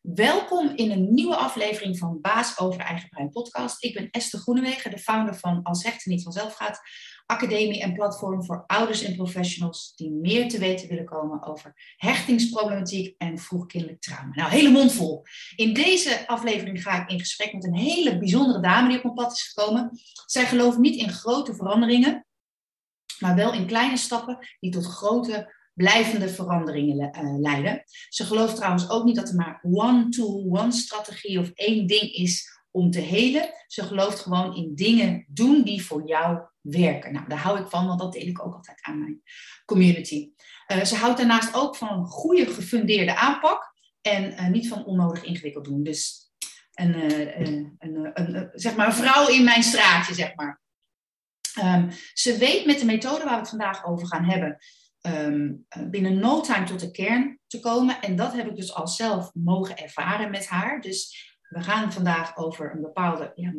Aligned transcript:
Welkom 0.00 0.72
in 0.74 0.90
een 0.90 1.14
nieuwe 1.14 1.36
aflevering 1.36 1.98
van 1.98 2.20
Baas 2.20 2.58
over 2.58 2.80
Eigen 2.80 3.08
Brein 3.08 3.30
podcast. 3.30 3.84
Ik 3.84 3.94
ben 3.94 4.10
Esther 4.10 4.40
Groenewegen, 4.40 4.90
de 4.90 4.98
founder 4.98 5.34
van 5.34 5.62
Als 5.62 5.82
Hechten 5.82 6.10
Niet 6.10 6.22
Vanzelf 6.22 6.54
Gaat, 6.54 6.80
academie 7.26 7.80
en 7.82 7.92
platform 7.92 8.44
voor 8.44 8.64
ouders 8.66 9.02
en 9.02 9.16
professionals 9.16 9.92
die 9.94 10.10
meer 10.10 10.48
te 10.48 10.58
weten 10.58 10.88
willen 10.88 11.04
komen 11.04 11.42
over 11.46 11.94
hechtingsproblematiek 11.96 13.14
en 13.18 13.38
vroegkindelijk 13.38 14.00
trauma. 14.00 14.34
Nou, 14.34 14.50
hele 14.50 14.70
mond 14.70 14.92
vol. 14.92 15.22
In 15.56 15.74
deze 15.74 16.26
aflevering 16.26 16.82
ga 16.82 17.02
ik 17.02 17.10
in 17.10 17.18
gesprek 17.18 17.52
met 17.52 17.64
een 17.64 17.76
hele 17.76 18.18
bijzondere 18.18 18.60
dame 18.60 18.88
die 18.88 18.96
op 18.96 19.02
mijn 19.02 19.14
pad 19.14 19.32
is 19.32 19.52
gekomen. 19.52 19.90
Zij 20.26 20.46
gelooft 20.46 20.78
niet 20.78 20.96
in 20.96 21.10
grote 21.10 21.54
veranderingen, 21.54 22.26
maar 23.18 23.34
wel 23.34 23.52
in 23.52 23.66
kleine 23.66 23.96
stappen 23.96 24.38
die 24.60 24.70
tot 24.70 24.86
grote 24.86 25.58
blijvende 25.80 26.28
veranderingen 26.28 27.10
uh, 27.24 27.38
leiden. 27.38 27.82
Ze 28.08 28.24
gelooft 28.24 28.56
trouwens 28.56 28.90
ook 28.90 29.04
niet 29.04 29.16
dat 29.16 29.28
er 29.28 29.34
maar 29.34 29.60
one 29.62 30.08
tool, 30.08 30.46
one 30.50 30.72
strategie 30.72 31.38
of 31.38 31.50
één 31.54 31.86
ding 31.86 32.12
is 32.12 32.60
om 32.70 32.90
te 32.90 33.00
helen. 33.00 33.50
Ze 33.66 33.82
gelooft 33.82 34.20
gewoon 34.20 34.56
in 34.56 34.74
dingen 34.74 35.24
doen 35.28 35.62
die 35.62 35.84
voor 35.84 36.06
jou 36.06 36.40
werken. 36.60 37.12
Nou, 37.12 37.28
daar 37.28 37.38
hou 37.38 37.60
ik 37.60 37.66
van, 37.66 37.86
want 37.86 38.00
dat 38.00 38.12
deel 38.12 38.26
ik 38.26 38.44
ook 38.44 38.54
altijd 38.54 38.78
aan 38.80 38.98
mijn 38.98 39.22
community. 39.64 40.30
Uh, 40.68 40.84
ze 40.84 40.96
houdt 40.96 41.18
daarnaast 41.18 41.54
ook 41.54 41.76
van 41.76 41.88
een 41.88 42.06
goede 42.06 42.46
gefundeerde 42.46 43.16
aanpak 43.16 43.74
en 44.00 44.32
uh, 44.32 44.48
niet 44.48 44.68
van 44.68 44.84
onnodig 44.84 45.24
ingewikkeld 45.24 45.64
doen. 45.64 45.82
Dus 45.82 46.30
een, 46.74 46.94
een, 47.78 48.12
een, 48.14 48.48
zeg 48.52 48.76
maar 48.76 48.94
vrouw 48.94 49.28
in 49.28 49.44
mijn 49.44 49.62
straatje, 49.62 50.14
zeg 50.14 50.34
maar. 50.34 50.60
Um, 51.62 51.88
ze 52.12 52.36
weet 52.38 52.66
met 52.66 52.78
de 52.78 52.84
methode 52.84 53.24
waar 53.24 53.34
we 53.34 53.40
het 53.40 53.48
vandaag 53.48 53.86
over 53.86 54.06
gaan 54.06 54.24
hebben, 54.24 54.58
um, 55.02 55.66
binnen 55.90 56.18
no 56.18 56.40
time 56.40 56.64
tot 56.64 56.80
de 56.80 56.90
kern 56.90 57.38
te 57.46 57.60
komen. 57.60 58.00
En 58.00 58.16
dat 58.16 58.32
heb 58.32 58.48
ik 58.48 58.56
dus 58.56 58.74
al 58.74 58.88
zelf 58.88 59.30
mogen 59.34 59.76
ervaren 59.76 60.30
met 60.30 60.46
haar. 60.46 60.80
Dus 60.80 61.28
we 61.48 61.62
gaan 61.62 61.92
vandaag 61.92 62.36
over 62.36 62.74
een 62.74 62.80
bepaalde 62.80 63.32
ja, 63.34 63.54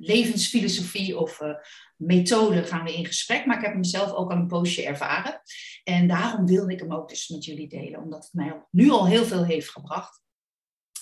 levensfilosofie 0.00 1.18
of 1.18 1.40
uh, 1.40 1.54
methode 1.96 2.64
gaan 2.64 2.84
we 2.84 2.94
in 2.94 3.06
gesprek. 3.06 3.46
Maar 3.46 3.56
ik 3.56 3.64
heb 3.64 3.72
hem 3.72 3.84
zelf 3.84 4.12
ook 4.12 4.30
al 4.30 4.36
een 4.36 4.46
poosje 4.46 4.86
ervaren. 4.86 5.40
En 5.84 6.08
daarom 6.08 6.46
wilde 6.46 6.72
ik 6.72 6.80
hem 6.80 6.92
ook 6.92 7.08
dus 7.08 7.28
met 7.28 7.44
jullie 7.44 7.68
delen. 7.68 8.02
Omdat 8.02 8.24
het 8.24 8.32
mij 8.32 8.66
nu 8.70 8.90
al 8.90 9.06
heel 9.06 9.24
veel 9.24 9.44
heeft 9.44 9.70
gebracht. 9.70 10.20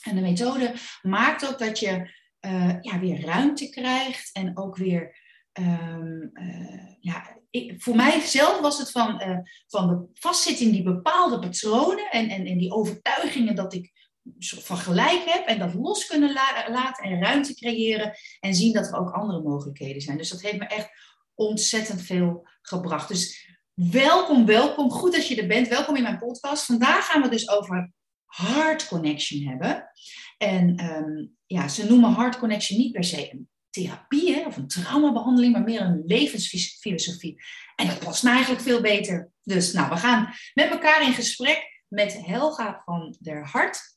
En 0.03 0.15
de 0.15 0.21
methode 0.21 0.75
maakt 1.03 1.49
ook 1.49 1.59
dat 1.59 1.79
je 1.79 2.19
uh, 2.41 2.77
ja, 2.81 2.99
weer 2.99 3.25
ruimte 3.25 3.69
krijgt. 3.69 4.33
En 4.33 4.59
ook 4.59 4.77
weer 4.77 5.19
uh, 5.61 6.97
ja, 7.01 7.40
ik, 7.51 7.83
voor 7.83 7.97
mijzelf 7.97 8.61
was 8.61 8.79
het 8.79 8.91
van, 8.91 9.23
uh, 9.23 9.39
van 9.67 9.89
de 9.89 10.09
vastzitten 10.15 10.67
in 10.67 10.73
die 10.73 10.83
bepaalde 10.83 11.39
patronen 11.39 12.11
en, 12.11 12.29
en, 12.29 12.47
en 12.47 12.59
die 12.59 12.73
overtuigingen 12.73 13.55
dat 13.55 13.75
ik 13.75 13.93
van 14.39 14.77
gelijk 14.77 15.23
heb 15.25 15.47
en 15.47 15.59
dat 15.59 15.75
los 15.75 16.07
kunnen 16.07 16.33
la 16.33 16.67
laten 16.71 17.05
en 17.05 17.23
ruimte 17.23 17.55
creëren 17.55 18.13
en 18.41 18.55
zien 18.55 18.73
dat 18.73 18.87
er 18.87 18.99
ook 18.99 19.11
andere 19.11 19.43
mogelijkheden 19.43 20.03
zijn. 20.03 20.17
Dus 20.17 20.29
dat 20.29 20.41
heeft 20.41 20.59
me 20.59 20.67
echt 20.67 20.89
ontzettend 21.35 22.03
veel 22.03 22.49
gebracht. 22.63 23.09
Dus 23.09 23.49
welkom, 23.75 24.47
welkom. 24.47 24.91
Goed 24.91 25.13
dat 25.13 25.27
je 25.27 25.41
er 25.41 25.47
bent. 25.47 25.69
Welkom 25.69 25.97
in 25.97 26.03
mijn 26.03 26.19
podcast. 26.19 26.65
Vandaag 26.65 27.07
gaan 27.07 27.23
we 27.23 27.29
dus 27.29 27.49
over 27.49 27.93
heart 28.27 28.89
connection 28.89 29.49
hebben. 29.49 29.91
En 30.39 30.85
um, 30.85 31.37
ja, 31.47 31.69
ze 31.69 31.87
noemen 31.87 32.15
heart 32.15 32.39
connection 32.39 32.79
niet 32.79 32.93
per 32.93 33.05
se 33.05 33.33
een 33.33 33.50
therapie 33.71 34.47
of 34.47 34.57
een 34.57 34.69
traumabehandeling, 34.69 35.53
maar 35.53 35.63
meer 35.63 35.81
een 35.81 36.03
levensfilosofie. 36.07 37.43
En 37.77 37.87
dat 37.87 37.99
past 37.99 38.23
me 38.23 38.31
eigenlijk 38.31 38.63
veel 38.63 38.81
beter. 38.81 39.31
Dus 39.43 39.73
nou, 39.73 39.89
we 39.89 39.97
gaan 39.97 40.35
met 40.55 40.71
elkaar 40.71 41.03
in 41.07 41.13
gesprek 41.13 41.83
met 41.89 42.27
Helga 42.27 42.83
van 42.85 43.17
der 43.21 43.47
Hart. 43.47 43.93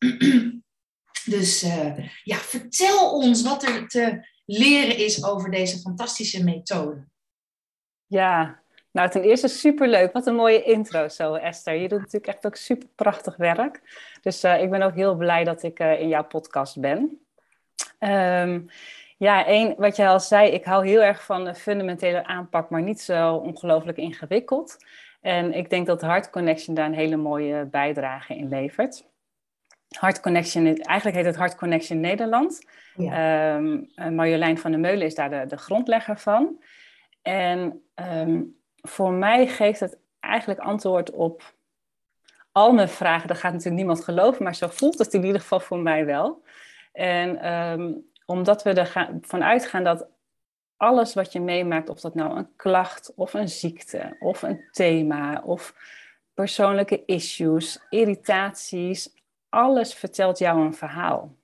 dus 1.26 1.64
uh, 1.64 2.10
ja, 2.24 2.36
vertel 2.36 3.12
ons 3.12 3.42
wat 3.42 3.64
er 3.64 3.88
te 3.88 4.28
leren 4.46 4.98
is 4.98 5.24
over 5.24 5.52
deze 5.52 5.80
fantastische 5.80 6.44
methode. 6.44 7.08
Ja, 8.06 8.62
nou 8.92 9.10
ten 9.10 9.24
eerste 9.24 9.48
superleuk. 9.48 10.14
Wat 10.14 10.28
een 10.28 10.36
mooie 10.36 10.64
intro 10.64 11.08
zo, 11.08 11.34
Esther. 11.34 11.74
Je 11.74 11.88
doet 11.88 12.00
natuurlijk 12.00 12.34
echt 12.34 12.46
ook 12.46 12.56
super 12.56 12.88
prachtig 12.96 13.36
werk. 13.36 13.82
Dus 14.22 14.44
uh, 14.44 14.62
ik 14.62 14.70
ben 14.70 14.82
ook 14.82 14.96
heel 14.96 15.16
blij 15.16 15.44
dat 15.44 15.64
ik 15.64 15.80
uh, 15.80 16.00
in 16.00 16.08
jouw 16.08 16.24
podcast 16.24 16.80
ben. 16.80 17.20
Um, 18.00 18.70
ja, 19.24 19.46
één, 19.46 19.76
wat 19.78 19.96
je 19.96 20.08
al 20.08 20.20
zei, 20.20 20.50
ik 20.50 20.64
hou 20.66 20.88
heel 20.88 21.02
erg 21.02 21.24
van 21.24 21.46
de 21.46 21.56
fundamentele 21.56 22.26
aanpak, 22.26 22.70
maar 22.70 22.82
niet 22.82 23.02
zo 23.02 23.36
ongelooflijk 23.36 23.98
ingewikkeld. 23.98 24.78
En 25.22 25.54
ik 25.54 25.70
denk 25.70 25.88
dat 25.88 26.02
Heart 26.02 26.30
Connection 26.30 26.76
daar 26.76 26.86
een 26.86 26.94
hele 26.94 27.16
mooie 27.16 27.66
bijdrage 27.66 28.36
in 28.36 28.48
levert. 28.48 29.06
Heart 30.00 30.20
Connection, 30.20 30.66
eigenlijk 30.66 31.18
heet 31.18 31.26
het 31.26 31.36
Heart 31.36 31.56
Connection 31.56 32.00
Nederland. 32.00 32.68
Ja. 32.96 33.56
Um, 33.56 33.90
Marjolein 33.96 34.58
van 34.58 34.72
der 34.72 34.80
Meulen 34.80 35.06
is 35.06 35.16
daar 35.16 35.30
de, 35.30 35.46
de 35.48 35.58
grondlegger 35.58 36.18
van. 36.18 36.64
En 37.22 37.82
um, 37.96 38.58
voor 38.82 39.12
mij 39.12 39.48
geeft 39.48 39.80
het 39.80 39.98
eigenlijk 40.20 40.60
antwoord 40.60 41.12
op 41.12 41.54
al 42.52 42.74
mijn 42.74 42.90
vragen. 42.90 43.28
Dat 43.28 43.38
gaat 43.38 43.52
natuurlijk 43.52 43.78
niemand 43.78 44.04
geloven, 44.04 44.44
maar 44.44 44.56
zo 44.56 44.68
voelt 44.68 44.98
het 44.98 45.14
in 45.14 45.24
ieder 45.24 45.42
geval 45.42 45.60
voor 45.60 45.80
mij 45.80 46.06
wel. 46.06 46.44
En 46.92 47.54
um, 47.54 48.12
omdat 48.34 48.64
we 48.64 48.74
ervan 48.74 49.44
uitgaan 49.44 49.84
dat 49.84 50.08
alles 50.78 51.14
wat 51.14 51.32
je 51.32 51.42
meemaakt, 51.42 51.90
of 51.90 52.00
dat 52.00 52.16
nou 52.16 52.38
een 52.38 52.56
klacht 52.56 53.14
of 53.16 53.34
een 53.34 53.50
ziekte 53.50 54.16
of 54.20 54.42
een 54.42 54.68
thema 54.72 55.42
of 55.46 55.76
persoonlijke 56.34 57.06
issues, 57.06 57.80
irritaties, 57.90 59.14
alles 59.50 59.94
vertelt 59.94 60.38
jou 60.38 60.66
een 60.66 60.74
verhaal. 60.74 61.36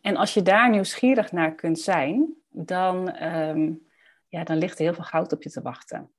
En 0.00 0.16
als 0.16 0.34
je 0.34 0.42
daar 0.42 0.70
nieuwsgierig 0.70 1.32
naar 1.32 1.54
kunt 1.54 1.78
zijn, 1.78 2.34
dan, 2.48 3.22
um, 3.24 3.88
ja, 4.28 4.44
dan 4.44 4.56
ligt 4.56 4.78
er 4.78 4.84
heel 4.84 4.94
veel 4.94 5.04
goud 5.04 5.32
op 5.32 5.42
je 5.42 5.50
te 5.50 5.62
wachten. 5.62 6.10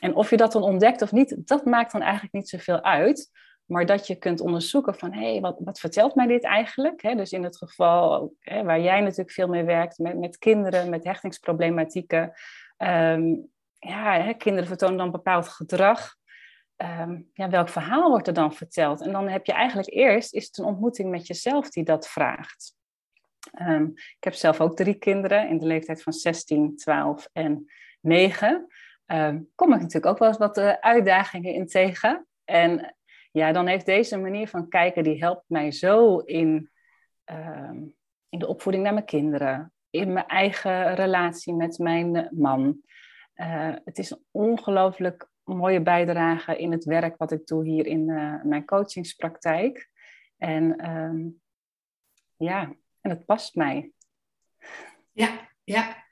En 0.00 0.14
of 0.14 0.30
je 0.30 0.36
dat 0.36 0.52
dan 0.52 0.62
ontdekt 0.62 1.02
of 1.02 1.12
niet, 1.12 1.48
dat 1.48 1.64
maakt 1.64 1.92
dan 1.92 2.02
eigenlijk 2.02 2.32
niet 2.32 2.48
zoveel 2.48 2.82
uit. 2.82 3.30
Maar 3.66 3.86
dat 3.86 4.06
je 4.06 4.16
kunt 4.16 4.40
onderzoeken 4.40 4.94
van, 4.94 5.12
hé, 5.12 5.30
hey, 5.30 5.40
wat, 5.40 5.56
wat 5.58 5.80
vertelt 5.80 6.14
mij 6.14 6.26
dit 6.26 6.44
eigenlijk? 6.44 7.16
dus 7.16 7.32
in 7.32 7.44
het 7.44 7.56
geval 7.56 8.34
waar 8.44 8.80
jij 8.80 9.00
natuurlijk 9.00 9.30
veel 9.30 9.48
mee 9.48 9.64
werkt, 9.64 9.98
met, 9.98 10.18
met 10.18 10.38
kinderen, 10.38 10.90
met 10.90 11.04
hechtingsproblematieken. 11.04 12.32
Um, 12.78 13.50
ja, 13.78 14.32
kinderen 14.32 14.68
vertonen 14.68 14.96
dan 14.96 15.10
bepaald 15.10 15.48
gedrag. 15.48 16.14
Um, 16.76 17.30
ja, 17.32 17.48
welk 17.48 17.68
verhaal 17.68 18.10
wordt 18.10 18.26
er 18.26 18.34
dan 18.34 18.54
verteld? 18.54 19.00
En 19.00 19.12
dan 19.12 19.28
heb 19.28 19.46
je 19.46 19.52
eigenlijk 19.52 19.90
eerst, 19.90 20.34
is 20.34 20.46
het 20.46 20.58
een 20.58 20.64
ontmoeting 20.64 21.10
met 21.10 21.26
jezelf 21.26 21.70
die 21.70 21.84
dat 21.84 22.08
vraagt. 22.08 22.74
Um, 23.60 23.92
ik 23.94 24.24
heb 24.24 24.34
zelf 24.34 24.60
ook 24.60 24.76
drie 24.76 24.94
kinderen 24.94 25.48
in 25.48 25.58
de 25.58 25.66
leeftijd 25.66 26.02
van 26.02 26.12
16, 26.12 26.76
12 26.76 27.28
en 27.32 27.70
9. 28.00 28.66
kom 29.54 29.72
ik 29.72 29.80
natuurlijk 29.80 30.06
ook 30.06 30.18
wel 30.18 30.28
eens 30.28 30.38
wat 30.38 30.58
uh, 30.58 30.72
uitdagingen 30.72 31.54
in 31.54 31.66
tegen. 31.66 32.26
En 32.44 32.95
ja, 33.36 33.52
dan 33.52 33.66
heeft 33.66 33.86
deze 33.86 34.18
manier 34.18 34.48
van 34.48 34.68
kijken, 34.68 35.02
die 35.02 35.18
helpt 35.18 35.44
mij 35.46 35.72
zo 35.72 36.18
in, 36.18 36.70
uh, 37.30 37.70
in 38.28 38.38
de 38.38 38.46
opvoeding 38.46 38.84
naar 38.84 38.94
mijn 38.94 39.04
kinderen, 39.04 39.72
in 39.90 40.12
mijn 40.12 40.26
eigen 40.26 40.94
relatie 40.94 41.54
met 41.54 41.78
mijn 41.78 42.28
man. 42.30 42.80
Uh, 43.34 43.74
het 43.84 43.98
is 43.98 44.10
een 44.10 44.24
ongelooflijk 44.30 45.28
mooie 45.44 45.82
bijdrage 45.82 46.58
in 46.58 46.72
het 46.72 46.84
werk 46.84 47.16
wat 47.16 47.32
ik 47.32 47.46
doe 47.46 47.64
hier 47.64 47.86
in 47.86 48.08
uh, 48.08 48.42
mijn 48.42 48.64
coachingspraktijk. 48.64 49.90
En 50.36 50.90
um, 50.90 51.40
ja, 52.36 52.74
en 53.00 53.10
het 53.10 53.24
past 53.24 53.54
mij. 53.54 53.92
Ja, 55.12 55.48
ja. 55.64 56.05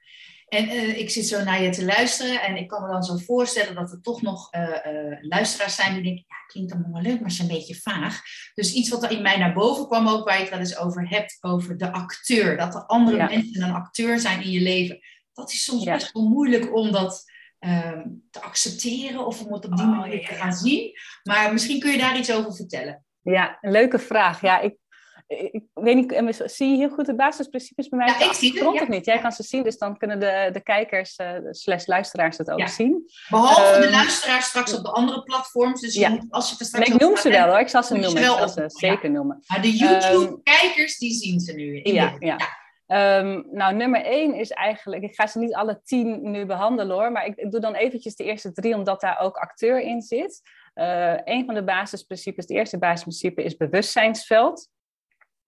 En 0.54 0.64
uh, 0.64 0.98
ik 0.98 1.10
zit 1.10 1.26
zo 1.26 1.44
naar 1.44 1.62
je 1.62 1.70
te 1.70 1.84
luisteren 1.84 2.42
en 2.42 2.56
ik 2.56 2.68
kan 2.68 2.82
me 2.82 2.88
dan 2.88 3.02
zo 3.02 3.16
voorstellen 3.16 3.74
dat 3.74 3.92
er 3.92 4.00
toch 4.00 4.22
nog 4.22 4.54
uh, 4.54 4.60
uh, 4.62 5.18
luisteraars 5.20 5.74
zijn 5.74 5.94
die 5.94 6.02
denken, 6.02 6.24
ja, 6.28 6.36
klinkt 6.46 6.72
allemaal 6.72 6.92
wel 6.92 7.02
leuk, 7.02 7.20
maar 7.20 7.30
is 7.30 7.38
een 7.38 7.46
beetje 7.46 7.74
vaag. 7.74 8.20
Dus 8.54 8.72
iets 8.72 8.88
wat 8.88 9.02
er 9.02 9.10
in 9.10 9.22
mij 9.22 9.38
naar 9.38 9.54
boven 9.54 9.86
kwam 9.86 10.08
ook, 10.08 10.24
waar 10.24 10.34
je 10.34 10.40
het 10.40 10.50
wel 10.50 10.58
eens 10.58 10.78
over 10.78 11.08
hebt, 11.08 11.38
over 11.40 11.76
de 11.76 11.92
acteur. 11.92 12.56
Dat 12.56 12.74
er 12.74 12.86
andere 12.86 13.16
ja. 13.16 13.26
mensen 13.26 13.62
een 13.62 13.74
acteur 13.74 14.18
zijn 14.18 14.42
in 14.42 14.50
je 14.50 14.60
leven. 14.60 14.98
Dat 15.32 15.52
is 15.52 15.64
soms 15.64 15.84
ja. 15.84 15.92
best 15.92 16.12
wel 16.12 16.28
moeilijk 16.28 16.76
om 16.76 16.92
dat 16.92 17.24
ehm, 17.58 18.02
te 18.30 18.42
accepteren 18.42 19.26
of 19.26 19.44
om 19.44 19.52
het 19.52 19.64
op 19.64 19.76
die 19.76 19.86
oh, 19.86 19.98
manier 19.98 20.26
te 20.26 20.34
gaan 20.34 20.52
zien. 20.52 20.92
Maar 21.22 21.52
misschien 21.52 21.80
kun 21.80 21.90
je 21.90 21.98
daar 21.98 22.18
iets 22.18 22.32
over 22.32 22.54
vertellen. 22.54 23.04
Ja, 23.20 23.58
een 23.60 23.70
leuke 23.70 23.98
vraag. 23.98 24.40
Ja, 24.40 24.60
ik 24.60 24.76
ik 25.26 25.62
weet 25.74 25.94
niet, 25.94 26.42
zie 26.44 26.70
je 26.70 26.76
heel 26.76 26.88
goed 26.88 27.06
de 27.06 27.14
basisprincipes 27.14 27.88
bij 27.88 27.98
mij? 27.98 28.08
Ja, 28.08 28.24
ik 28.24 28.32
zie 28.32 28.52
het. 28.52 28.74
Ja. 28.74 28.88
niet? 28.88 29.04
Jij 29.04 29.18
kan 29.18 29.32
ze 29.32 29.42
zien, 29.42 29.62
dus 29.62 29.78
dan 29.78 29.96
kunnen 29.96 30.20
de, 30.20 30.48
de 30.52 30.60
kijkers 30.60 31.18
uh, 31.18 31.28
slash 31.50 31.86
luisteraars 31.86 32.38
het 32.38 32.50
ook 32.50 32.58
ja. 32.58 32.66
zien. 32.66 33.10
Behalve 33.28 33.74
um, 33.74 33.80
de 33.80 33.90
luisteraars 33.90 34.46
straks 34.46 34.74
op 34.76 34.84
de 34.84 34.90
andere 34.90 35.22
platforms. 35.22 35.80
Dus 35.80 36.08
moet, 36.08 36.26
als 36.30 36.50
je 36.50 36.56
er 36.58 36.64
straks 36.64 36.88
ik 36.88 37.00
noem 37.00 37.16
ze 37.16 37.30
wel 37.30 37.46
hoor, 37.46 37.58
ik 37.58 37.68
zal 37.68 37.82
ze 37.82 37.94
noemen. 37.94 38.22
Ik 38.22 38.24
zal 38.24 38.48
ze 38.48 38.64
zeker 38.66 39.10
noemen. 39.10 39.42
Maar 39.46 39.62
de 39.62 39.76
YouTube-kijkers, 39.76 40.98
die 40.98 41.12
zien 41.12 41.40
ze 41.40 41.52
nu. 41.52 41.80
In 41.80 41.94
ja, 41.94 42.16
ja. 42.18 42.38
Um, 42.86 43.46
nou, 43.50 43.74
nummer 43.74 44.04
één 44.04 44.34
is 44.34 44.50
eigenlijk, 44.50 45.02
ik 45.02 45.14
ga 45.14 45.26
ze 45.26 45.38
niet 45.38 45.54
alle 45.54 45.80
tien 45.84 46.30
nu 46.30 46.46
behandelen 46.46 46.96
hoor, 46.96 47.12
maar 47.12 47.26
ik, 47.26 47.36
ik 47.36 47.50
doe 47.50 47.60
dan 47.60 47.74
eventjes 47.74 48.16
de 48.16 48.24
eerste 48.24 48.52
drie, 48.52 48.74
omdat 48.74 49.00
daar 49.00 49.20
ook 49.20 49.36
acteur 49.36 49.80
in 49.80 50.02
zit. 50.02 50.40
Uh, 50.74 51.14
een 51.24 51.44
van 51.44 51.54
de 51.54 51.64
basisprincipes, 51.64 52.44
het 52.44 52.56
eerste 52.56 52.78
basisprincipe 52.78 53.42
is 53.42 53.56
bewustzijnsveld. 53.56 54.68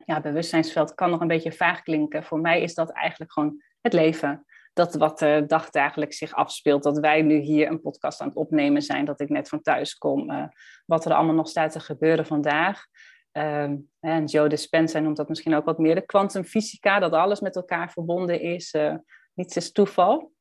Ja, 0.07 0.21
bewustzijnsveld 0.21 0.95
kan 0.95 1.11
nog 1.11 1.21
een 1.21 1.29
beetje 1.29 1.53
vaag 1.53 1.83
klinken. 1.83 2.25
Voor 2.25 2.41
mij 2.41 2.61
is 2.63 2.75
dat 2.75 2.91
eigenlijk 2.91 3.33
gewoon 3.33 3.63
het 3.81 3.93
leven. 3.93 4.45
Dat 4.73 4.95
wat 4.95 5.19
de 5.19 5.45
dagdagelijks 5.47 6.19
zich 6.19 6.35
afspeelt. 6.35 6.83
Dat 6.83 6.99
wij 6.99 7.23
nu 7.23 7.39
hier 7.39 7.69
een 7.69 7.81
podcast 7.81 8.21
aan 8.21 8.29
het 8.29 8.37
opnemen 8.37 8.83
zijn. 8.83 9.05
Dat 9.05 9.21
ik 9.21 9.29
net 9.29 9.49
van 9.49 9.63
thuis 9.63 9.95
kom. 9.95 10.31
Uh, 10.31 10.45
wat 10.87 11.05
er 11.05 11.15
allemaal 11.15 11.35
nog 11.35 11.49
staat 11.49 11.73
te 11.73 11.81
gebeuren 11.81 12.27
vandaag. 12.27 12.85
Um, 13.33 13.91
en 14.01 14.25
Joe 14.25 14.49
Dispenza 14.49 14.99
noemt 14.99 15.17
dat 15.17 15.29
misschien 15.29 15.55
ook 15.55 15.65
wat 15.65 15.79
meer 15.79 15.95
de 15.95 16.07
kwantumfysica. 16.07 16.99
Dat 16.99 17.13
alles 17.13 17.41
met 17.41 17.57
elkaar 17.57 17.91
verbonden 17.91 18.41
is. 18.41 18.75
Uh, 18.75 18.95
niets 19.35 19.57
is 19.57 19.73
toeval. 19.73 20.33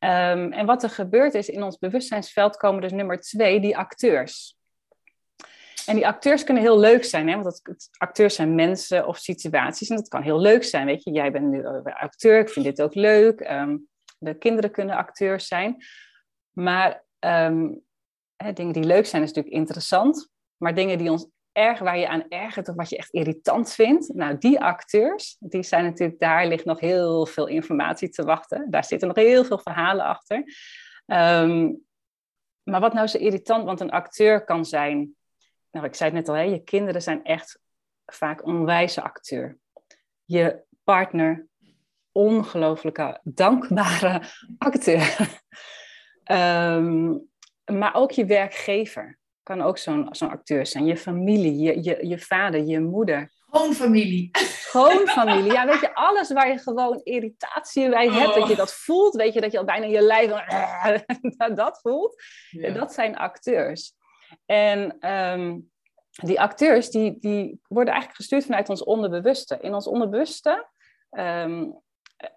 Um, 0.00 0.52
en 0.52 0.66
wat 0.66 0.82
er 0.82 0.90
gebeurt 0.90 1.34
is, 1.34 1.48
in 1.48 1.62
ons 1.62 1.78
bewustzijnsveld 1.78 2.56
komen 2.56 2.80
dus 2.80 2.92
nummer 2.92 3.20
twee, 3.20 3.60
die 3.60 3.76
acteurs. 3.76 4.56
En 5.86 5.94
die 5.94 6.06
acteurs 6.06 6.44
kunnen 6.44 6.62
heel 6.62 6.78
leuk 6.78 7.04
zijn, 7.04 7.28
hè? 7.28 7.34
want 7.34 7.60
dat, 7.64 7.88
acteurs 7.96 8.34
zijn 8.34 8.54
mensen 8.54 9.06
of 9.06 9.18
situaties. 9.18 9.88
En 9.88 9.96
dat 9.96 10.08
kan 10.08 10.22
heel 10.22 10.40
leuk 10.40 10.64
zijn, 10.64 10.86
weet 10.86 11.04
je. 11.04 11.10
Jij 11.10 11.32
bent 11.32 11.46
nu 11.46 11.64
acteur, 11.84 12.38
ik 12.38 12.48
vind 12.48 12.64
dit 12.64 12.82
ook 12.82 12.94
leuk. 12.94 13.40
Um, 13.40 13.88
de 14.18 14.34
kinderen 14.34 14.70
kunnen 14.70 14.96
acteurs 14.96 15.46
zijn. 15.46 15.84
Maar 16.50 17.04
um, 17.18 17.82
hè, 18.36 18.52
dingen 18.52 18.72
die 18.72 18.84
leuk 18.84 19.06
zijn 19.06 19.22
is 19.22 19.28
natuurlijk 19.32 19.54
interessant. 19.54 20.28
Maar 20.56 20.74
dingen 20.74 20.98
die 20.98 21.10
ons 21.10 21.26
erg, 21.52 21.78
waar 21.78 21.98
je 21.98 22.08
aan 22.08 22.28
ergert 22.28 22.68
of 22.68 22.74
wat 22.74 22.88
je 22.88 22.96
echt 22.96 23.12
irritant 23.12 23.72
vindt. 23.72 24.14
Nou, 24.14 24.38
die 24.38 24.60
acteurs, 24.60 25.36
die 25.38 25.62
zijn 25.62 25.84
natuurlijk, 25.84 26.18
daar 26.18 26.46
ligt 26.46 26.64
nog 26.64 26.80
heel 26.80 27.26
veel 27.26 27.46
informatie 27.46 28.08
te 28.08 28.24
wachten. 28.24 28.70
Daar 28.70 28.84
zitten 28.84 29.08
nog 29.08 29.16
heel 29.16 29.44
veel 29.44 29.58
verhalen 29.58 30.04
achter. 30.04 30.44
Um, 31.06 31.84
maar 32.62 32.80
wat 32.80 32.92
nou 32.92 33.06
zo 33.06 33.18
irritant, 33.18 33.64
want 33.64 33.80
een 33.80 33.90
acteur 33.90 34.44
kan 34.44 34.64
zijn, 34.64 35.16
nou 35.72 35.86
ik 35.86 35.94
zei 35.94 36.10
het 36.10 36.18
net 36.18 36.28
al, 36.28 36.34
hè, 36.34 36.42
je 36.42 36.64
kinderen 36.64 37.02
zijn 37.02 37.24
echt 37.24 37.60
vaak 38.06 38.46
onwijze 38.46 39.02
acteur. 39.02 39.58
Je 40.24 40.62
partner, 40.84 41.46
ongelooflijke, 42.12 43.20
dankbare 43.22 44.22
acteur. 44.58 45.40
um, 46.24 47.30
maar 47.64 47.94
ook 47.94 48.10
je 48.10 48.24
werkgever 48.24 49.20
kan 49.42 49.62
ook 49.62 49.78
zo'n 49.78 50.08
zo'n 50.10 50.30
acteur 50.30 50.66
zijn. 50.66 50.84
Je 50.84 50.96
familie, 50.96 51.58
je, 51.58 51.82
je, 51.82 52.06
je 52.06 52.18
vader, 52.18 52.62
je 52.62 52.80
moeder. 52.80 53.32
Gewoon 53.50 53.74
familie. 53.74 54.28
Gewoon 54.72 55.06
familie. 55.06 55.52
Ja, 55.52 55.66
weet 55.66 55.80
je, 55.80 55.94
alles 55.94 56.32
waar 56.32 56.48
je 56.48 56.58
gewoon 56.58 57.00
irritatie 57.02 57.88
bij 57.88 58.08
hebt, 58.08 58.34
dat 58.34 58.46
je 58.46 58.52
oh. 58.52 58.58
dat 58.58 58.74
voelt, 58.74 59.14
weet 59.14 59.34
je, 59.34 59.40
dat 59.40 59.52
je 59.52 59.58
al 59.58 59.64
bijna 59.64 59.86
je 59.86 60.00
lijf 60.00 60.30
dat 61.54 61.80
voelt. 61.80 62.22
Dat 62.74 62.92
zijn 62.92 63.16
acteurs. 63.16 63.94
En 64.46 65.10
um, 65.10 65.70
die 66.22 66.40
acteurs, 66.40 66.90
die, 66.90 67.18
die 67.18 67.60
worden 67.68 67.92
eigenlijk 67.92 68.20
gestuurd 68.20 68.44
vanuit 68.44 68.68
ons 68.68 68.84
onderbewuste. 68.84 69.58
In 69.60 69.74
ons 69.74 69.86
onderbewuste, 69.86 70.66
um, 71.10 71.80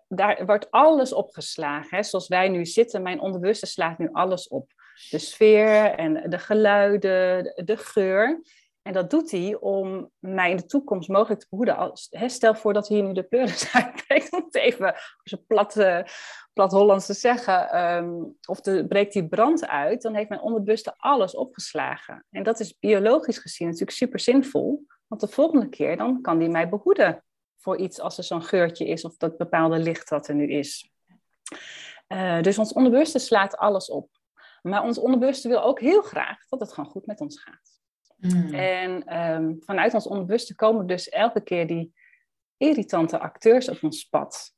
daar 0.08 0.46
wordt 0.46 0.72
alles 0.72 1.14
opgeslagen. 1.14 1.98
Hè? 1.98 2.04
Zoals 2.04 2.28
wij 2.28 2.50
nu 2.50 2.66
zitten, 2.66 3.02
mijn 3.02 3.20
onderbewuste 3.20 3.66
slaat 3.66 3.98
nu 3.98 4.10
alles 4.12 4.48
op 4.48 4.72
de 5.10 5.20
sfeer 5.20 5.92
en 5.96 6.30
de 6.30 6.40
geluiden, 6.40 7.54
de 7.66 7.78
geur. 7.78 8.42
En 8.82 8.94
dat 8.94 9.10
doet 9.10 9.32
hij 9.32 9.58
om 9.60 10.12
mij 10.20 10.50
in 10.50 10.58
de 10.58 10.66
toekomst 10.66 11.10
mogelijk 11.10 11.40
te 11.40 11.48
behoeden. 11.50 11.92
Stel 12.30 12.56
voor 12.56 12.74
dat 12.74 12.88
hier 12.88 13.04
nu 13.04 13.14
de 13.14 13.24
pleuris 13.24 13.74
uitbreekt, 13.76 14.32
om 14.32 14.44
het 14.46 14.56
even 14.56 14.90
op 14.90 15.22
zijn 15.24 15.46
plat, 15.48 15.76
uh, 15.76 16.00
plat 16.56 16.72
Hollands 16.72 17.06
te 17.06 17.14
zeggen. 17.14 17.84
Um, 17.84 18.38
of 18.48 18.62
de, 18.62 18.88
breekt 18.88 19.14
die 19.14 19.28
brand 19.28 19.68
uit, 19.68 20.02
dan 20.02 20.16
heeft 20.16 20.30
mijn 20.30 20.42
onderbewuste 20.42 20.94
alles 20.98 21.36
opgeslagen. 21.36 22.26
En 22.30 22.44
dat 22.44 22.60
is 22.60 22.80
biologisch 22.80 23.38
gezien 23.38 23.68
natuurlijk 23.68 23.98
super 23.98 24.20
zinvol. 24.20 24.86
Want 25.08 25.22
de 25.22 25.28
volgende 25.28 25.70
keer 25.70 25.98
dan 25.98 26.22
kan 26.22 26.38
die 26.38 26.50
mij 26.50 26.70
behoeden 26.70 27.24
voor 27.58 27.78
iets 27.78 28.00
als 28.00 28.18
er 28.18 28.24
zo'n 28.24 28.44
geurtje 28.44 28.88
is 28.88 29.06
of 29.06 29.18
dat 29.18 29.38
bepaalde 29.38 29.80
licht 29.80 30.10
wat 30.10 30.28
er 30.28 30.36
nu 30.36 30.48
is. 30.48 30.92
Uh, 32.08 32.42
dus 32.42 32.58
ons 32.58 32.74
onderbewuste 32.74 33.20
slaat 33.20 33.58
alles 33.58 33.90
op. 33.90 34.10
Maar 34.62 34.84
ons 34.84 34.98
onderbewuste 34.98 35.48
wil 35.48 35.62
ook 35.62 35.80
heel 35.80 36.02
graag 36.02 36.48
dat 36.48 36.60
het 36.60 36.74
gewoon 36.74 36.90
goed 36.90 37.06
met 37.06 37.22
ons 37.22 37.42
gaat. 37.42 37.80
Mm. 38.18 38.54
En 38.54 39.20
um, 39.22 39.58
vanuit 39.60 39.94
ons 39.94 40.08
onderbewuste 40.08 40.56
komen 40.56 40.88
dus 40.88 41.10
elke 41.10 41.42
keer 41.42 41.68
die 41.68 41.94
irritante 42.58 43.20
acteurs 43.20 43.70
op 43.70 43.84
ons 43.84 44.04
pad. 44.04 44.55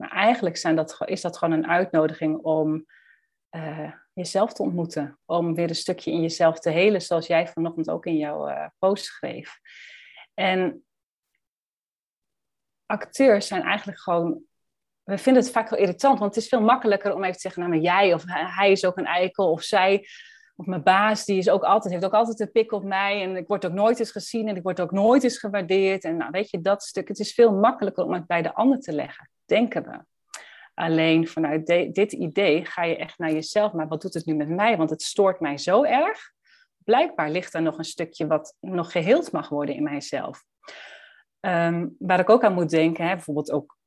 Maar 0.00 0.10
eigenlijk 0.10 0.56
zijn 0.56 0.76
dat, 0.76 0.96
is 1.04 1.20
dat 1.20 1.36
gewoon 1.38 1.54
een 1.54 1.66
uitnodiging 1.66 2.38
om 2.38 2.86
uh, 3.50 3.92
jezelf 4.12 4.52
te 4.52 4.62
ontmoeten. 4.62 5.18
Om 5.24 5.54
weer 5.54 5.68
een 5.68 5.74
stukje 5.74 6.10
in 6.10 6.20
jezelf 6.20 6.58
te 6.58 6.70
helen, 6.70 7.02
zoals 7.02 7.26
jij 7.26 7.48
vanochtend 7.48 7.90
ook 7.90 8.06
in 8.06 8.16
jouw 8.16 8.48
uh, 8.48 8.66
post 8.78 9.04
schreef. 9.04 9.58
En 10.34 10.84
acteurs 12.86 13.46
zijn 13.46 13.62
eigenlijk 13.62 14.00
gewoon 14.00 14.42
we 15.02 15.18
vinden 15.18 15.42
het 15.42 15.52
vaak 15.52 15.68
wel 15.68 15.78
irritant, 15.78 16.18
want 16.18 16.34
het 16.34 16.44
is 16.44 16.48
veel 16.48 16.60
makkelijker 16.60 17.14
om 17.14 17.22
even 17.22 17.34
te 17.34 17.40
zeggen, 17.40 17.62
nou 17.62 17.74
maar 17.74 17.82
jij 17.82 18.14
of 18.14 18.22
hij 18.26 18.70
is 18.70 18.84
ook 18.84 18.98
een 18.98 19.06
eikel 19.06 19.50
of 19.50 19.62
zij 19.62 20.06
of 20.56 20.66
mijn 20.66 20.82
baas, 20.82 21.24
die 21.24 21.38
is 21.38 21.48
ook 21.48 21.62
altijd, 21.62 21.92
heeft 21.92 22.04
ook 22.04 22.12
altijd 22.12 22.40
een 22.40 22.50
pik 22.50 22.72
op 22.72 22.84
mij 22.84 23.22
en 23.22 23.36
ik 23.36 23.46
word 23.46 23.66
ook 23.66 23.72
nooit 23.72 23.98
eens 23.98 24.10
gezien 24.10 24.48
en 24.48 24.56
ik 24.56 24.62
word 24.62 24.80
ook 24.80 24.90
nooit 24.90 25.24
eens 25.24 25.38
gewaardeerd. 25.38 26.04
En 26.04 26.16
nou, 26.16 26.30
weet 26.30 26.50
je, 26.50 26.60
dat 26.60 26.82
stuk, 26.82 27.08
het 27.08 27.18
is 27.18 27.34
veel 27.34 27.52
makkelijker 27.52 28.04
om 28.04 28.12
het 28.12 28.26
bij 28.26 28.42
de 28.42 28.54
ander 28.54 28.80
te 28.80 28.92
leggen, 28.92 29.30
denken 29.50 29.82
we. 29.82 30.04
Alleen 30.74 31.28
vanuit 31.28 31.66
dit 31.94 32.12
idee 32.12 32.64
ga 32.64 32.84
je 32.84 32.96
echt 32.96 33.18
naar 33.18 33.32
jezelf, 33.32 33.72
maar 33.72 33.88
wat 33.88 34.02
doet 34.02 34.14
het 34.14 34.26
nu 34.26 34.34
met 34.34 34.48
mij? 34.48 34.76
Want 34.76 34.90
het 34.90 35.02
stoort 35.02 35.40
mij 35.40 35.58
zo 35.58 35.84
erg. 35.84 36.32
Blijkbaar 36.84 37.30
ligt 37.30 37.54
er 37.54 37.62
nog 37.62 37.78
een 37.78 37.84
stukje 37.84 38.26
wat 38.26 38.56
nog 38.60 38.92
geheeld 38.92 39.32
mag 39.32 39.48
worden 39.48 39.74
in 39.74 39.82
mijzelf. 39.82 40.44
Um, 41.40 41.96
waar 41.98 42.20
ik 42.20 42.30
ook 42.30 42.44
aan 42.44 42.54
moet 42.54 42.70
denken, 42.70 43.04
hè, 43.04 43.14
bijvoorbeeld 43.14 43.50
ook 43.50 43.78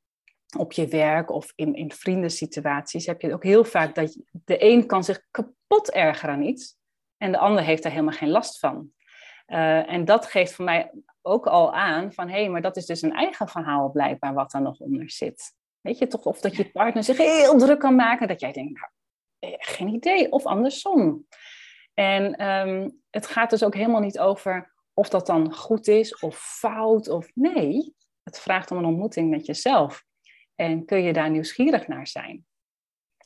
op 0.56 0.72
je 0.72 0.86
werk 0.86 1.30
of 1.30 1.52
in, 1.54 1.74
in 1.74 1.92
vriendensituaties 1.92 3.06
heb 3.06 3.20
je 3.20 3.32
ook 3.32 3.42
heel 3.42 3.64
vaak 3.64 3.94
dat 3.94 4.18
de 4.44 4.64
een 4.64 4.86
kan 4.86 5.04
zich 5.04 5.22
kapot 5.30 5.90
ergeren 5.90 6.34
aan 6.34 6.42
iets 6.42 6.76
en 7.16 7.32
de 7.32 7.38
ander 7.38 7.64
heeft 7.64 7.82
daar 7.82 7.92
helemaal 7.92 8.14
geen 8.14 8.30
last 8.30 8.58
van. 8.58 8.92
Uh, 9.46 9.92
en 9.92 10.04
dat 10.04 10.26
geeft 10.26 10.52
voor 10.52 10.64
mij 10.64 10.90
ook 11.22 11.46
al 11.46 11.74
aan 11.74 12.12
van 12.12 12.28
hé, 12.28 12.40
hey, 12.40 12.48
maar 12.48 12.62
dat 12.62 12.76
is 12.76 12.86
dus 12.86 13.02
een 13.02 13.12
eigen 13.12 13.48
verhaal 13.48 13.90
blijkbaar 13.90 14.34
wat 14.34 14.50
daar 14.50 14.62
nog 14.62 14.78
onder 14.78 15.10
zit. 15.10 15.54
Weet 15.80 15.98
je 15.98 16.06
toch, 16.06 16.24
of 16.24 16.40
dat 16.40 16.56
je 16.56 16.70
partner 16.70 17.04
zich 17.04 17.16
heel 17.16 17.58
druk 17.58 17.78
kan 17.78 17.94
maken, 17.94 18.28
dat 18.28 18.40
jij 18.40 18.52
denkt, 18.52 18.80
nou, 18.80 18.90
eh, 19.38 19.58
geen 19.58 19.88
idee, 19.88 20.32
of 20.32 20.46
andersom. 20.46 21.26
En 21.94 22.48
um, 22.48 23.02
het 23.10 23.26
gaat 23.26 23.50
dus 23.50 23.64
ook 23.64 23.74
helemaal 23.74 24.00
niet 24.00 24.18
over 24.18 24.74
of 24.94 25.08
dat 25.08 25.26
dan 25.26 25.54
goed 25.54 25.88
is 25.88 26.18
of 26.18 26.38
fout 26.38 27.08
of 27.08 27.30
nee. 27.34 27.94
Het 28.22 28.40
vraagt 28.40 28.70
om 28.70 28.78
een 28.78 28.84
ontmoeting 28.84 29.30
met 29.30 29.46
jezelf. 29.46 30.04
En 30.54 30.84
kun 30.84 31.02
je 31.02 31.12
daar 31.12 31.30
nieuwsgierig 31.30 31.88
naar 31.88 32.06
zijn? 32.06 32.46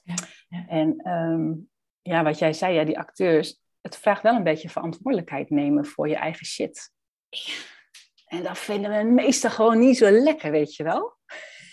Ja, 0.02 0.14
ja. 0.48 0.66
En 0.68 1.08
um, 1.08 1.70
ja, 2.02 2.22
wat 2.22 2.38
jij 2.38 2.52
zei, 2.52 2.74
ja, 2.74 2.84
die 2.84 2.98
acteurs, 2.98 3.60
het 3.80 3.96
vraagt 3.96 4.22
wel 4.22 4.34
een 4.34 4.42
beetje 4.42 4.68
verantwoordelijkheid 4.68 5.50
nemen 5.50 5.86
voor 5.86 6.08
je 6.08 6.16
eigen 6.16 6.46
shit. 6.46 6.90
En 8.26 8.42
dat 8.42 8.58
vinden 8.58 8.90
we 8.98 9.04
meestal 9.04 9.50
gewoon 9.50 9.78
niet 9.78 9.96
zo 9.96 10.10
lekker, 10.10 10.50
weet 10.50 10.74
je 10.74 10.82
wel. 10.82 11.16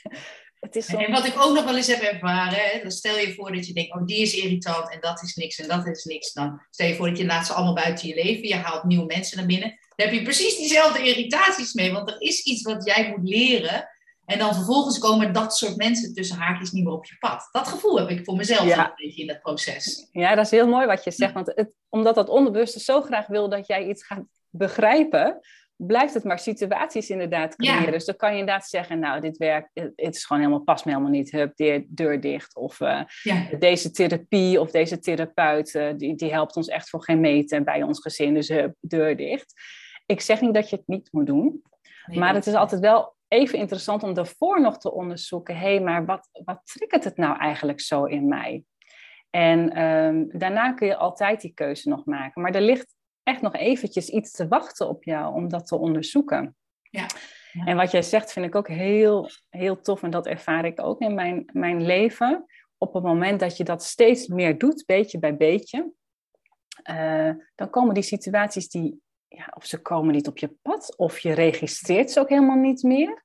Het 0.66 0.76
is 0.76 0.88
En 0.88 1.12
wat 1.12 1.26
ik 1.26 1.38
ook 1.38 1.54
nog 1.56 1.64
wel 1.64 1.76
eens 1.76 1.88
heb 1.88 2.02
ervaren, 2.02 2.60
hè, 2.60 2.82
dan 2.82 2.92
stel 2.92 3.18
je 3.18 3.34
voor 3.34 3.54
dat 3.54 3.68
je 3.68 3.74
denkt, 3.74 3.94
oh 3.94 4.06
die 4.06 4.22
is 4.22 4.36
irritant 4.36 4.92
en 4.92 5.00
dat 5.02 5.22
is 5.24 5.36
niks 5.36 5.60
en 5.60 5.68
dat 5.68 5.88
is 5.88 6.04
niks. 6.04 6.34
Dan 6.34 6.62
stel 6.70 6.88
je 6.88 6.96
voor 6.96 7.08
dat 7.08 7.18
je 7.18 7.26
laat 7.26 7.46
ze 7.46 7.54
allemaal 7.54 7.74
buiten 7.74 8.08
je 8.08 8.16
leven, 8.16 8.48
je 8.48 8.56
haalt 8.56 8.84
nieuwe 8.84 9.06
mensen 9.06 9.38
naar 9.38 9.46
binnen. 9.46 9.70
Dan 9.96 10.08
heb 10.08 10.16
je 10.16 10.24
precies 10.24 10.58
diezelfde 10.58 11.08
irritaties 11.08 11.74
mee, 11.74 11.92
want 11.92 12.10
er 12.10 12.22
is 12.22 12.44
iets 12.44 12.62
wat 12.62 12.86
jij 12.86 13.10
moet 13.10 13.30
leren 13.30 13.90
en 14.25 14.39
dan 14.39 14.53
vervolgens 14.53 15.00
komen 15.00 15.34
dat 15.34 15.58
soort 15.58 15.75
mensen 15.75 16.13
tussen 16.13 16.38
haakjes 16.38 16.72
niet 16.72 16.84
meer 16.84 16.94
op 16.94 17.05
je 17.05 17.15
pad. 17.20 17.48
Dat 17.51 17.67
gevoel 17.67 18.00
heb 18.00 18.10
ik 18.10 18.25
voor 18.25 18.36
mezelf 18.36 18.77
een 18.77 18.91
beetje 18.96 19.22
in 19.22 19.27
dat 19.27 19.41
proces. 19.41 20.08
Ja, 20.12 20.36
dat 20.36 20.46
is 20.46 20.51
heel 20.51 20.67
mooi 20.67 20.86
wat 20.86 21.03
je 21.03 21.12
zegt. 21.12 21.34
Want 21.34 21.51
het, 21.55 21.75
omdat 21.89 22.15
dat 22.15 22.29
onderbewuste 22.29 22.79
zo 22.79 23.01
graag 23.01 23.27
wil 23.27 23.50
dat 23.50 23.67
jij 23.67 23.88
iets 23.88 24.05
gaat 24.05 24.24
begrijpen, 24.50 25.39
blijft 25.75 26.13
het 26.13 26.24
maar 26.24 26.39
situaties 26.39 27.10
inderdaad 27.10 27.55
creëren. 27.55 27.91
Dus 27.91 28.05
dan 28.05 28.15
kan 28.15 28.34
je 28.34 28.39
inderdaad 28.39 28.67
zeggen, 28.67 29.00
nou, 29.00 29.22
dit 29.22 29.38
werkt, 29.38 29.70
het 29.74 30.15
is 30.15 30.25
gewoon 30.25 30.41
helemaal, 30.41 30.63
past 30.63 30.86
me 30.86 30.91
helemaal 30.91 31.12
niet. 31.12 31.32
Hup, 31.32 31.55
de 31.55 31.86
deur 31.88 32.22
dicht. 32.22 32.55
Of 32.55 32.79
uh, 32.79 33.01
deze 33.60 33.91
therapie 33.91 34.60
of 34.60 34.72
deze 34.72 35.00
therapeut, 35.00 35.74
uh, 35.74 35.94
die, 35.98 36.15
die 36.15 36.32
helpt 36.32 36.55
ons 36.55 36.67
echt 36.67 36.89
voor 36.89 37.03
geen 37.03 37.20
meten 37.20 37.63
bij 37.63 37.84
ons 37.84 38.01
gezin. 38.01 38.34
Dus 38.34 38.50
hup, 38.50 38.75
deur 38.79 39.17
dicht. 39.17 39.53
Ik 40.05 40.22
zeg 40.22 40.41
niet 40.41 40.53
dat 40.53 40.70
je 40.70 40.75
het 40.75 40.88
niet 40.88 41.08
moet 41.12 41.25
doen. 41.25 41.62
maar 42.05 42.34
het 42.34 42.48
is 42.48 42.53
altijd 42.53 42.82
wel 42.82 43.15
even 43.27 43.60
interessant 43.60 44.03
om 44.03 44.13
daarvoor 44.13 44.62
nog 44.62 44.77
te 44.77 44.94
onderzoeken, 44.94 45.58
hé, 45.58 45.62
hey, 45.62 45.82
maar 45.82 46.05
wat, 46.05 46.29
wat 46.32 46.62
triggert 46.63 47.03
het 47.03 47.17
nou 47.17 47.38
eigenlijk 47.38 47.82
zo 47.82 48.03
in 48.03 48.27
mij? 48.27 48.63
En 49.29 49.84
um, 49.84 50.29
daarna 50.32 50.74
kun 50.74 50.88
je 50.88 50.96
altijd 50.96 51.41
die 51.41 51.53
keuze 51.53 51.89
nog 51.89 52.05
maken. 52.05 52.41
Maar 52.41 52.55
er 52.55 52.62
ligt 52.62 52.96
echt 53.24 53.41
nog 53.41 53.55
eventjes 53.55 54.10
iets 54.10 54.32
te 54.32 54.48
wachten 54.48 54.89
op 54.89 55.03
jou 55.03 55.34
om 55.34 55.50
dat 55.50 55.67
te 55.67 55.77
onderzoeken. 55.77 56.55
Ja. 56.82 57.05
ja. 57.51 57.65
En 57.65 57.77
wat 57.77 57.91
jij 57.91 58.01
zegt 58.01 58.32
vind 58.32 58.46
ik 58.46 58.55
ook 58.55 58.67
heel, 58.67 59.29
heel 59.50 59.82
tof 59.82 60.03
en 60.03 60.10
dat 60.10 60.27
ervaar 60.27 60.65
ik 60.65 60.82
ook 60.82 61.01
in 61.01 61.13
mijn, 61.13 61.50
mijn 61.53 61.86
leven. 61.86 62.46
Op 62.77 62.94
het 62.94 63.03
moment 63.03 63.39
dat 63.39 63.58
je 63.58 63.63
dat 63.63 63.84
steeds 63.84 64.27
meer 64.27 64.58
doet, 64.58 64.84
beetje 64.86 65.20
bij 65.20 65.38
beetje, 65.38 65.91
eh, 66.84 67.32
dan 67.55 67.70
komen 67.70 67.94
die 67.94 68.03
situaties 68.03 68.70
die, 68.70 69.01
ja, 69.36 69.51
of 69.56 69.65
ze 69.65 69.82
komen 69.82 70.13
niet 70.13 70.27
op 70.27 70.38
je 70.38 70.56
pad, 70.62 70.94
of 70.98 71.20
je 71.20 71.34
registreert 71.34 72.12
ze 72.12 72.20
ook 72.20 72.30
helemaal 72.30 72.60
niet 72.60 72.84
meer. 72.84 73.24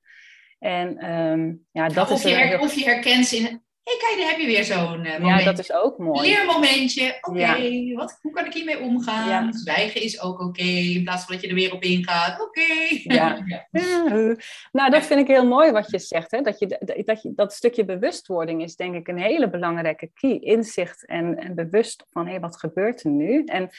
En 0.59 1.11
um, 1.11 1.65
ja, 1.71 1.87
dat 1.87 2.11
of 2.11 2.25
is... 2.25 2.31
Je 2.31 2.37
her, 2.37 2.59
Of 2.59 2.73
je 2.73 2.83
herkent 2.83 3.25
ze 3.25 3.37
in 3.37 3.61
hey, 3.83 3.97
kijk, 3.97 4.17
daar 4.17 4.29
heb 4.29 4.39
je 4.39 4.45
weer 4.45 4.63
zo'n 4.63 5.05
uh, 5.05 5.19
Ja, 5.19 5.43
dat 5.43 5.59
is 5.59 5.73
ook 5.73 5.97
mooi. 5.97 6.29
Leermomentje. 6.29 7.17
Oké, 7.21 7.93
wat 7.95 8.19
hoe 8.21 8.31
kan 8.31 8.45
ik 8.45 8.53
hiermee 8.53 8.79
omgaan? 8.79 9.29
Ja. 9.29 9.51
Zwijgen 9.51 10.01
is 10.01 10.21
ook 10.21 10.39
oké, 10.39 10.61
in 10.61 11.03
plaats 11.03 11.25
van 11.25 11.33
dat 11.33 11.43
je 11.43 11.49
er 11.49 11.55
weer 11.55 11.73
op 11.73 11.83
ingaat. 11.83 12.41
Oké. 12.41 12.61
Ja. 13.03 13.39
Nou, 14.71 14.89
dat 14.89 15.05
vind 15.05 15.19
ik 15.19 15.27
heel 15.27 15.47
mooi 15.47 15.71
wat 15.71 15.91
je 15.91 15.99
zegt. 15.99 16.31
Hè? 16.31 16.41
Dat, 16.41 16.59
je, 16.59 17.03
dat, 17.05 17.21
je, 17.21 17.33
dat 17.35 17.53
stukje 17.53 17.85
bewustwording 17.85 18.63
is 18.63 18.75
denk 18.75 18.95
ik 18.95 19.07
een 19.07 19.17
hele 19.17 19.49
belangrijke 19.49 20.11
key. 20.13 20.37
Inzicht 20.39 21.05
en, 21.05 21.37
en 21.37 21.55
bewust 21.55 22.03
van, 22.09 22.25
hé, 22.25 22.31
hey, 22.31 22.39
wat 22.39 22.59
gebeurt 22.59 23.03
er 23.03 23.11
nu? 23.11 23.43
En 23.45 23.69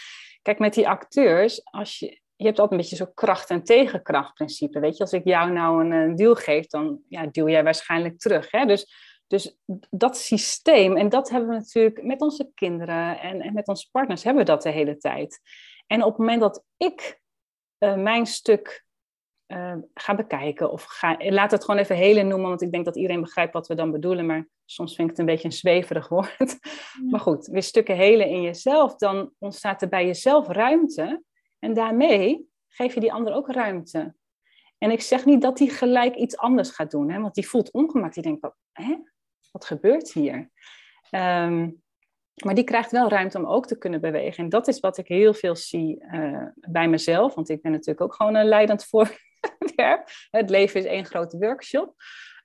kijk, 0.42 0.58
met 0.58 0.74
die 0.74 0.88
acteurs, 0.88 1.60
als 1.64 1.98
je, 1.98 2.20
je 2.42 2.49
hebt 2.49 2.58
altijd 2.58 2.70
een 2.70 2.88
beetje 2.88 3.04
zo'n 3.04 3.14
kracht- 3.14 3.50
en 3.50 3.64
tegenkracht 3.64 4.34
principe. 4.34 4.80
Weet 4.80 4.96
je, 4.96 5.02
als 5.02 5.12
ik 5.12 5.25
jou 5.25 5.50
nou 5.50 5.84
een, 5.84 5.92
een 5.92 6.16
duw 6.16 6.34
geef, 6.34 6.66
dan 6.66 7.00
ja, 7.08 7.26
duw 7.26 7.49
jij 7.49 7.64
waarschijnlijk 7.64 8.18
terug. 8.18 8.50
Hè? 8.50 8.64
Dus 8.64 9.11
dus 9.32 9.56
dat 9.90 10.16
systeem, 10.16 10.96
en 10.96 11.08
dat 11.08 11.30
hebben 11.30 11.49
we 11.49 11.54
natuurlijk 11.54 12.02
met 12.02 12.20
onze 12.20 12.50
kinderen 12.54 13.20
en, 13.20 13.40
en 13.40 13.52
met 13.52 13.68
onze 13.68 13.88
partners, 13.90 14.22
hebben 14.22 14.44
we 14.44 14.50
dat 14.50 14.62
de 14.62 14.70
hele 14.70 14.96
tijd. 14.96 15.40
En 15.87 16.02
op 16.02 16.08
het 16.08 16.18
moment 16.18 16.40
dat 16.40 16.64
ik 16.76 17.20
uh, 17.78 17.94
mijn 17.94 18.26
stuk 18.26 18.84
uh, 19.46 19.75
ga 19.94 20.14
bekijken, 20.14 20.70
of 20.70 20.84
ga, 20.84 21.16
laat 21.18 21.50
het 21.50 21.64
gewoon 21.64 21.80
even 21.80 21.96
hele 21.96 22.22
noemen, 22.22 22.49
want 22.49 22.62
ik 22.62 22.72
denk 22.72 22.84
dat 22.84 22.96
iedereen 22.96 23.20
begrijpt 23.20 23.52
wat 23.52 23.66
we 23.66 23.75
dan 23.75 23.90
bedoelen, 23.90 24.26
maar 24.26 24.49
soms 24.64 24.94
vind 24.94 25.11
ik 25.11 25.16
het 25.16 25.18
een 25.18 25.32
beetje 25.34 25.49
een 25.49 25.54
zweverig 25.54 26.08
woord. 26.08 26.58
Maar 27.11 27.20
goed, 27.20 27.46
weer 27.46 27.62
stukken 27.62 27.96
helen 27.96 28.28
in 28.28 28.42
jezelf, 28.42 28.96
dan 28.96 29.32
ontstaat 29.38 29.82
er 29.82 29.88
bij 29.88 30.06
jezelf 30.06 30.49
ruimte. 30.49 31.22
En 31.62 31.75
daarmee 31.75 32.49
geef 32.69 32.95
je 32.95 33.00
die 33.00 33.12
ander 33.12 33.35
ook 33.35 33.50
ruimte. 33.50 34.14
En 34.78 34.90
ik 34.90 35.00
zeg 35.00 35.25
niet 35.25 35.42
dat 35.42 35.59
hij 35.59 35.69
gelijk 35.69 36.14
iets 36.14 36.37
anders 36.37 36.71
gaat 36.71 36.90
doen, 36.90 37.11
hè, 37.11 37.21
want 37.21 37.35
die 37.35 37.49
voelt 37.49 37.73
ongemak. 37.73 38.14
Die 38.14 38.23
denkt, 38.23 38.49
hè? 38.73 38.97
wat 39.50 39.64
gebeurt 39.64 40.12
hier? 40.12 40.50
Ehm, 41.11 41.71
maar 42.45 42.54
die 42.54 42.64
krijgt 42.64 42.90
wel 42.90 43.09
ruimte 43.09 43.38
om 43.38 43.47
ook 43.47 43.66
te 43.66 43.78
kunnen 43.78 44.00
bewegen. 44.00 44.45
En 44.45 44.50
dat 44.50 44.69
is 44.69 44.81
wat 44.81 44.99
ik 44.99 45.09
heel 45.09 45.35
veel 45.35 45.57
zie 45.57 46.04
uh, 46.12 46.47
bij 46.54 46.88
mezelf. 46.88 47.35
Want 47.35 47.49
ik 47.49 47.62
ben 47.62 47.73
natuurlijk 47.73 48.00
ook 48.00 48.14
gewoon 48.14 48.35
een 48.35 48.49
leidend 48.49 48.85
voorwerp. 48.90 50.09
Het 50.31 50.50
leven 50.50 50.81
is 50.81 50.87
één 50.87 51.07
grote 51.07 51.38
workshop. 51.38 51.95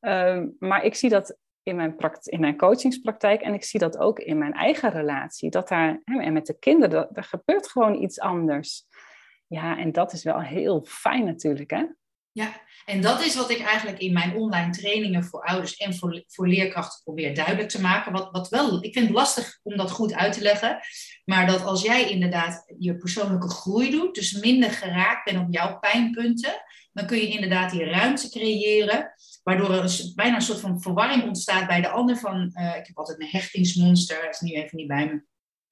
Um, 0.01 0.55
maar 0.59 0.83
ik 0.83 0.95
zie 0.95 1.09
dat 1.09 1.37
in 1.63 1.75
mijn, 1.75 1.95
in 2.23 2.39
mijn 2.39 2.57
coachingspraktijk 2.57 3.41
en 3.41 3.53
ik 3.53 3.63
zie 3.63 3.79
dat 3.79 3.97
ook 3.97 4.19
in 4.19 4.37
mijn 4.37 4.53
eigen 4.53 4.91
relatie. 4.91 5.49
Dat 5.49 5.67
daar, 5.67 6.01
en 6.03 6.33
met 6.33 6.45
de 6.45 6.59
kinderen, 6.59 7.09
er 7.13 7.23
gebeurt 7.23 7.69
gewoon 7.69 8.01
iets 8.01 8.19
anders. 8.19 8.86
Ja, 9.47 9.77
en 9.77 9.91
dat 9.91 10.13
is 10.13 10.23
wel 10.23 10.41
heel 10.41 10.83
fijn 10.87 11.25
natuurlijk, 11.25 11.71
hè? 11.71 11.85
Ja, 12.31 12.61
en 12.85 13.01
dat 13.01 13.25
is 13.25 13.35
wat 13.35 13.49
ik 13.49 13.59
eigenlijk 13.59 13.99
in 13.99 14.13
mijn 14.13 14.35
online 14.35 14.71
trainingen 14.71 15.23
voor 15.23 15.43
ouders 15.43 15.75
en 15.75 15.95
voor, 15.95 16.23
voor 16.27 16.47
leerkrachten 16.47 17.03
probeer 17.03 17.35
duidelijk 17.35 17.69
te 17.69 17.81
maken. 17.81 18.11
Wat, 18.11 18.31
wat 18.31 18.49
wel, 18.49 18.83
ik 18.83 18.93
vind 18.93 19.07
het 19.07 19.15
lastig 19.15 19.59
om 19.63 19.77
dat 19.77 19.91
goed 19.91 20.13
uit 20.13 20.33
te 20.33 20.41
leggen. 20.41 20.79
Maar 21.25 21.47
dat 21.47 21.63
als 21.63 21.81
jij 21.81 22.09
inderdaad 22.09 22.73
je 22.77 22.97
persoonlijke 22.97 23.49
groei 23.49 23.91
doet, 23.91 24.15
dus 24.15 24.31
minder 24.31 24.71
geraakt 24.71 25.31
bent 25.31 25.45
op 25.45 25.53
jouw 25.53 25.79
pijnpunten, 25.79 26.53
dan 26.93 27.05
kun 27.05 27.17
je 27.17 27.27
inderdaad 27.27 27.71
die 27.71 27.85
ruimte 27.85 28.29
creëren. 28.29 29.13
Waardoor 29.43 29.71
er 29.71 30.11
bijna 30.15 30.35
een 30.35 30.41
soort 30.41 30.59
van 30.59 30.81
verwarring 30.81 31.23
ontstaat 31.23 31.67
bij 31.67 31.81
de 31.81 31.89
ander. 31.89 32.17
Van, 32.17 32.51
uh, 32.53 32.75
ik 32.75 32.87
heb 32.87 32.97
altijd 32.97 33.21
een 33.21 33.27
hechtingsmonster, 33.31 34.21
dat 34.21 34.33
is 34.33 34.39
nu 34.39 34.51
even 34.51 34.77
niet 34.77 34.87
bij 34.87 35.05
me 35.05 35.23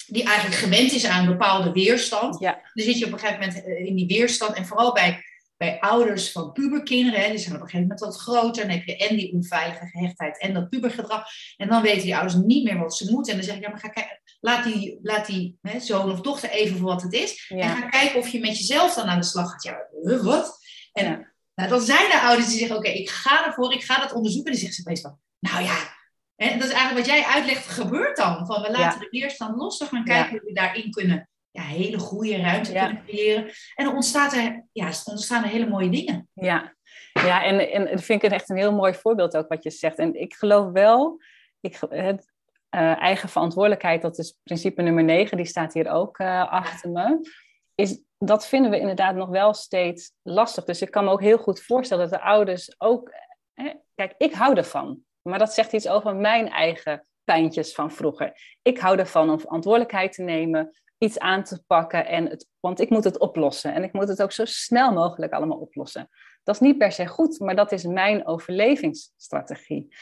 die 0.07 0.24
eigenlijk 0.24 0.57
gewend 0.57 0.91
is 0.91 1.05
aan 1.05 1.19
een 1.19 1.31
bepaalde 1.31 1.71
weerstand. 1.71 2.39
Ja. 2.39 2.62
Dan 2.74 2.85
zit 2.85 3.00
je 3.00 3.05
op 3.05 3.12
een 3.12 3.19
gegeven 3.19 3.39
moment 3.39 3.63
eh, 3.63 3.85
in 3.85 3.95
die 3.95 4.07
weerstand. 4.07 4.55
En 4.55 4.65
vooral 4.65 4.93
bij 4.93 5.24
bij 5.57 5.79
ouders 5.79 6.31
van 6.31 6.51
puberkinderen, 6.51 7.21
hè, 7.21 7.29
die 7.29 7.38
zijn 7.38 7.55
op 7.55 7.62
een 7.62 7.69
gegeven 7.69 7.88
moment 7.88 8.00
wat 8.00 8.21
groter, 8.21 8.62
dan 8.62 8.71
heb 8.71 8.85
je 8.85 8.97
en 8.97 9.15
die 9.15 9.33
onveilige 9.33 9.85
gehechtheid 9.85 10.39
en 10.39 10.53
dat 10.53 10.69
pubergedrag. 10.69 11.27
En 11.57 11.67
dan 11.67 11.81
weten 11.81 12.01
die 12.01 12.15
ouders 12.15 12.35
niet 12.35 12.63
meer 12.63 12.79
wat 12.79 12.95
ze 12.95 13.12
moeten. 13.12 13.31
En 13.31 13.39
dan 13.39 13.47
zeg 13.47 13.57
ik, 13.57 13.63
ja, 13.63 13.69
maar 13.69 13.79
ga 13.79 13.88
kijken, 13.88 14.21
laat 14.39 14.63
die, 14.63 15.00
laat 15.01 15.25
die 15.25 15.57
hè, 15.62 15.79
zoon 15.79 16.12
of 16.12 16.21
dochter 16.21 16.50
even 16.50 16.77
voor 16.77 16.88
wat 16.88 17.01
het 17.01 17.13
is. 17.13 17.45
En 17.50 17.69
ga 17.69 17.89
kijken 17.89 18.19
of 18.19 18.27
je 18.27 18.39
met 18.39 18.57
jezelf 18.57 18.93
dan 18.93 19.05
aan 19.05 19.19
de 19.19 19.25
slag 19.25 19.51
gaat. 19.51 19.63
Ja, 19.63 19.88
wat? 20.21 20.57
En 20.93 21.33
nou, 21.55 21.69
dan 21.69 21.81
zijn 21.81 22.12
er 22.12 22.19
ouders 22.19 22.50
die 22.50 22.57
zeggen, 22.57 22.77
oké, 22.77 22.89
ik 22.89 23.09
ga 23.09 23.45
ervoor, 23.45 23.74
ik 23.74 23.83
ga 23.83 24.00
dat 24.00 24.13
onderzoeken. 24.13 24.51
En 24.51 24.57
die 24.57 24.67
zeggen 24.67 24.83
ze 24.83 24.89
meestal, 24.89 25.19
nou 25.39 25.63
ja, 25.63 25.95
en 26.36 26.60
dat 26.60 26.68
is 26.68 26.74
eigenlijk 26.74 27.08
wat 27.08 27.15
jij 27.15 27.25
uitlegt, 27.25 27.68
gebeurt 27.68 28.18
dan. 28.18 28.46
Van 28.46 28.62
we 28.62 28.72
laten 28.72 29.00
de 29.00 29.08
weerstand 29.10 29.56
los, 29.56 29.80
we 29.80 29.86
gaan 29.86 30.04
kijken 30.04 30.32
hoe 30.32 30.42
we 30.46 30.54
daarin 30.54 30.92
kunnen 30.92 31.30
ja, 31.56 31.62
hele 31.62 31.98
goede 31.98 32.38
ruimte 32.42 32.72
kunnen 32.72 33.04
creëren. 33.06 33.51
En 33.75 33.86
dan 33.86 33.94
ontstaat 33.94 34.34
er, 34.34 34.65
ja, 34.72 34.86
ontstaan 34.86 35.44
er 35.44 35.50
hele 35.50 35.68
mooie 35.68 35.89
dingen. 35.89 36.30
Ja, 36.34 36.75
ja 37.13 37.44
en, 37.44 37.72
en 37.72 37.86
dat 37.86 38.04
vind 38.04 38.24
ik 38.24 38.32
echt 38.32 38.50
een 38.50 38.58
heel 38.58 38.74
mooi 38.74 38.94
voorbeeld 38.94 39.38
ook 39.38 39.48
wat 39.48 39.63
je 39.63 39.70
zegt. 39.70 39.98
En 39.98 40.22
ik 40.22 40.34
geloof 40.34 40.72
wel, 40.72 41.22
ik, 41.62 41.80
het, 41.89 42.34
uh, 42.75 43.01
eigen 43.01 43.30
verantwoordelijkheid, 43.30 44.01
dat 44.01 44.18
is 44.18 44.38
principe 44.44 44.82
nummer 44.82 45.04
9, 45.04 45.38
die 45.38 45.46
staat 45.46 45.74
hier 45.74 45.89
ook 45.89 46.20
uh, 46.20 46.51
achter 46.51 46.89
me. 46.89 47.30
Is, 47.75 48.01
dat 48.18 48.48
vinden 48.48 48.72
we 48.72 48.80
inderdaad 48.80 49.15
nog 49.15 49.30
wel 49.30 49.54
steeds 49.54 50.12
lastig. 50.22 50.63
Dus 50.63 50.82
ik 50.82 50.92
kan 50.92 51.04
me 51.04 51.12
ook 51.12 51.22
heel 51.22 51.38
goed 51.38 51.62
voorstellen 51.62 52.10
dat 52.10 52.20
de 52.20 52.25
ouders 52.25 52.75
ook. 52.77 53.13
Hè, 53.54 53.74
kijk, 53.96 54.13
ik 54.18 54.34
hou 54.34 54.56
ervan. 54.56 55.00
Maar 55.29 55.39
dat 55.39 55.53
zegt 55.53 55.74
iets 55.74 55.88
over 55.88 56.15
mijn 56.15 56.50
eigen 56.50 57.05
pijntjes 57.24 57.74
van 57.74 57.91
vroeger. 57.91 58.58
Ik 58.62 58.79
hou 58.79 58.98
ervan 58.98 59.29
om 59.29 59.39
verantwoordelijkheid 59.39 60.13
te 60.13 60.22
nemen, 60.22 60.72
iets 60.98 61.20
aan 61.20 61.44
te 61.44 61.63
pakken. 61.67 62.05
En 62.05 62.29
het, 62.29 62.48
want 62.60 62.79
ik 62.79 62.89
moet 62.89 63.03
het 63.03 63.20
oplossen. 63.20 63.74
En 63.74 63.84
ik 63.84 63.94
moet 63.94 64.08
het 64.08 64.22
ook 64.22 64.32
zo 64.32 64.46
snel 64.46 64.94
mogelijk 64.94 65.34
allemaal 65.34 65.58
oplossen. 65.58 66.10
Dat 66.44 66.55
is 66.55 66.62
niet 66.62 66.77
per 66.77 66.91
se 66.91 67.08
goed, 67.08 67.39
maar 67.39 67.55
dat 67.55 67.72
is 67.72 67.84
mijn 67.84 68.27
overlevingsstrategie. 68.27 69.96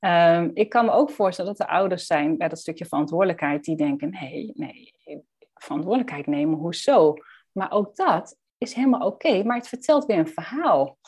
Um, 0.00 0.50
ik 0.54 0.68
kan 0.68 0.84
me 0.84 0.90
ook 0.90 1.10
voorstellen 1.10 1.56
dat 1.56 1.66
er 1.68 1.74
ouders 1.74 2.06
zijn 2.06 2.36
bij 2.36 2.48
dat 2.48 2.58
stukje 2.58 2.86
verantwoordelijkheid 2.86 3.64
die 3.64 3.76
denken: 3.76 4.10
nee, 4.10 4.52
nee, 4.54 4.94
verantwoordelijkheid 5.54 6.26
nemen, 6.26 6.58
hoezo? 6.58 7.14
Maar 7.52 7.70
ook 7.70 7.96
dat 7.96 8.36
is 8.58 8.74
helemaal 8.74 9.06
oké, 9.06 9.42
maar 9.42 9.56
het 9.56 9.68
vertelt 9.68 10.06
weer 10.06 10.18
een 10.18 10.28
verhaal 10.28 10.98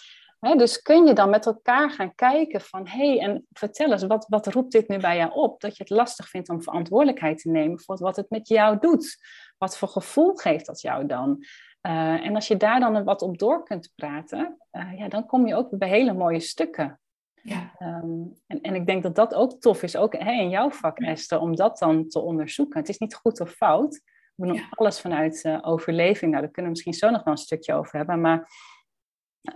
dus 0.43 0.83
kun 0.83 1.07
je 1.07 1.13
dan 1.13 1.31
met 1.31 1.47
elkaar 1.47 1.91
gaan 1.91 2.15
kijken 2.15 2.61
van, 2.61 2.87
hé, 2.87 3.17
hey, 3.17 3.21
en 3.21 3.47
vertel 3.53 3.93
eens, 3.93 4.07
wat, 4.07 4.27
wat 4.29 4.47
roept 4.47 4.73
dit 4.73 4.89
nu 4.89 4.99
bij 4.99 5.17
jou 5.17 5.33
op? 5.33 5.61
Dat 5.61 5.77
je 5.77 5.83
het 5.83 5.93
lastig 5.93 6.29
vindt 6.29 6.49
om 6.49 6.63
verantwoordelijkheid 6.63 7.39
te 7.39 7.51
nemen 7.51 7.81
voor 7.81 7.97
wat 7.97 8.17
het 8.17 8.31
met 8.31 8.49
jou 8.49 8.79
doet. 8.79 9.17
Wat 9.59 9.79
voor 9.79 9.89
gevoel 9.89 10.35
geeft 10.35 10.67
dat 10.67 10.81
jou 10.81 11.07
dan? 11.07 11.45
Uh, 11.87 12.27
en 12.27 12.35
als 12.35 12.49
je 12.49 12.57
daar 12.57 12.81
dan 12.81 13.05
wat 13.05 13.23
op 13.23 13.39
door 13.39 13.65
kunt 13.65 13.93
praten, 13.95 14.59
uh, 14.73 14.99
ja, 14.99 15.09
dan 15.09 15.27
kom 15.27 15.47
je 15.47 15.55
ook 15.55 15.79
bij 15.79 15.89
hele 15.89 16.13
mooie 16.13 16.41
stukken. 16.41 17.01
Ja. 17.43 17.75
Um, 17.79 18.33
en, 18.47 18.61
en 18.61 18.75
ik 18.75 18.87
denk 18.87 19.03
dat 19.03 19.15
dat 19.15 19.35
ook 19.35 19.61
tof 19.61 19.83
is, 19.83 19.97
ook 19.97 20.15
in 20.15 20.51
jouw 20.51 20.71
vak, 20.71 20.99
Esther, 20.99 21.41
om 21.41 21.57
dat 21.57 21.79
dan 21.79 22.09
te 22.09 22.21
onderzoeken. 22.21 22.79
Het 22.79 22.89
is 22.89 22.99
niet 22.99 23.15
goed 23.15 23.41
of 23.41 23.51
fout. 23.51 24.01
We 24.35 24.47
doen 24.47 24.55
ja. 24.55 24.67
alles 24.71 25.01
vanuit 25.01 25.45
uh, 25.45 25.59
overleving. 25.63 26.31
Nou, 26.31 26.43
daar 26.43 26.53
kunnen 26.53 26.73
we 26.73 26.79
misschien 26.79 26.95
zo 26.95 27.11
nog 27.11 27.25
wel 27.25 27.33
een 27.33 27.39
stukje 27.39 27.75
over 27.75 27.97
hebben. 27.97 28.21
Maar 28.21 28.49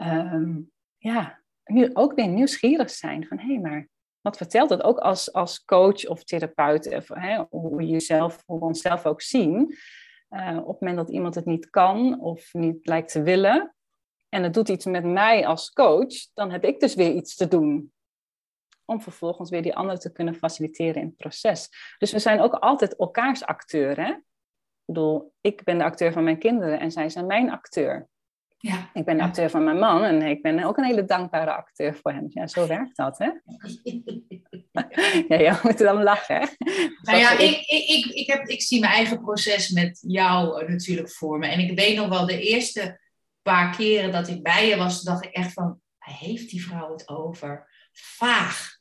um, 0.00 0.70
ja, 1.06 1.40
nu 1.64 1.90
ook 1.92 2.14
weer 2.14 2.28
nieuwsgierig 2.28 2.90
zijn 2.90 3.26
van 3.26 3.38
hé, 3.38 3.46
hey, 3.46 3.58
maar 3.58 3.88
wat 4.20 4.36
vertelt 4.36 4.70
het 4.70 4.82
ook 4.82 4.98
als, 4.98 5.32
als 5.32 5.64
coach 5.64 6.06
of 6.06 6.24
therapeut, 6.24 7.08
hè, 7.08 7.44
hoe, 7.50 7.82
je 7.82 7.88
jezelf, 7.88 8.42
hoe 8.46 8.58
we 8.58 8.64
onszelf 8.64 9.06
ook 9.06 9.22
zien. 9.22 9.76
Uh, 10.30 10.56
op 10.56 10.66
het 10.66 10.80
moment 10.80 10.96
dat 10.96 11.10
iemand 11.10 11.34
het 11.34 11.44
niet 11.44 11.70
kan 11.70 12.20
of 12.20 12.54
niet 12.54 12.86
lijkt 12.86 13.12
te 13.12 13.22
willen 13.22 13.74
en 14.28 14.42
het 14.42 14.54
doet 14.54 14.68
iets 14.68 14.84
met 14.84 15.04
mij 15.04 15.46
als 15.46 15.72
coach, 15.72 16.14
dan 16.34 16.50
heb 16.50 16.64
ik 16.64 16.80
dus 16.80 16.94
weer 16.94 17.12
iets 17.12 17.36
te 17.36 17.48
doen. 17.48 17.92
Om 18.84 19.00
vervolgens 19.00 19.50
weer 19.50 19.62
die 19.62 19.76
anderen 19.76 20.00
te 20.00 20.12
kunnen 20.12 20.34
faciliteren 20.34 21.02
in 21.02 21.06
het 21.06 21.16
proces. 21.16 21.68
Dus 21.98 22.12
we 22.12 22.18
zijn 22.18 22.40
ook 22.40 22.54
altijd 22.54 22.96
elkaars 22.96 23.44
acteur. 23.44 23.96
Hè? 23.96 24.10
Ik 24.10 24.22
bedoel, 24.84 25.32
ik 25.40 25.64
ben 25.64 25.78
de 25.78 25.84
acteur 25.84 26.12
van 26.12 26.24
mijn 26.24 26.38
kinderen 26.38 26.80
en 26.80 26.90
zij 26.90 27.08
zijn 27.08 27.26
mijn 27.26 27.50
acteur. 27.50 28.08
Ja. 28.58 28.90
Ik 28.92 29.04
ben 29.04 29.16
de 29.16 29.22
acteur 29.22 29.50
van 29.50 29.64
mijn 29.64 29.78
man 29.78 30.02
en 30.02 30.22
ik 30.22 30.42
ben 30.42 30.64
ook 30.64 30.76
een 30.76 30.84
hele 30.84 31.04
dankbare 31.04 31.54
acteur 31.54 31.94
voor 31.94 32.12
hem. 32.12 32.26
Ja, 32.28 32.46
zo 32.46 32.66
werkt 32.66 32.96
dat, 32.96 33.18
hè? 33.18 33.30
ja, 35.36 35.38
je 35.38 35.60
moet 35.62 35.78
dan 35.78 36.02
lachen, 36.02 36.36
hè? 36.36 36.46
Nou 37.02 37.18
ja, 37.18 37.38
ik, 37.38 37.66
ik, 37.66 37.88
ik, 37.88 38.04
ik, 38.04 38.26
heb, 38.26 38.46
ik 38.46 38.62
zie 38.62 38.80
mijn 38.80 38.92
eigen 38.92 39.20
proces 39.20 39.70
met 39.70 39.98
jou 40.06 40.70
natuurlijk 40.70 41.10
voor 41.10 41.38
me. 41.38 41.46
En 41.46 41.58
ik 41.58 41.78
weet 41.78 41.96
nog 41.96 42.08
wel, 42.08 42.26
de 42.26 42.40
eerste 42.40 43.00
paar 43.42 43.76
keren 43.76 44.12
dat 44.12 44.28
ik 44.28 44.42
bij 44.42 44.68
je 44.68 44.76
was, 44.76 45.02
dacht 45.02 45.24
ik 45.24 45.32
echt 45.32 45.52
van, 45.52 45.80
heeft 45.98 46.50
die 46.50 46.64
vrouw 46.64 46.92
het 46.92 47.08
over? 47.08 47.68
Vaag. 47.92 48.75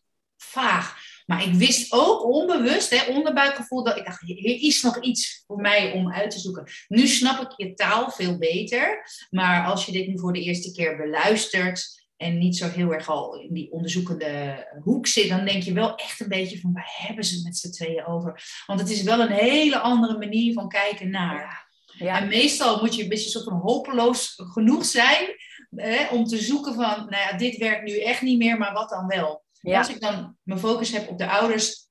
Maar 1.26 1.44
ik 1.44 1.54
wist 1.54 1.94
ook 1.94 2.24
onbewust, 2.24 2.90
hè, 2.90 3.12
onderbuikgevoel, 3.12 3.84
dat 3.84 3.98
ik 3.98 4.06
dacht, 4.06 4.22
hier 4.22 4.62
is 4.62 4.82
nog 4.82 5.02
iets 5.02 5.44
voor 5.48 5.62
mij 5.62 5.92
om 5.92 6.14
uit 6.14 6.32
te 6.32 6.40
zoeken. 6.40 6.68
Nu 6.88 7.08
snap 7.08 7.42
ik 7.42 7.54
je 7.58 7.74
taal 7.74 8.12
veel 8.12 8.38
beter. 8.38 9.10
Maar 9.30 9.66
als 9.66 9.86
je 9.86 9.92
dit 9.92 10.08
nu 10.08 10.20
voor 10.20 10.34
de 10.34 10.42
eerste 10.42 10.72
keer 10.72 10.98
beluistert, 10.98 12.04
en 12.18 12.38
niet 12.38 12.58
zo 12.58 12.68
heel 12.68 12.94
erg 12.94 13.10
al 13.10 13.40
in 13.40 13.54
die 13.54 13.72
onderzoekende 13.72 14.68
hoek 14.84 15.08
zit, 15.08 15.30
dan 15.30 15.46
denk 15.46 15.64
je 15.64 15.74
wel 15.74 15.96
echt 15.96 16.20
een 16.20 16.28
beetje 16.28 16.60
van 16.60 16.74
waar 16.74 16.94
hebben 16.98 17.24
ze 17.24 17.42
met 17.44 17.58
z'n 17.58 17.72
tweeën 17.72 18.06
over? 18.06 18.42
Want 18.66 18.80
het 18.80 18.90
is 18.90 19.04
wel 19.04 19.20
een 19.20 19.32
hele 19.32 19.80
andere 19.80 20.18
manier 20.18 20.54
van 20.54 20.70
kijken 20.70 21.10
naar. 21.10 21.74
Ja. 21.86 22.22
En 22.22 22.28
meestal 22.28 22.82
moet 22.82 22.96
je 22.96 23.04
een 23.04 23.10
beetje 23.10 23.30
soort 23.30 23.44
van 23.44 23.60
hopeloos 23.60 24.34
genoeg 24.54 24.86
zijn 24.86 25.36
hè, 25.76 26.08
om 26.08 26.26
te 26.26 26.38
zoeken 26.38 26.74
van, 26.74 26.84
nou 26.84 27.10
ja, 27.10 27.38
dit 27.38 27.58
werkt 27.58 27.84
nu 27.84 28.00
echt 28.00 28.22
niet 28.22 28.38
meer, 28.38 28.58
maar 28.58 28.74
wat 28.74 28.90
dan 28.90 29.08
wel? 29.08 29.45
Als 29.66 29.90
ik 29.90 30.02
dan 30.02 30.38
mijn 30.44 30.60
focus 30.60 30.92
heb 30.92 31.10
op 31.10 31.18
de 31.18 31.30
ouders 31.30 31.86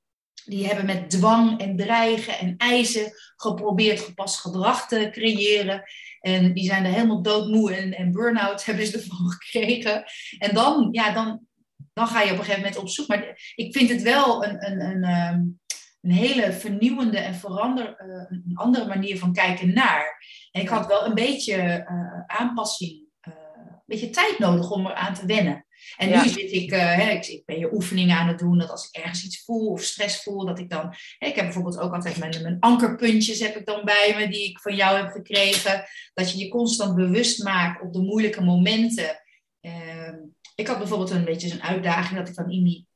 die 0.45 0.67
hebben 0.67 0.85
met 0.85 1.09
dwang 1.09 1.59
en 1.59 1.75
dreigen 1.75 2.37
en 2.37 2.57
eisen 2.57 3.11
geprobeerd 3.35 3.99
gepast 3.99 4.39
gedrag 4.39 4.87
te 4.87 5.09
creëren. 5.11 5.83
En 6.21 6.53
die 6.53 6.65
zijn 6.65 6.85
er 6.85 6.91
helemaal 6.91 7.21
doodmoe 7.21 7.73
en, 7.73 7.93
en 7.93 8.11
burn-out 8.11 8.65
hebben 8.65 8.87
ze 8.87 8.97
ervan 8.97 9.29
gekregen. 9.29 10.03
En 10.37 10.53
dan, 10.53 10.87
ja, 10.91 11.13
dan, 11.13 11.39
dan 11.93 12.07
ga 12.07 12.21
je 12.21 12.31
op 12.31 12.37
een 12.37 12.43
gegeven 12.43 12.61
moment 12.61 12.77
op 12.77 12.89
zoek. 12.89 13.07
Maar 13.07 13.53
ik 13.55 13.77
vind 13.77 13.89
het 13.89 14.01
wel 14.01 14.45
een, 14.45 14.71
een, 14.71 14.81
een, 14.81 15.03
ehm, 15.03 15.41
een 16.01 16.11
hele 16.11 16.53
vernieuwende 16.53 17.17
en 17.17 17.35
verander, 17.35 18.01
uh, 18.07 18.25
een 18.29 18.51
andere 18.53 18.85
manier 18.85 19.19
van 19.19 19.33
kijken 19.33 19.73
naar. 19.73 20.25
En 20.51 20.61
ik 20.61 20.69
had 20.69 20.87
wel 20.87 21.05
een 21.05 21.13
beetje 21.13 21.85
uh, 21.89 22.37
aanpassing, 22.37 22.91
uh, 23.27 23.33
een 23.55 23.81
beetje 23.85 24.09
tijd 24.09 24.39
nodig 24.39 24.71
om 24.71 24.87
eraan 24.87 25.13
te 25.13 25.25
wennen. 25.25 25.64
En 25.97 26.09
nu 26.09 26.29
zit 26.29 26.51
ik, 26.51 26.71
uh, 26.71 26.95
hè, 26.95 27.09
ik, 27.09 27.25
ik, 27.25 27.45
ben 27.45 27.59
je 27.59 27.73
oefeningen 27.73 28.17
aan 28.17 28.27
het 28.27 28.39
doen, 28.39 28.57
dat 28.57 28.69
als 28.69 28.87
ik 28.87 29.01
ergens 29.01 29.23
iets 29.23 29.43
voel 29.43 29.67
of 29.67 29.81
stress 29.81 30.23
voel, 30.23 30.45
dat 30.45 30.59
ik 30.59 30.69
dan, 30.69 30.93
hè, 31.17 31.27
ik 31.27 31.35
heb 31.35 31.45
bijvoorbeeld 31.45 31.79
ook 31.79 31.93
altijd 31.93 32.17
mijn, 32.17 32.41
mijn 32.41 32.59
ankerpuntjes 32.59 33.39
heb 33.39 33.55
ik 33.55 33.65
dan 33.65 33.85
bij 33.85 34.15
me, 34.17 34.27
die 34.27 34.49
ik 34.49 34.59
van 34.59 34.75
jou 34.75 34.97
heb 34.97 35.11
gekregen, 35.11 35.83
dat 36.13 36.31
je 36.31 36.37
je 36.37 36.49
constant 36.49 36.95
bewust 36.95 37.43
maakt 37.43 37.81
op 37.81 37.93
de 37.93 38.01
moeilijke 38.01 38.41
momenten. 38.41 39.21
Uh, 39.61 40.13
ik 40.55 40.67
had 40.67 40.77
bijvoorbeeld 40.77 41.09
een 41.09 41.25
beetje 41.25 41.47
zo'n 41.47 41.63
uitdaging 41.63 42.19
dat 42.19 42.27
ik 42.27 42.35
dan 42.35 42.51
in 42.51 42.63
die, 42.63 42.87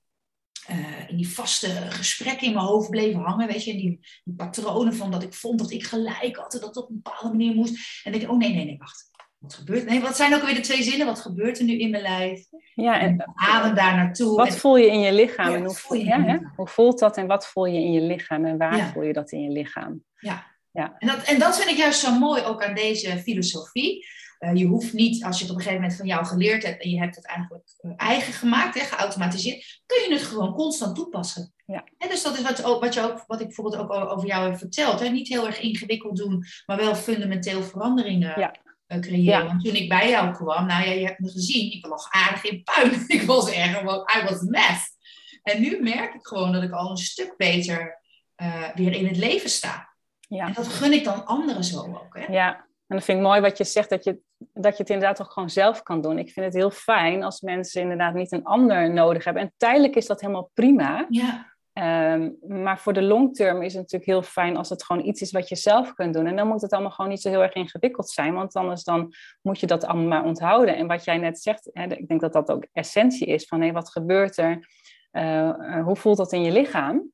uh, 0.69 1.10
in 1.10 1.17
die 1.17 1.29
vaste 1.29 1.67
gesprekken 1.89 2.48
in 2.48 2.53
mijn 2.53 2.65
hoofd 2.65 2.89
bleef 2.89 3.13
hangen, 3.13 3.48
weet 3.48 3.63
je, 3.63 3.74
die, 3.74 4.00
die 4.24 4.36
patronen 4.36 4.96
van 4.96 5.12
dat 5.12 5.24
ik 5.24 5.34
vond 5.34 5.60
dat 5.60 5.72
ik 5.72 5.84
gelijk 5.84 6.36
had 6.36 6.53
en 6.53 6.60
dat 6.60 6.75
het 6.75 6.84
op 6.84 6.89
een 6.89 7.01
bepaalde 7.03 7.38
manier 7.38 7.55
moest. 7.55 8.03
En 8.03 8.12
denk 8.12 8.24
ik, 8.24 8.29
oh 8.29 8.38
nee, 8.38 8.53
nee, 8.53 8.65
nee, 8.65 8.77
wacht 8.77 9.09
wat 9.39 9.53
gebeurt 9.53 9.86
Nee, 9.86 10.01
wat 10.01 10.15
zijn 10.15 10.36
ook 10.36 10.41
weer 10.41 10.55
de 10.55 10.62
twee 10.62 10.84
zinnen? 10.84 11.08
Wat 11.08 11.19
gebeurt 11.19 11.60
er 11.60 11.63
nu 11.63 11.79
in 11.79 11.89
mijn 11.89 12.03
lijf? 12.03 12.46
Ja, 12.74 13.00
en, 13.00 13.31
adem 13.36 13.75
daar 13.75 13.96
naartoe. 13.96 14.38
Wat 14.38 14.55
voel 14.55 14.77
je 14.77 14.88
in 14.88 15.00
je 15.00 15.13
lichaam? 15.13 15.53
en 15.53 15.63
hoe, 15.65 15.75
voel 15.75 15.98
je 15.98 16.05
ja, 16.05 16.22
hè? 16.22 16.38
hoe 16.55 16.67
voelt 16.67 17.00
dat 17.00 17.17
en 17.17 17.27
wat 17.27 17.48
voel 17.48 17.65
je 17.65 17.79
in 17.79 17.91
je 17.91 18.01
lichaam? 18.01 18.46
En 18.46 18.58
waar 18.58 18.91
voel 18.93 19.03
je 19.03 19.13
dat 19.13 19.31
in 19.31 19.41
je 19.41 19.50
lichaam? 19.50 20.03
Ja. 20.19 20.46
ja. 20.72 20.96
En, 20.98 21.08
dat, 21.08 21.24
en 21.24 21.39
dat 21.39 21.58
vind 21.58 21.69
ik 21.69 21.77
juist 21.77 22.00
zo 22.00 22.19
mooi 22.19 22.43
ook 22.43 22.63
aan 22.63 22.75
deze 22.75 23.17
filosofie. 23.17 24.05
Uh, 24.39 24.55
je 24.55 24.65
hoeft 24.65 24.93
niet, 24.93 25.24
als 25.24 25.38
je 25.38 25.43
het 25.43 25.51
op 25.51 25.58
een 25.58 25.63
gegeven 25.63 25.81
moment 25.81 26.00
van 26.00 26.08
jou 26.08 26.25
geleerd 26.25 26.63
hebt 26.63 26.84
en 26.84 26.89
je 26.89 27.00
hebt 27.00 27.15
het 27.15 27.25
eigenlijk 27.25 27.63
uh, 27.81 27.91
eigen 27.96 28.34
gemaakt, 28.34 28.79
hè, 28.79 28.86
geautomatiseerd, 28.86 29.81
kun 29.86 30.01
je 30.08 30.13
het 30.13 30.24
gewoon 30.24 30.53
constant 30.53 30.96
toepassen. 30.96 31.53
Ja. 31.65 31.84
En 31.98 32.10
dus 32.10 32.24
dat 32.24 32.38
is 32.38 32.43
wat, 32.43 32.63
ook, 32.63 32.81
wat, 32.81 32.93
je 32.93 33.01
ook, 33.01 33.24
wat 33.27 33.39
ik 33.39 33.46
bijvoorbeeld 33.46 33.81
ook 33.81 33.91
over 33.91 34.27
jou 34.27 34.50
heb 34.50 34.58
verteld. 34.58 35.00
Hè. 35.00 35.10
Niet 35.10 35.27
heel 35.27 35.46
erg 35.46 35.60
ingewikkeld 35.60 36.17
doen, 36.17 36.46
maar 36.65 36.77
wel 36.77 36.96
fundamenteel 36.96 37.63
veranderingen 37.63 38.39
ja. 38.39 38.55
Eh, 38.89 39.00
creëren. 39.00 39.46
Want 39.46 39.63
toen 39.63 39.75
ik 39.75 39.89
bij 39.89 40.10
jou 40.10 40.34
kwam, 40.34 40.65
nou 40.65 40.86
ja, 40.86 40.91
je 40.91 41.05
hebt 41.05 41.19
me 41.19 41.29
gezien, 41.29 41.72
ik 41.72 41.86
lag 41.86 42.12
aardig 42.12 42.43
in 42.43 42.63
puin. 42.63 43.03
ik 43.08 43.22
was 43.22 43.51
echt 43.51 43.77
gewoon, 43.77 44.10
I 44.17 44.24
was 44.24 44.41
mess. 44.41 44.98
En 45.43 45.62
nu 45.62 45.81
merk 45.81 46.13
ik 46.13 46.27
gewoon 46.27 46.51
dat 46.51 46.63
ik 46.63 46.72
al 46.72 46.89
een 46.89 46.98
stuk 46.98 47.34
beter 47.38 48.01
uh, 48.38 48.74
weer 48.75 48.93
in 48.93 49.08
het 49.08 49.17
leven 49.17 49.50
sta. 49.50 49.89
Ja. 50.19 50.48
En 50.48 50.53
dat 50.53 50.67
gun 50.67 50.93
ik 50.93 51.03
dan 51.03 51.25
anderen 51.25 51.63
zo 51.63 51.79
ook. 51.79 52.17
Hè? 52.17 52.34
Ja, 52.34 52.55
en 52.88 52.96
dat 52.96 53.03
vind 53.03 53.17
ik 53.17 53.24
mooi 53.24 53.41
wat 53.41 53.58
je 53.58 53.63
zegt, 53.63 53.89
dat 53.89 54.03
je, 54.03 54.19
dat 54.38 54.77
je 54.77 54.84
het 54.84 54.91
inderdaad 54.91 55.22
ook 55.22 55.31
gewoon 55.31 55.50
zelf 55.50 55.84
kan 55.84 56.01
doen. 56.01 56.19
Ik 56.19 56.31
vind 56.31 56.46
het 56.46 56.55
heel 56.55 56.72
fijn 56.72 57.24
als 57.24 57.41
mensen 57.41 57.81
inderdaad 57.81 58.13
niet 58.13 58.31
een 58.31 58.43
ander 58.43 58.93
nodig 58.93 59.24
hebben. 59.24 59.43
En 59.43 59.53
tijdelijk 59.58 59.96
is 59.96 60.05
dat 60.05 60.22
helemaal 60.22 60.51
prima. 60.53 61.05
Ja. 61.10 61.49
Um, 61.74 62.38
maar 62.48 62.80
voor 62.80 62.94
de 62.94 63.02
long 63.02 63.36
term 63.36 63.62
is 63.62 63.74
het 63.74 63.82
natuurlijk 63.82 64.12
heel 64.12 64.22
fijn 64.22 64.58
als 64.58 64.70
het 64.70 64.84
gewoon 64.84 65.06
iets 65.06 65.22
is 65.22 65.32
wat 65.32 65.50
je 65.50 65.56
zelf 65.56 65.94
kunt 65.94 66.14
doen. 66.14 66.26
En 66.26 66.36
dan 66.36 66.48
moet 66.48 66.62
het 66.62 66.72
allemaal 66.72 66.92
gewoon 66.92 67.12
niet 67.12 67.22
zo 67.22 67.30
heel 67.30 67.42
erg 67.42 67.54
ingewikkeld 67.54 68.10
zijn, 68.10 68.34
want 68.34 68.56
anders 68.56 68.84
dan 68.84 69.14
moet 69.42 69.60
je 69.60 69.68
dat 69.68 69.86
allemaal 69.86 70.08
maar 70.08 70.26
onthouden. 70.26 70.76
En 70.76 70.88
wat 70.88 71.04
jij 71.04 71.18
net 71.18 71.42
zegt, 71.42 71.70
hè, 71.74 71.84
ik 71.84 72.08
denk 72.08 72.22
dat 72.22 72.34
dat 72.34 72.52
ook 72.52 72.66
essentie 72.74 73.28
is 73.28 73.46
van 73.46 73.62
hé, 73.62 73.72
wat 73.72 73.90
gebeurt 73.90 74.38
er? 74.38 74.68
Uh, 75.12 75.84
hoe 75.84 75.96
voelt 75.96 76.18
dat 76.18 76.34
in 76.34 76.44
je 76.44 76.51
lichaam? 76.51 77.12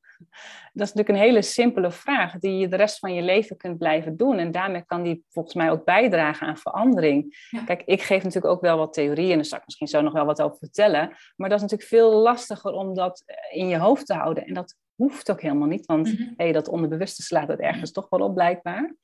Dat 0.72 0.86
is 0.86 0.92
natuurlijk 0.92 1.08
een 1.08 1.28
hele 1.30 1.42
simpele 1.42 1.90
vraag 1.90 2.38
die 2.38 2.58
je 2.58 2.68
de 2.68 2.76
rest 2.76 2.98
van 2.98 3.14
je 3.14 3.22
leven 3.22 3.56
kunt 3.56 3.78
blijven 3.78 4.16
doen. 4.16 4.38
En 4.38 4.50
daarmee 4.50 4.84
kan 4.84 5.02
die 5.02 5.24
volgens 5.30 5.54
mij 5.54 5.70
ook 5.70 5.84
bijdragen 5.84 6.46
aan 6.46 6.56
verandering. 6.56 7.48
Kijk, 7.66 7.82
ik 7.84 8.02
geef 8.02 8.22
natuurlijk 8.22 8.54
ook 8.54 8.60
wel 8.60 8.78
wat 8.78 8.92
theorieën 8.92 9.30
en 9.30 9.36
daar 9.36 9.44
zal 9.44 9.58
ik 9.58 9.64
misschien 9.64 9.88
zo 9.88 10.00
nog 10.00 10.12
wel 10.12 10.24
wat 10.24 10.42
over 10.42 10.58
vertellen. 10.58 11.16
Maar 11.36 11.48
dat 11.48 11.58
is 11.58 11.62
natuurlijk 11.62 11.88
veel 11.88 12.12
lastiger 12.12 12.72
om 12.72 12.94
dat 12.94 13.22
eh, 13.26 13.60
in 13.60 13.68
je 13.68 13.78
hoofd 13.78 14.06
te 14.06 14.14
houden. 14.14 14.46
En 14.46 14.54
dat 14.54 14.74
hoeft 14.94 15.30
ook 15.30 15.40
helemaal 15.40 15.68
niet, 15.68 15.86
want 15.86 16.18
mm 16.18 16.34
hey, 16.36 16.52
dat 16.52 16.68
onderbewuste 16.68 17.22
slaat 17.22 17.48
het 17.48 17.60
ergens 17.60 17.92
toch 17.92 18.08
wel 18.08 18.20
op 18.20 18.34
blijkbaar. 18.34 18.94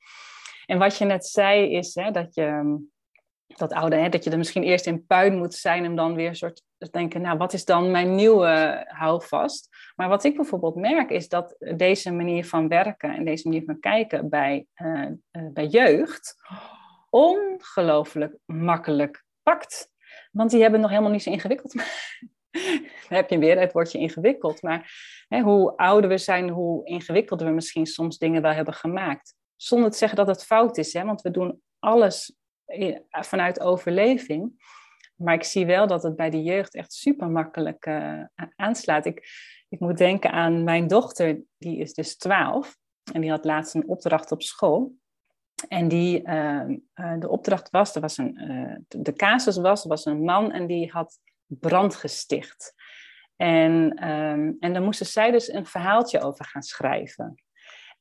En 0.65 0.77
wat 0.77 0.97
je 0.97 1.05
net 1.05 1.25
zei 1.25 1.71
is 1.71 1.95
hè, 1.95 2.11
dat 2.11 2.35
je 2.35 2.77
dat 3.47 3.73
oude, 3.73 3.95
hè, 3.95 4.09
dat 4.09 4.23
je 4.23 4.29
er 4.29 4.37
misschien 4.37 4.63
eerst 4.63 4.85
in 4.85 5.05
puin 5.05 5.37
moet 5.37 5.53
zijn 5.53 5.85
en 5.85 5.95
dan 5.95 6.15
weer 6.15 6.27
een 6.27 6.35
soort 6.35 6.63
denken, 6.91 7.21
nou, 7.21 7.37
wat 7.37 7.53
is 7.53 7.65
dan 7.65 7.91
mijn 7.91 8.15
nieuwe 8.15 8.83
houvast? 8.87 9.72
Maar 9.95 10.09
wat 10.09 10.23
ik 10.23 10.35
bijvoorbeeld 10.35 10.75
merk 10.75 11.09
is 11.09 11.29
dat 11.29 11.55
deze 11.75 12.11
manier 12.11 12.45
van 12.45 12.67
werken 12.67 13.15
en 13.15 13.25
deze 13.25 13.47
manier 13.47 13.63
van 13.65 13.79
kijken 13.79 14.29
bij, 14.29 14.65
uh, 14.75 15.07
bij 15.31 15.65
jeugd 15.65 16.35
ongelooflijk 17.09 18.37
makkelijk 18.45 19.25
pakt. 19.43 19.91
Want 20.31 20.51
die 20.51 20.61
hebben 20.61 20.79
nog 20.79 20.89
helemaal 20.89 21.11
niet 21.11 21.23
zo 21.23 21.29
ingewikkeld. 21.29 21.73
Dan 23.09 23.17
heb 23.17 23.29
je 23.29 23.37
weer 23.37 23.59
het 23.59 23.73
woordje 23.73 23.99
ingewikkeld. 23.99 24.61
Maar 24.61 24.91
hè, 25.27 25.41
hoe 25.41 25.77
ouder 25.77 26.09
we 26.09 26.17
zijn, 26.17 26.49
hoe 26.49 26.85
ingewikkelder 26.85 27.47
we 27.47 27.53
misschien 27.53 27.85
soms 27.85 28.17
dingen 28.17 28.41
wel 28.41 28.51
hebben 28.51 28.73
gemaakt. 28.73 29.35
Zonder 29.55 29.91
te 29.91 29.97
zeggen 29.97 30.17
dat 30.17 30.27
het 30.27 30.45
fout 30.45 30.77
is, 30.77 30.93
hè, 30.93 31.03
want 31.03 31.21
we 31.21 31.31
doen 31.31 31.61
alles 31.79 32.35
vanuit 33.09 33.59
overleving. 33.59 34.51
Maar 35.15 35.33
ik 35.33 35.43
zie 35.43 35.65
wel 35.65 35.87
dat 35.87 36.03
het 36.03 36.15
bij 36.15 36.29
de 36.29 36.43
jeugd 36.43 36.75
echt 36.75 36.93
super 36.93 37.29
makkelijk 37.29 37.85
uh, 37.85 38.23
aanslaat. 38.55 39.05
Ik, 39.05 39.27
ik 39.69 39.79
moet 39.79 39.97
denken 39.97 40.31
aan 40.31 40.63
mijn 40.63 40.87
dochter, 40.87 41.41
die 41.57 41.77
is 41.77 41.93
dus 41.93 42.17
12 42.17 42.77
en 43.13 43.21
die 43.21 43.29
had 43.29 43.45
laatst 43.45 43.75
een 43.75 43.87
opdracht 43.87 44.31
op 44.31 44.41
school. 44.41 44.95
En 45.67 45.87
die, 45.87 46.27
uh, 46.27 46.63
uh, 46.95 47.19
de 47.19 47.29
opdracht 47.29 47.69
was, 47.69 47.95
er 47.95 48.01
was 48.01 48.17
een, 48.17 48.85
de 48.87 49.13
casus 49.13 49.57
was, 49.57 49.83
er 49.83 49.89
was 49.89 50.05
een 50.05 50.23
man 50.23 50.51
en 50.51 50.67
die 50.67 50.91
had 50.91 51.19
brand 51.45 51.95
gesticht. 51.95 52.73
En, 53.35 54.07
um, 54.09 54.57
en 54.59 54.73
dan 54.73 54.83
moesten 54.83 55.05
zij 55.05 55.31
dus 55.31 55.53
een 55.53 55.65
verhaaltje 55.65 56.21
over 56.21 56.45
gaan 56.45 56.61
schrijven. 56.61 57.43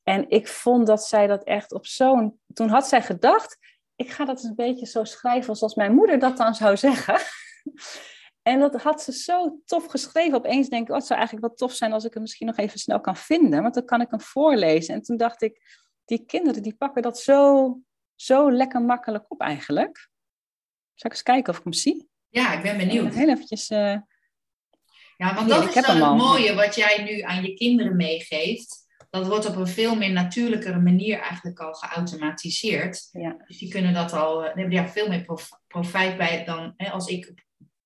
En 0.02 0.30
ik 0.30 0.48
vond 0.48 0.86
dat 0.86 1.04
zij 1.04 1.26
dat 1.26 1.44
echt 1.44 1.72
op 1.72 1.86
zo'n. 1.86 2.40
Toen 2.52 2.68
had 2.68 2.88
zij 2.88 3.02
gedacht: 3.02 3.58
ik 4.02 4.10
ga 4.10 4.24
dat 4.24 4.42
een 4.42 4.54
beetje 4.54 4.86
zo 4.86 5.04
schrijven 5.04 5.56
zoals 5.56 5.74
mijn 5.74 5.94
moeder 5.94 6.18
dat 6.18 6.36
dan 6.36 6.54
zou 6.54 6.76
zeggen. 6.76 7.18
En 8.42 8.60
dat 8.60 8.82
had 8.82 9.02
ze 9.02 9.12
zo 9.12 9.60
tof 9.64 9.86
geschreven. 9.86 10.38
Opeens 10.38 10.68
denk 10.68 10.82
ik, 10.82 10.90
oh, 10.90 10.96
het 10.96 11.06
zou 11.06 11.18
eigenlijk 11.18 11.48
wel 11.48 11.56
tof 11.56 11.76
zijn 11.76 11.92
als 11.92 12.04
ik 12.04 12.12
hem 12.12 12.22
misschien 12.22 12.46
nog 12.46 12.56
even 12.56 12.78
snel 12.78 13.00
kan 13.00 13.16
vinden. 13.16 13.62
Want 13.62 13.74
dan 13.74 13.84
kan 13.84 14.00
ik 14.00 14.10
hem 14.10 14.20
voorlezen. 14.20 14.94
En 14.94 15.02
toen 15.02 15.16
dacht 15.16 15.42
ik, 15.42 15.60
die 16.04 16.24
kinderen 16.26 16.62
die 16.62 16.74
pakken 16.74 17.02
dat 17.02 17.18
zo, 17.18 17.80
zo 18.14 18.52
lekker 18.52 18.82
makkelijk 18.82 19.24
op 19.28 19.40
eigenlijk. 19.40 20.08
Zal 20.94 21.10
ik 21.10 21.12
eens 21.12 21.22
kijken 21.22 21.52
of 21.52 21.58
ik 21.58 21.64
hem 21.64 21.72
zie? 21.72 22.08
Ja, 22.28 22.52
ik 22.52 22.62
ben 22.62 22.76
benieuwd. 22.76 23.14
Heel 23.14 23.28
eventjes... 23.28 23.70
Uh... 23.70 23.96
Ja, 25.16 25.34
want 25.34 25.48
dat 25.48 25.76
is 25.76 25.86
wel 25.86 26.08
het 26.08 26.16
mooie 26.16 26.54
wat 26.54 26.74
jij 26.74 27.02
nu 27.02 27.20
aan 27.20 27.42
je 27.42 27.54
kinderen 27.54 27.96
meegeeft 27.96 28.86
dat 29.12 29.26
wordt 29.26 29.48
op 29.48 29.56
een 29.56 29.66
veel 29.66 29.94
meer 29.94 30.12
natuurlijkere 30.12 30.80
manier 30.80 31.18
eigenlijk 31.18 31.60
al 31.60 31.74
geautomatiseerd. 31.74 33.08
Ja. 33.10 33.36
Dus 33.46 33.58
die 33.58 33.68
kunnen 33.68 33.94
dat 33.94 34.12
al, 34.12 34.42
hebben 34.42 34.70
daar 34.70 34.90
veel 34.90 35.08
meer 35.08 35.24
profijt 35.66 36.16
bij 36.16 36.44
dan 36.44 36.72
hè, 36.76 36.90
als 36.90 37.06
ik 37.06 37.34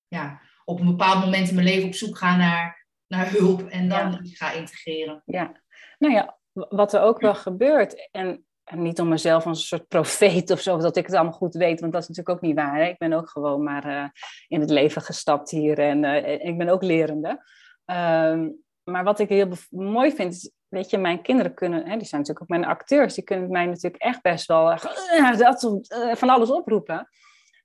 ja, 0.07 0.41
op 0.65 0.79
een 0.79 0.85
bepaald 0.85 1.23
moment 1.23 1.49
in 1.49 1.55
mijn 1.55 1.67
leven 1.67 1.87
op 1.87 1.93
zoek 1.93 2.17
ga 2.17 2.35
naar, 2.35 2.87
naar 3.07 3.31
hulp 3.31 3.61
en 3.61 3.89
dan 3.89 4.11
ja. 4.11 4.19
ga 4.21 4.51
integreren. 4.51 5.21
Ja, 5.25 5.61
nou 5.97 6.13
ja, 6.13 6.37
wat 6.51 6.93
er 6.93 7.01
ook 7.01 7.19
wel 7.19 7.35
gebeurt, 7.35 8.09
en, 8.11 8.45
niet 8.75 8.99
om 8.99 9.07
mezelf 9.07 9.45
als 9.45 9.59
een 9.59 9.65
soort 9.65 9.87
profeet 9.87 10.51
of 10.51 10.61
zo, 10.61 10.77
dat 10.77 10.97
ik 10.97 11.05
het 11.05 11.15
allemaal 11.15 11.33
goed 11.33 11.55
weet, 11.55 11.79
want 11.79 11.93
dat 11.93 12.01
is 12.01 12.07
natuurlijk 12.07 12.35
ook 12.37 12.43
niet 12.43 12.55
waar. 12.55 12.75
Hè? 12.75 12.87
Ik 12.87 12.97
ben 12.97 13.13
ook 13.13 13.29
gewoon 13.29 13.63
maar 13.63 13.85
uh, 13.85 14.09
in 14.47 14.59
het 14.59 14.69
leven 14.69 15.01
gestapt 15.01 15.49
hier 15.49 15.79
en 15.79 16.03
uh, 16.03 16.45
ik 16.45 16.57
ben 16.57 16.69
ook 16.69 16.83
lerende. 16.83 17.43
Um, 17.85 18.65
maar 18.83 19.03
wat 19.03 19.19
ik 19.19 19.29
heel 19.29 19.49
mooi 19.69 20.11
vind, 20.11 20.33
is, 20.33 20.51
weet 20.67 20.89
je, 20.89 20.97
mijn 20.97 21.21
kinderen 21.21 21.53
kunnen, 21.53 21.79
hè, 21.79 21.97
die 21.97 22.07
zijn 22.07 22.21
natuurlijk 22.21 22.41
ook 22.41 22.57
mijn 22.57 22.65
acteurs, 22.65 23.13
die 23.13 23.23
kunnen 23.23 23.51
mij 23.51 23.65
natuurlijk 23.65 24.03
echt 24.03 24.21
best 24.21 24.45
wel 24.45 24.71
uh, 24.71 25.37
dat, 25.37 25.63
uh, 25.63 26.15
van 26.15 26.29
alles 26.29 26.51
oproepen. 26.51 27.09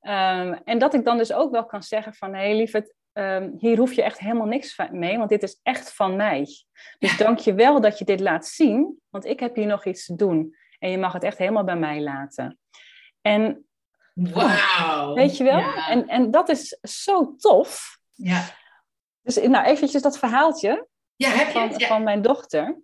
Um, 0.01 0.55
en 0.65 0.79
dat 0.79 0.95
ik 0.95 1.05
dan 1.05 1.19
dus 1.19 1.33
ook 1.33 1.53
wel 1.53 1.67
kan 1.67 1.83
zeggen 1.83 2.15
van, 2.15 2.35
hé 2.35 2.41
hey, 2.41 2.57
lieverd, 2.57 2.95
um, 3.13 3.55
hier 3.59 3.79
hoef 3.79 3.93
je 3.93 4.03
echt 4.03 4.19
helemaal 4.19 4.47
niks 4.47 4.79
mee, 4.91 5.19
want 5.19 5.29
dit 5.29 5.43
is 5.43 5.61
echt 5.63 5.95
van 5.95 6.17
mij. 6.17 6.47
Dus 6.99 7.17
dank 7.17 7.39
je 7.39 7.55
wel 7.55 7.81
dat 7.81 7.99
je 7.99 8.05
dit 8.05 8.21
laat 8.21 8.47
zien, 8.47 9.01
want 9.09 9.25
ik 9.25 9.41
heb 9.41 9.55
hier 9.55 9.67
nog 9.67 9.85
iets 9.85 10.07
te 10.07 10.15
doen. 10.15 10.57
En 10.79 10.91
je 10.91 10.99
mag 10.99 11.13
het 11.13 11.25
echt 11.25 11.39
helemaal 11.39 11.65
bij 11.65 11.77
mij 11.77 12.01
laten. 12.01 12.59
En 13.21 13.67
Wauw. 14.15 15.15
Weet 15.15 15.37
je 15.37 15.45
wel? 15.45 15.63
En, 15.89 16.09
en 16.09 16.31
dat 16.31 16.49
is 16.49 16.79
zo 16.83 17.37
tof. 17.37 17.99
Ja. 18.11 18.45
Dus 19.23 19.37
nou, 19.37 19.65
eventjes 19.65 20.03
dat 20.03 20.19
verhaaltje 20.19 20.89
ja, 21.17 21.29
heb 21.29 21.47
je 21.47 21.53
van, 21.53 21.81
van 21.81 22.03
mijn 22.03 22.23
dochter. 22.23 22.83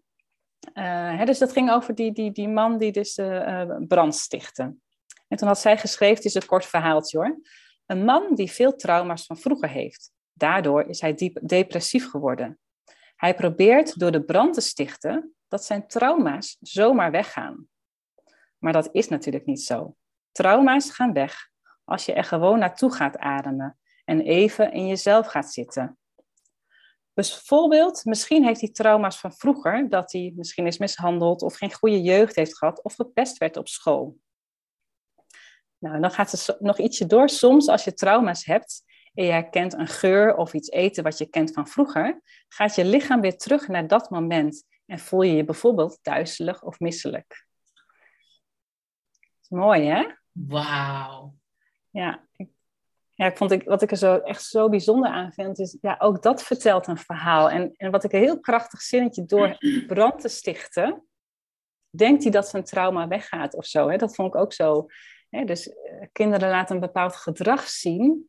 Uh, 0.75 1.19
hè, 1.19 1.25
dus 1.25 1.39
dat 1.39 1.53
ging 1.53 1.71
over 1.71 1.95
die, 1.95 2.13
die, 2.13 2.33
die 2.33 2.49
man 2.49 2.79
die 2.79 2.93
dus 2.93 3.19
uh, 3.19 3.77
brand 3.89 4.15
stichtte. 4.15 4.77
En 5.29 5.37
toen 5.37 5.49
had 5.49 5.59
zij 5.59 5.79
geschreven, 5.79 6.25
is 6.25 6.35
een 6.35 6.47
kort 6.47 6.67
verhaaltje 6.67 7.19
hoor. 7.19 7.41
Een 7.87 8.05
man 8.05 8.35
die 8.35 8.51
veel 8.51 8.77
trauma's 8.77 9.27
van 9.27 9.39
vroeger 9.39 9.69
heeft. 9.69 10.13
Daardoor 10.33 10.89
is 10.89 11.01
hij 11.01 11.15
diep 11.15 11.39
depressief 11.43 12.11
geworden. 12.11 12.59
Hij 13.17 13.35
probeert 13.35 13.99
door 13.99 14.11
de 14.11 14.25
brand 14.25 14.55
te 14.55 14.61
stichten 14.61 15.35
dat 15.49 15.65
zijn 15.65 15.87
trauma's 15.87 16.57
zomaar 16.61 17.11
weggaan. 17.11 17.69
Maar 18.59 18.73
dat 18.73 18.89
is 18.93 19.09
natuurlijk 19.09 19.47
niet 19.47 19.63
zo. 19.63 19.97
Trauma's 20.33 20.91
gaan 20.91 21.13
weg 21.13 21.49
als 21.85 22.05
je 22.05 22.13
er 22.13 22.25
gewoon 22.25 22.59
naartoe 22.59 22.93
gaat 22.93 23.19
ademen 23.19 23.79
en 24.05 24.21
even 24.21 24.73
in 24.73 24.87
jezelf 24.87 25.27
gaat 25.27 25.53
zitten. 25.53 25.99
Bijvoorbeeld, 27.19 28.05
misschien 28.05 28.45
heeft 28.45 28.61
hij 28.61 28.71
trauma's 28.71 29.21
van 29.21 29.33
vroeger, 29.33 29.89
dat 29.89 30.13
hij 30.13 30.33
misschien 30.37 30.67
is 30.67 30.79
mishandeld 30.79 31.43
of 31.43 31.57
geen 31.57 31.73
goede 31.73 32.03
jeugd 32.03 32.37
heeft 32.37 32.59
gehad 32.59 32.83
of 32.83 32.95
gepest 32.95 33.39
werd 33.39 33.57
op 33.57 33.69
school. 33.69 34.19
Nou, 35.79 36.01
dan 36.01 36.11
gaat 36.11 36.31
het 36.31 36.57
nog 36.61 36.79
ietsje 36.79 37.07
door. 37.07 37.29
Soms 37.29 37.69
als 37.69 37.85
je 37.85 37.95
trauma's 37.95 38.45
hebt 38.45 38.83
en 39.15 39.25
je 39.25 39.31
herkent 39.31 39.75
een 39.75 39.87
geur 39.87 40.37
of 40.37 40.55
iets 40.55 40.71
eten 40.71 41.03
wat 41.03 41.19
je 41.19 41.27
kent 41.27 41.53
van 41.53 41.69
vroeger, 41.69 42.23
gaat 42.49 42.75
je 42.75 42.85
lichaam 42.85 43.21
weer 43.21 43.37
terug 43.37 43.69
naar 43.69 43.87
dat 43.87 44.11
moment 44.11 44.65
en 44.87 44.99
voel 44.99 45.23
je 45.23 45.35
je 45.35 45.45
bijvoorbeeld 45.45 45.99
duizelig 46.03 46.63
of 46.63 46.79
misselijk. 46.79 47.47
Mooi, 49.49 49.85
hè? 49.85 50.07
Wauw. 50.33 51.35
Ja, 51.91 52.29
ik, 52.37 52.49
ja, 53.19 53.27
ik 53.27 53.37
vond 53.37 53.51
ik, 53.51 53.63
wat 53.65 53.83
ik 53.83 53.91
er 53.91 53.97
zo, 53.97 54.17
echt 54.17 54.45
zo 54.45 54.69
bijzonder 54.69 55.11
aan 55.11 55.33
vind, 55.33 55.59
is 55.59 55.77
ja, 55.81 55.97
ook 55.99 56.23
dat 56.23 56.43
vertelt 56.43 56.87
een 56.87 56.99
verhaal. 56.99 57.51
En, 57.51 57.75
en 57.77 57.91
wat 57.91 58.05
ik 58.05 58.13
een 58.13 58.21
heel 58.21 58.41
krachtig 58.41 58.81
zinnetje 58.81 59.25
door 59.25 59.57
brand 59.87 60.21
te 60.21 60.29
stichten, 60.29 61.07
denkt 61.91 62.23
hij 62.23 62.33
dat 62.33 62.49
zijn 62.49 62.65
trauma 62.65 63.09
weggaat 63.09 63.55
of 63.55 63.67
zo. 63.67 63.89
Hè? 63.89 63.97
Dat 63.97 64.15
vond 64.15 64.35
ik 64.35 64.41
ook 64.41 64.53
zo. 64.53 64.87
Hè? 65.29 65.45
Dus 65.45 65.67
uh, 65.67 65.75
kinderen 66.13 66.51
laten 66.51 66.75
een 66.75 66.81
bepaald 66.81 67.17
gedrag 67.17 67.69
zien. 67.69 68.29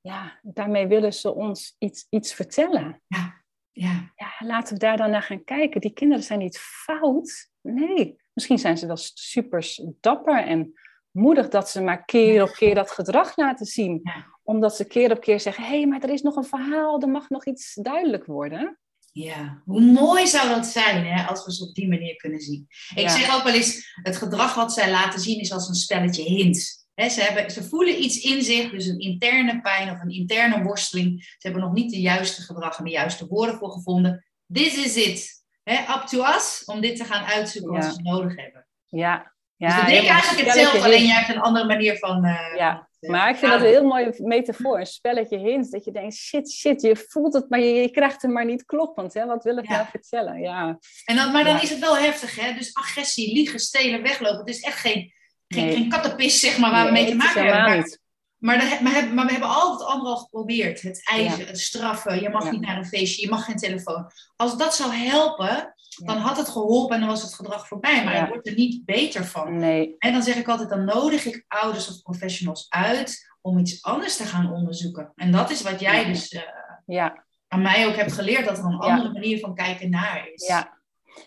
Ja, 0.00 0.38
daarmee 0.42 0.86
willen 0.86 1.12
ze 1.12 1.34
ons 1.34 1.76
iets, 1.78 2.06
iets 2.10 2.34
vertellen. 2.34 3.02
Ja. 3.06 3.40
Ja. 3.72 4.12
ja, 4.14 4.46
laten 4.46 4.72
we 4.72 4.78
daar 4.78 4.96
dan 4.96 5.10
naar 5.10 5.22
gaan 5.22 5.44
kijken. 5.44 5.80
Die 5.80 5.92
kinderen 5.92 6.24
zijn 6.24 6.38
niet 6.38 6.58
fout. 6.58 7.50
Nee, 7.60 8.16
misschien 8.32 8.58
zijn 8.58 8.78
ze 8.78 8.86
wel 8.86 8.96
super 9.14 9.78
dapper 10.00 10.44
en 10.44 10.72
moedig 11.12 11.48
dat 11.48 11.70
ze 11.70 11.80
maar 11.80 12.04
keer 12.04 12.42
op 12.42 12.52
keer 12.52 12.74
dat 12.74 12.90
gedrag 12.90 13.36
laten 13.36 13.66
zien. 13.66 14.02
Omdat 14.42 14.76
ze 14.76 14.84
keer 14.84 15.10
op 15.12 15.20
keer 15.20 15.40
zeggen: 15.40 15.64
hé, 15.64 15.70
hey, 15.76 15.86
maar 15.86 16.02
er 16.02 16.10
is 16.10 16.22
nog 16.22 16.36
een 16.36 16.44
verhaal, 16.44 17.00
er 17.00 17.08
mag 17.08 17.28
nog 17.28 17.46
iets 17.46 17.74
duidelijk 17.74 18.26
worden. 18.26 18.76
Ja, 19.12 19.62
hoe 19.64 19.80
mooi 19.80 20.26
zou 20.26 20.48
dat 20.48 20.66
zijn 20.66 21.06
hè, 21.06 21.24
als 21.26 21.44
we 21.44 21.52
ze 21.54 21.64
op 21.64 21.74
die 21.74 21.88
manier 21.88 22.16
kunnen 22.16 22.40
zien. 22.40 22.66
Ik 22.94 23.02
Ja. 23.02 23.08
zeg 23.08 23.34
ook 23.36 23.42
wel 23.42 23.54
eens: 23.54 23.94
het 24.02 24.16
gedrag 24.16 24.54
wat 24.54 24.72
zij 24.72 24.90
laten 24.90 25.20
zien 25.20 25.40
is 25.40 25.52
als 25.52 25.68
een 25.68 25.74
spelletje 25.74 26.22
hints. 26.22 26.86
Hè, 26.94 27.08
ze, 27.08 27.20
hebben, 27.20 27.50
ze 27.50 27.64
voelen 27.64 28.02
iets 28.02 28.20
in 28.20 28.42
zich, 28.42 28.70
dus 28.70 28.86
een 28.86 28.98
interne 28.98 29.60
pijn 29.60 29.90
of 29.90 30.00
een 30.00 30.10
interne 30.10 30.62
worsteling. 30.62 31.22
Ze 31.24 31.36
hebben 31.48 31.62
nog 31.62 31.72
niet 31.72 31.90
de 31.90 32.00
juiste 32.00 32.42
gedrag 32.42 32.78
en 32.78 32.84
de 32.84 32.90
juiste 32.90 33.26
woorden 33.26 33.54
voor 33.58 33.70
gevonden. 33.70 34.24
This 34.52 34.84
is 34.84 34.96
it. 34.96 35.44
Hè, 35.62 35.94
up 35.94 36.02
to 36.06 36.24
us 36.24 36.62
om 36.66 36.80
dit 36.80 36.96
te 36.96 37.04
gaan 37.04 37.24
uitzoeken 37.24 37.72
wat 37.72 37.82
Ja. 37.84 37.90
ze 37.92 38.02
nodig 38.02 38.36
hebben. 38.36 38.66
Ja, 38.86 39.31
ja 39.68 39.68
dus 39.68 39.84
we 39.84 39.90
denken 39.90 40.02
helemaal 40.02 40.22
eigenlijk 40.22 40.46
hetzelfde, 40.46 40.84
alleen 40.84 41.04
jij 41.06 41.14
hebt 41.14 41.28
een 41.34 41.40
andere 41.40 41.66
manier 41.66 41.98
van. 41.98 42.24
eh, 42.24 42.56
Ja, 42.56 42.88
Maar 43.00 43.28
ik 43.30 43.36
vind 43.36 43.52
dat 43.52 43.60
een 43.60 43.66
heel 43.66 43.84
mooie 43.84 44.14
metafoor, 44.18 44.78
een 44.78 44.86
spelletje 44.86 45.38
hints. 45.38 45.70
Dat 45.70 45.84
je 45.84 45.92
denkt, 45.92 46.14
shit, 46.14 46.52
shit, 46.52 46.82
je 46.82 46.96
voelt 47.08 47.34
het, 47.34 47.48
maar 47.50 47.60
je, 47.60 47.74
je 47.74 47.90
krijgt 47.90 48.22
het 48.22 48.30
maar 48.30 48.44
niet 48.44 48.64
kloppend. 48.64 49.14
Hè? 49.14 49.26
Wat 49.26 49.44
wil 49.44 49.56
ik 49.58 49.66
Ja. 49.68 49.74
nou 49.76 49.86
vertellen? 49.90 50.40
Ja, 50.40 50.78
En 51.04 51.16
dan, 51.16 51.32
maar 51.32 51.44
dan 51.44 51.54
Ja. 51.54 51.62
is 51.62 51.70
het 51.70 51.78
wel 51.78 51.96
heftig, 51.96 52.40
hè? 52.40 52.52
Dus 52.52 52.74
agressie, 52.74 53.34
liegen, 53.34 53.58
stelen, 53.60 54.02
weglopen. 54.02 54.38
Het 54.38 54.48
is 54.48 54.60
echt 54.60 54.78
geen, 54.78 55.12
geen, 55.48 55.64
Nee. 55.64 55.74
geen 55.74 55.88
kattenpis, 55.88 56.40
zeg 56.40 56.58
maar, 56.58 56.70
waar 56.70 56.86
we 56.86 56.92
mee 56.92 57.06
te 57.06 57.14
maken 57.14 57.44
hebben. 57.44 57.98
Maar, 58.42 58.56
maar, 58.82 58.92
dat- 58.94 59.12
maar, 59.12 59.26
we 59.26 59.32
hebben 59.32 59.48
altijd 59.48 59.78
het 59.80 59.88
andere 59.88 60.10
al 60.14 60.16
geprobeerd. 60.16 60.80
Het 60.82 61.00
eisen, 61.08 61.46
het 61.46 61.58
straffen. 61.60 62.20
Je 62.22 62.28
mag 62.28 62.44
Ja. 62.44 62.50
niet 62.50 62.60
naar 62.60 62.76
een 62.76 62.84
feestje, 62.86 63.22
je 63.22 63.30
mag 63.30 63.44
geen 63.44 63.56
telefoon. 63.56 64.10
Als 64.36 64.56
dat 64.56 64.74
zou 64.74 64.92
helpen, 64.92 65.74
dan 66.04 66.16
had 66.16 66.36
het 66.36 66.48
geholpen 66.48 66.94
en 66.94 67.00
dan 67.00 67.08
was 67.10 67.22
het 67.22 67.34
gedrag 67.34 67.66
voorbij. 67.66 68.04
Maar 68.04 68.16
je 68.20 68.28
wordt 68.28 68.46
er 68.46 68.54
niet 68.54 68.84
beter 68.84 69.24
van. 69.24 69.56
Nee, 69.58 69.94
En 69.98 70.12
dan 70.12 70.22
zeg 70.22 70.36
ik 70.36 70.48
altijd, 70.48 70.68
dan 70.68 70.84
nodig 70.84 71.24
ik 71.24 71.44
ouders 71.48 71.88
of 71.88 72.02
professionals 72.02 72.66
uit 72.68 73.30
om 73.40 73.58
iets 73.58 73.82
anders 73.82 74.16
te 74.16 74.24
gaan 74.24 74.52
onderzoeken. 74.52 75.12
En 75.14 75.32
dat 75.32 75.50
is 75.50 75.62
wat 75.62 75.80
jij 75.80 76.04
dus 76.04 76.28
eh, 76.28 76.42
ja, 76.86 77.24
aan 77.48 77.62
mij 77.62 77.86
ook 77.86 77.96
hebt 77.96 78.12
geleerd, 78.12 78.44
dat 78.46 78.58
er 78.58 78.64
een 78.64 78.78
andere 78.78 79.12
manier 79.12 79.38
van 79.38 79.54
kijken 79.54 79.90
naar 79.90 80.28
is. 80.34 80.46
ja. 80.46 80.80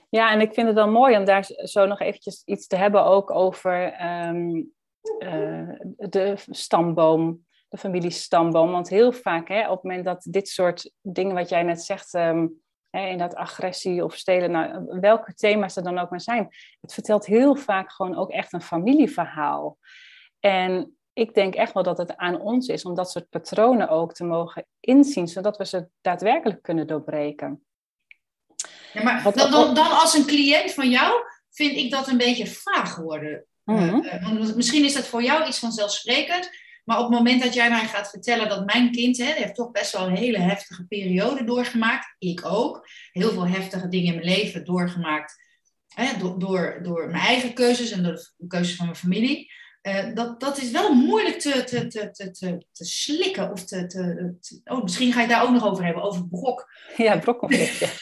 Ja, 0.10 0.32
en 0.32 0.41
ik 0.41 0.54
vind 0.54 0.67
het 0.67 0.75
wel 0.75 0.89
mooi 0.89 1.17
om 1.17 1.25
daar 1.25 1.43
zo 1.63 1.86
nog 1.86 1.99
eventjes 1.99 2.41
iets 2.45 2.67
te 2.67 2.75
hebben 2.75 3.06
ook 3.06 3.32
over 3.32 3.91
ehm, 3.93 4.62
eh, 5.20 5.70
de 5.96 6.36
stamboom, 6.50 7.46
de 7.70 7.78
familiestamboom. 7.78 8.72
Want 8.72 8.89
heel 8.89 9.12
vaak, 9.12 9.48
hè, 9.48 9.63
op 9.63 9.76
het 9.76 9.84
moment 9.84 10.06
dat 10.06 10.28
dit 10.30 10.48
soort 10.48 10.91
dingen 11.02 11.36
wat 11.36 11.50
jij 11.50 11.63
net 11.63 11.84
zegt, 11.84 12.13
ehm, 12.13 12.48
hè, 12.89 13.08
in 13.08 13.18
dat 13.18 13.36
agressie 13.36 14.04
of 14.04 14.15
stelen, 14.15 14.52
nou, 14.52 15.00
welke 15.00 15.34
thema's 15.34 15.76
er 15.76 15.84
dan 15.84 15.98
ook 15.98 16.10
maar 16.10 16.22
zijn, 16.22 16.48
het 16.82 16.94
vertelt 16.94 17.26
heel 17.26 17.56
vaak 17.56 17.91
gewoon 17.91 18.15
ook 18.15 18.32
echt 18.32 18.54
een 18.54 18.62
familieverhaal. 18.62 19.78
En 20.39 20.98
ik 21.13 21.34
denk 21.34 21.56
echt 21.56 21.74
wel 21.74 21.84
dat 21.84 21.98
het 21.98 22.18
aan 22.18 22.41
ons 22.41 22.68
is 22.68 22.86
om 22.86 22.96
dat 22.96 23.12
soort 23.12 23.30
patronen 23.30 23.89
ook 23.89 24.13
te 24.13 24.24
mogen 24.24 24.65
inzien, 24.80 25.28
zodat 25.28 25.58
we 25.58 25.65
ze 25.65 25.88
daadwerkelijk 26.02 26.62
kunnen 26.62 26.88
doorbreken. 26.88 27.65
Ja, 28.94 29.04
maar 29.04 29.24
dan, 29.24 29.52
dan, 29.52 29.76
dan 29.76 29.91
als 29.91 30.13
een 30.13 30.26
cliënt 30.26 30.74
van 30.74 30.89
jou 30.89 31.24
vind 31.50 31.78
ik 31.78 31.91
dat 31.91 32.08
een 32.08 32.18
beetje 32.18 32.48
vaag 32.48 32.96
worden. 32.96 33.46
Mhm. 33.65 34.06
Eh, 34.06 34.13
eh, 34.13 34.23
want 34.23 34.56
misschien 34.56 34.84
is 34.84 34.93
dat 34.93 35.08
voor 35.08 35.23
jou 35.23 35.47
iets 35.47 35.60
vanzelfsprekend. 35.60 36.49
Maar 36.84 36.97
op 36.97 37.10
het 37.10 37.13
moment 37.13 37.43
dat 37.43 37.54
jij 37.54 37.69
mij 37.69 37.86
gaat 37.86 38.10
vertellen 38.10 38.49
dat 38.49 38.65
mijn 38.65 38.91
kind, 38.91 39.17
hè, 39.17 39.32
heeft 39.32 39.56
toch 39.56 39.71
best 39.71 39.91
wel 39.91 40.08
een 40.08 40.15
hele 40.15 40.39
heftige 40.39 40.86
periode 40.86 41.43
doorgemaakt. 41.43 42.15
Ik 42.17 42.45
ook. 42.45 42.88
Heel 43.12 43.32
veel 43.32 43.47
heftige 43.47 43.88
dingen 43.88 44.13
in 44.13 44.19
mijn 44.19 44.38
leven 44.38 44.65
doorgemaakt. 44.65 45.43
Hè, 45.88 46.17
door, 46.17 46.39
door, 46.39 46.80
door 46.84 47.10
mijn 47.10 47.23
eigen 47.23 47.54
keuzes 47.54 47.91
en 47.91 48.04
door 48.04 48.13
de 48.38 48.47
keuzes 48.47 48.75
van 48.75 48.86
mijn 48.86 48.97
familie. 48.97 49.51
Eh, 49.82 50.13
dat, 50.13 50.39
dat 50.39 50.58
is 50.58 50.71
wel 50.71 50.93
moeilijk 50.93 51.39
te, 51.39 51.63
te, 51.63 51.88
te, 51.88 52.12
te, 52.12 52.32
te, 52.32 52.65
te 52.71 52.86
slikken. 52.86 53.51
Of 53.51 53.65
te, 53.65 53.86
te, 53.86 54.36
te- 54.41 54.62
oh, 54.63 54.84
misschien 54.84 55.13
ga 55.13 55.21
ik 55.21 55.30
daar 55.30 55.43
ook 55.43 55.51
nog 55.51 55.65
over 55.65 55.86
hebben, 55.86 56.04
over 56.04 56.28
brok. 56.28 56.69
Ja, 56.97 57.17
brokconflictje. 57.17 57.88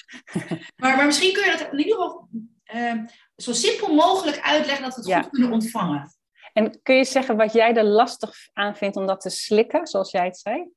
Maar, 0.75 0.95
maar 0.95 1.05
misschien 1.05 1.33
kun 1.33 1.43
je 1.45 1.51
dat 1.57 1.71
in 1.71 1.77
ieder 1.77 1.93
geval 1.93 2.29
eh, 2.73 2.93
zo 3.35 3.53
simpel 3.53 3.93
mogelijk 3.93 4.39
uitleggen 4.41 4.83
dat 4.83 4.93
we 4.95 4.99
het 4.99 5.09
Ja. 5.09 5.21
goed 5.21 5.31
kunnen 5.31 5.51
ontvangen. 5.51 6.15
En 6.53 6.81
kun 6.83 6.95
je 6.95 7.03
zeggen 7.05 7.37
wat 7.37 7.53
jij 7.53 7.73
er 7.75 7.83
lastig 7.83 8.35
aan 8.53 8.75
vindt 8.75 8.95
om 8.95 9.07
dat 9.07 9.21
te 9.21 9.29
slikken, 9.29 9.87
zoals 9.87 10.11
jij 10.11 10.25
het 10.25 10.37
zei? 10.37 10.71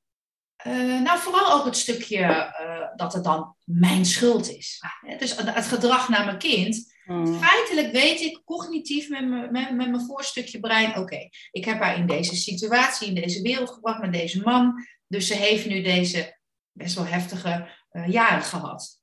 Eh, 0.55 1.01
nou, 1.01 1.19
vooral 1.19 1.51
ook 1.51 1.65
het 1.65 1.77
stukje 1.77 2.17
eh, 2.17 2.87
dat 2.95 3.13
het 3.13 3.23
dan 3.23 3.55
mijn 3.63 4.05
schuld 4.05 4.49
is. 4.49 4.81
Dus 5.19 5.35
het 5.35 5.65
gedrag 5.65 6.09
naar 6.09 6.25
mijn 6.25 6.37
kind. 6.37 6.95
Hmm. 7.03 7.39
Feitelijk 7.39 7.91
weet 7.91 8.19
ik 8.19 8.41
cognitief 8.45 9.09
met 9.09 9.27
mijn, 9.27 9.51
met, 9.51 9.71
met 9.75 9.89
mijn 9.89 10.05
voorstukje 10.05 10.59
brein: 10.59 10.97
oké, 10.97 11.29
ik 11.51 11.65
heb 11.65 11.79
haar 11.79 11.97
in 11.97 12.07
deze 12.07 12.35
situatie, 12.35 13.07
in 13.07 13.15
deze 13.15 13.41
wereld 13.41 13.69
gebracht 13.69 14.01
met 14.01 14.13
deze 14.13 14.41
man. 14.41 14.85
Dus 15.07 15.27
ze 15.27 15.33
heeft 15.35 15.65
nu 15.65 15.81
deze 15.81 16.37
best 16.71 16.95
wel 16.95 17.05
heftige 17.05 17.69
eh, 17.89 18.07
jaren 18.07 18.43
gehad. 18.43 19.01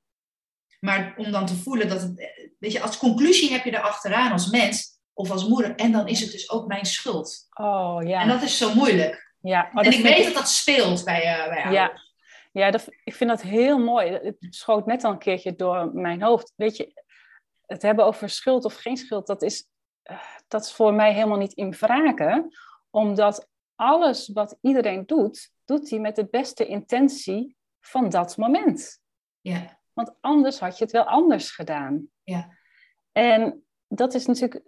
Maar 0.81 1.15
om 1.17 1.31
dan 1.31 1.47
te 1.47 1.55
voelen 1.55 1.89
dat 1.89 2.01
het, 2.01 2.44
weet 2.65 2.73
je, 2.73 2.81
als 2.81 2.99
conclusie 2.99 3.53
heb 3.53 3.65
je 3.65 3.71
er 3.71 3.81
achteraan 3.81 4.33
als 4.33 4.51
mens 4.51 4.99
of 5.13 5.31
als 5.31 5.49
moeder. 5.49 5.75
En 5.75 5.93
dan 5.93 6.09
is 6.09 6.21
het 6.21 6.33
dus 6.33 6.51
ook 6.51 6.67
mijn 6.67 6.85
schuld. 6.85 7.47
Oh 7.55 7.99
ja. 8.03 8.21
En 8.21 8.29
dat 8.29 8.43
is 8.43 8.59
zo 8.59 8.75
moeilijk. 8.75 9.35
ja. 9.41 9.71
Oh, 9.75 9.87
en 9.87 9.93
ik 9.93 10.03
weet 10.03 10.25
dat 10.25 10.35
dat 10.35 10.49
speelt 10.49 11.05
bij, 11.05 11.23
eh 11.23 11.49
bij 11.49 11.63
ouders. 11.63 11.75
Ja, 11.75 12.01
ja 12.53 12.71
dat, 12.71 12.89
ik 13.05 13.15
vind 13.15 13.31
dat 13.31 13.43
heel 13.43 13.79
mooi. 13.79 14.11
Het 14.11 14.37
schoot 14.51 14.87
net 14.87 15.05
al 15.05 15.13
een 15.13 15.19
keertje 15.19 15.55
door 15.55 15.95
mijn 15.95 16.23
hoofd. 16.23 16.53
Weet 16.57 16.77
je, 16.77 17.03
het 17.67 17.83
hebben 17.83 18.05
over 18.05 18.29
schuld 18.29 18.65
of 18.65 18.75
geen 18.75 18.97
schuld, 18.97 19.27
dat 19.27 19.43
is, 19.43 19.69
eh, 20.03 20.19
dat 20.49 20.65
is 20.65 20.73
voor 20.73 20.95
mij 20.95 21.13
helemaal 21.13 21.39
niet 21.39 21.53
in 21.53 21.75
vragen. 21.75 22.49
Omdat 22.91 23.49
alles 23.75 24.29
wat 24.29 24.59
iedereen 24.61 25.07
doet, 25.07 25.51
doet 25.65 25.91
hij 25.91 25.99
met 25.99 26.17
de 26.17 26.29
beste 26.31 26.67
intentie 26.67 27.57
van 27.81 28.09
dat 28.09 28.37
moment. 28.37 29.01
Ja. 29.41 29.83
Want 29.93 30.13
anders 30.21 30.59
had 30.59 30.79
je 30.79 30.85
het 30.85 30.93
wel 30.93 31.05
anders 31.05 31.51
gedaan. 31.51 32.09
Ja. 32.25 32.49
En 33.13 33.65
dat 33.89 34.15
is 34.15 34.27
natuurlijk 34.27 34.63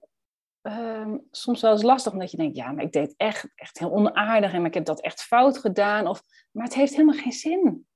ehm, 0.63 1.17
soms 1.31 1.61
wel 1.61 1.73
eens 1.73 1.83
lastig, 1.83 2.13
omdat 2.13 2.31
je 2.31 2.37
denkt, 2.37 2.57
ja, 2.57 2.73
maar 2.73 2.85
ik 2.85 2.93
deed 2.93 3.15
echt, 3.17 3.49
echt 3.55 3.79
heel 3.79 3.93
onaardig 3.93 4.53
en 4.53 4.65
ik 4.65 4.75
heb 4.75 4.85
dat 4.85 5.01
echt 5.01 5.23
fout 5.23 5.59
gedaan. 5.59 6.07
Of, 6.07 6.23
maar 6.53 6.65
het 6.65 6.75
heeft 6.75 6.93
helemaal 6.93 7.21
geen 7.21 7.33
zin. 7.33 7.87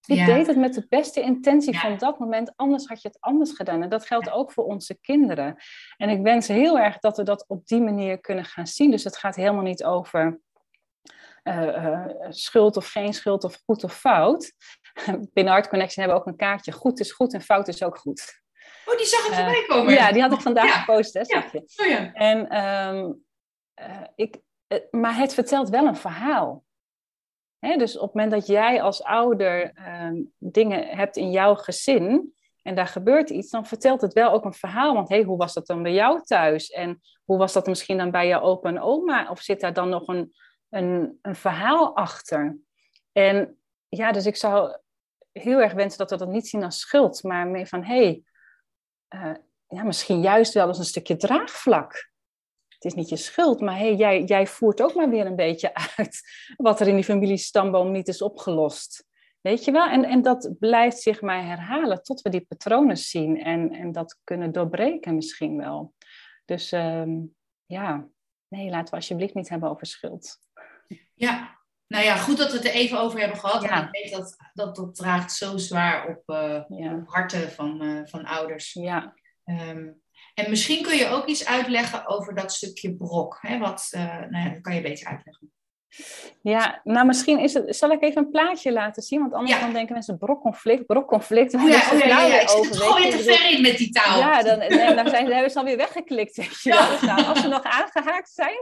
Je 0.00 0.24
deed 0.24 0.46
het 0.46 0.56
met 0.56 0.74
de 0.74 0.86
beste 0.88 1.20
intentie 1.20 1.78
van 1.78 1.98
dat 1.98 2.18
moment, 2.18 2.52
anders 2.56 2.86
had 2.86 3.02
je 3.02 3.08
het 3.08 3.20
anders 3.20 3.52
gedaan. 3.52 3.82
En 3.82 3.88
dat 3.88 4.06
geldt 4.06 4.30
ook 4.30 4.52
voor 4.52 4.64
onze 4.64 5.00
kinderen. 5.00 5.56
En 5.96 6.08
ik 6.08 6.22
wens 6.22 6.48
heel 6.48 6.78
erg 6.78 6.98
dat 6.98 7.16
we 7.16 7.22
dat 7.22 7.44
op 7.48 7.66
die 7.66 7.80
manier 7.80 8.20
kunnen 8.20 8.44
gaan 8.44 8.66
zien. 8.66 8.90
Dus 8.90 9.04
het 9.04 9.16
gaat 9.16 9.36
helemaal 9.36 9.62
niet 9.62 9.84
over 9.84 10.40
uh, 11.42 11.62
uh, 11.62 12.06
schuld 12.28 12.76
of 12.76 12.88
geen 12.88 13.14
schuld 13.14 13.44
of 13.44 13.62
goed 13.64 13.84
of 13.84 13.94
fout. 13.94 14.52
Binnen 15.32 15.54
Art 15.54 15.68
Connection 15.68 16.04
hebben 16.04 16.22
we 16.22 16.26
ook 16.26 16.32
een 16.32 16.46
kaartje. 16.46 16.72
Goed 16.72 17.00
is 17.00 17.12
goed 17.12 17.34
en 17.34 17.42
fout 17.42 17.68
is 17.68 17.82
ook 17.82 17.98
goed. 17.98 18.44
Oh, 18.86 18.96
die 18.96 19.06
zag 19.06 19.26
ik 19.26 19.32
voorbij 19.34 19.64
komen. 19.66 19.92
ja, 19.92 20.12
die 20.12 20.22
had 20.22 20.32
ik 20.32 20.40
vandaag 20.40 20.66
ja. 20.66 20.78
gepost, 20.78 21.14
hè, 21.14 21.20
ja. 21.26 21.44
je. 21.52 21.58
Oh, 21.76 21.86
ja. 21.86 22.12
En, 22.12 22.66
um, 22.96 23.24
ik, 24.14 24.40
maar 24.90 25.16
het 25.16 25.34
vertelt 25.34 25.68
wel 25.68 25.86
een 25.86 25.96
verhaal. 25.96 26.64
Hè, 27.58 27.76
dus 27.76 27.96
op 27.96 28.02
het 28.02 28.14
moment 28.14 28.32
dat 28.32 28.46
jij 28.46 28.82
als 28.82 29.02
ouder 29.02 29.72
um, 30.02 30.32
dingen 30.38 30.86
hebt 30.88 31.16
in 31.16 31.30
jouw 31.30 31.54
gezin 31.54 32.34
en 32.62 32.74
daar 32.74 32.86
gebeurt 32.86 33.30
iets, 33.30 33.50
dan 33.50 33.66
vertelt 33.66 34.00
het 34.00 34.12
wel 34.12 34.32
ook 34.32 34.44
een 34.44 34.54
verhaal. 34.54 34.94
Want 34.94 35.08
hé, 35.08 35.16
hey, 35.16 35.24
hoe 35.24 35.36
was 35.36 35.54
dat 35.54 35.66
dan 35.66 35.82
bij 35.82 35.92
jou 35.92 36.22
thuis? 36.22 36.70
En 36.70 37.00
hoe 37.24 37.38
was 37.38 37.52
dat 37.52 37.66
misschien 37.66 37.96
dan 37.96 38.10
bij 38.10 38.26
je 38.26 38.40
opa 38.40 38.68
en 38.68 38.80
oma? 38.80 39.30
Of 39.30 39.40
zit 39.40 39.60
daar 39.60 39.72
dan 39.72 39.88
nog 39.88 40.08
een, 40.08 40.34
een, 40.68 41.18
een 41.22 41.36
verhaal 41.36 41.96
achter? 41.96 42.58
En 43.12 43.58
ja, 43.88 44.12
dus 44.12 44.26
ik 44.26 44.36
zou 44.36 44.76
heel 45.32 45.60
erg 45.60 45.72
wensen 45.72 45.98
dat 45.98 46.10
we 46.10 46.16
dat 46.16 46.28
niet 46.28 46.48
zien 46.48 46.64
als 46.64 46.78
schuld, 46.78 47.22
maar 47.22 47.46
meer 47.46 47.66
van 47.66 47.84
hé, 47.84 48.04
hey, 48.04 48.22
uh, 49.14 49.34
ja, 49.66 49.82
misschien 49.82 50.20
juist 50.20 50.54
wel 50.54 50.66
als 50.66 50.78
een 50.78 50.84
stukje 50.84 51.16
draagvlak 51.16 52.14
het 52.76 52.84
is 52.84 52.94
niet 52.94 53.08
je 53.08 53.16
schuld, 53.16 53.60
maar 53.60 53.78
hey, 53.78 53.94
jij, 53.94 54.22
jij 54.22 54.46
voert 54.46 54.82
ook 54.82 54.94
maar 54.94 55.10
weer 55.10 55.26
een 55.26 55.36
beetje 55.36 55.74
uit 55.96 56.20
wat 56.56 56.80
er 56.80 56.88
in 56.88 56.94
die 56.94 57.04
familiestamboom 57.04 57.92
niet 57.92 58.08
is 58.08 58.22
opgelost. 58.22 59.04
Weet 59.40 59.64
je 59.64 59.72
wel? 59.72 59.86
En, 59.88 60.04
en 60.04 60.22
dat 60.22 60.54
blijft 60.58 60.98
zich 60.98 61.20
maar 61.20 61.44
herhalen 61.44 62.02
tot 62.02 62.20
we 62.20 62.30
die 62.30 62.46
patronen 62.48 62.96
zien 62.96 63.42
en, 63.42 63.72
en 63.72 63.92
dat 63.92 64.20
kunnen 64.24 64.52
doorbreken 64.52 65.14
misschien 65.14 65.56
wel. 65.56 65.94
Dus 66.44 66.72
um, 66.72 67.34
ja, 67.66 68.08
nee, 68.48 68.70
laten 68.70 68.90
we 68.90 68.96
alsjeblieft 68.96 69.34
niet 69.34 69.48
hebben 69.48 69.70
over 69.70 69.86
schuld. 69.86 70.38
Ja, 71.14 71.58
nou 71.86 72.04
ja, 72.04 72.16
goed 72.16 72.36
dat 72.36 72.50
we 72.50 72.56
het 72.56 72.66
er 72.66 72.72
even 72.72 73.00
over 73.00 73.18
hebben 73.18 73.38
gehad. 73.38 73.62
Ja. 73.62 73.86
ik 73.86 74.02
weet 74.02 74.12
dat, 74.12 74.36
dat 74.54 74.76
dat 74.76 74.94
draagt 74.94 75.32
zo 75.32 75.56
zwaar 75.56 76.08
op, 76.08 76.22
uh, 76.26 76.62
ja. 76.78 76.94
op 76.94 77.08
harten 77.08 77.52
van, 77.52 77.82
uh, 77.82 78.00
van 78.04 78.24
ouders. 78.24 78.72
Ja. 78.72 79.14
Um, 79.44 80.02
en 80.34 80.50
misschien 80.50 80.82
kun 80.82 80.96
je 80.96 81.08
ook 81.08 81.26
iets 81.26 81.46
uitleggen 81.46 82.06
over 82.06 82.34
dat 82.34 82.52
stukje 82.52 82.94
brok. 82.94 83.38
Hè? 83.40 83.58
Wat, 83.58 83.88
uh, 83.90 84.00
nou 84.02 84.44
ja, 84.44 84.48
dat 84.48 84.60
kan 84.60 84.74
je 84.74 84.82
beter 84.82 85.06
uitleggen. 85.06 85.52
Ja, 86.42 86.80
nou 86.84 87.06
misschien 87.06 87.38
is 87.38 87.54
het. 87.54 87.76
Zal 87.76 87.90
ik 87.90 88.02
even 88.02 88.24
een 88.24 88.30
plaatje 88.30 88.72
laten 88.72 89.02
zien? 89.02 89.20
Want 89.20 89.32
anders 89.32 89.52
ja. 89.52 89.60
dan 89.60 89.72
denken 89.72 89.94
mensen 89.94 90.18
brokconflict, 90.18 90.86
brokconflict. 90.86 91.54
Oh, 91.54 91.68
ja, 91.68 91.76
oh, 91.92 91.98
ja, 91.98 92.06
ja, 92.06 92.26
ja. 92.26 92.40
Ik 92.40 92.48
zit 92.48 92.76
gewoon 92.76 93.02
weer 93.02 93.10
te 93.10 93.18
ver 93.18 93.50
in 93.50 93.62
met 93.62 93.76
die 93.76 93.90
taal. 93.90 94.18
Ja, 94.18 94.42
dan, 94.42 94.58
nee, 94.58 94.94
dan 94.94 95.08
zijn, 95.08 95.32
hebben 95.32 95.50
ze 95.50 95.58
alweer 95.58 95.76
weggeklikt. 95.76 96.36
Weet 96.36 96.62
je 96.62 96.70
ja. 96.70 96.90
dus 96.90 97.00
nou, 97.00 97.24
als 97.24 97.40
ze 97.40 97.48
nog 97.48 97.62
aangehaakt 97.62 98.30
zijn, 98.30 98.58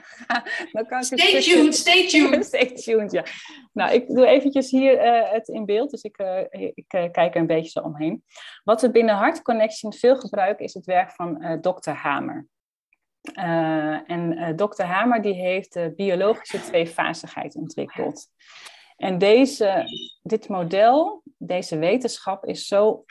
dan 0.72 0.86
kan 0.86 0.98
ik 0.98 1.04
Stay 1.04 1.42
tuned, 1.42 1.74
stay 1.74 2.06
tuned. 2.06 2.44
stay 2.54 2.72
tuned, 2.74 3.12
ja. 3.12 3.24
Nou, 3.72 3.92
ik 3.92 4.08
doe 4.08 4.26
eventjes 4.26 4.70
hier 4.70 5.04
uh, 5.04 5.30
het 5.30 5.48
in 5.48 5.64
beeld, 5.64 5.90
dus 5.90 6.02
ik, 6.02 6.18
uh, 6.20 6.40
ik 6.50 6.94
uh, 6.94 7.04
kijk 7.12 7.34
er 7.34 7.40
een 7.40 7.46
beetje 7.46 7.70
zo 7.70 7.80
omheen. 7.80 8.24
Wat 8.64 8.80
we 8.80 8.90
binnen 8.90 9.18
Heart 9.18 9.42
Connection 9.42 9.92
veel 9.92 10.16
gebruiken, 10.16 10.64
is 10.64 10.74
het 10.74 10.84
werk 10.84 11.10
van 11.10 11.58
Dr. 11.60 11.90
Hamer. 11.90 12.46
Uh, 13.34 14.10
en 14.10 14.38
uh, 14.38 14.48
Dr. 14.48 14.82
Hamer 14.82 15.22
die 15.22 15.34
heeft 15.34 15.72
de 15.72 15.92
biologische 15.96 16.60
tweefasigheid 16.60 17.56
ontwikkeld. 17.56 18.26
En 18.96 19.18
deze, 19.18 19.84
dit 20.22 20.48
model, 20.48 21.22
deze 21.38 21.78
wetenschap 21.78 22.44
is 22.44 22.66
zo 22.66 23.04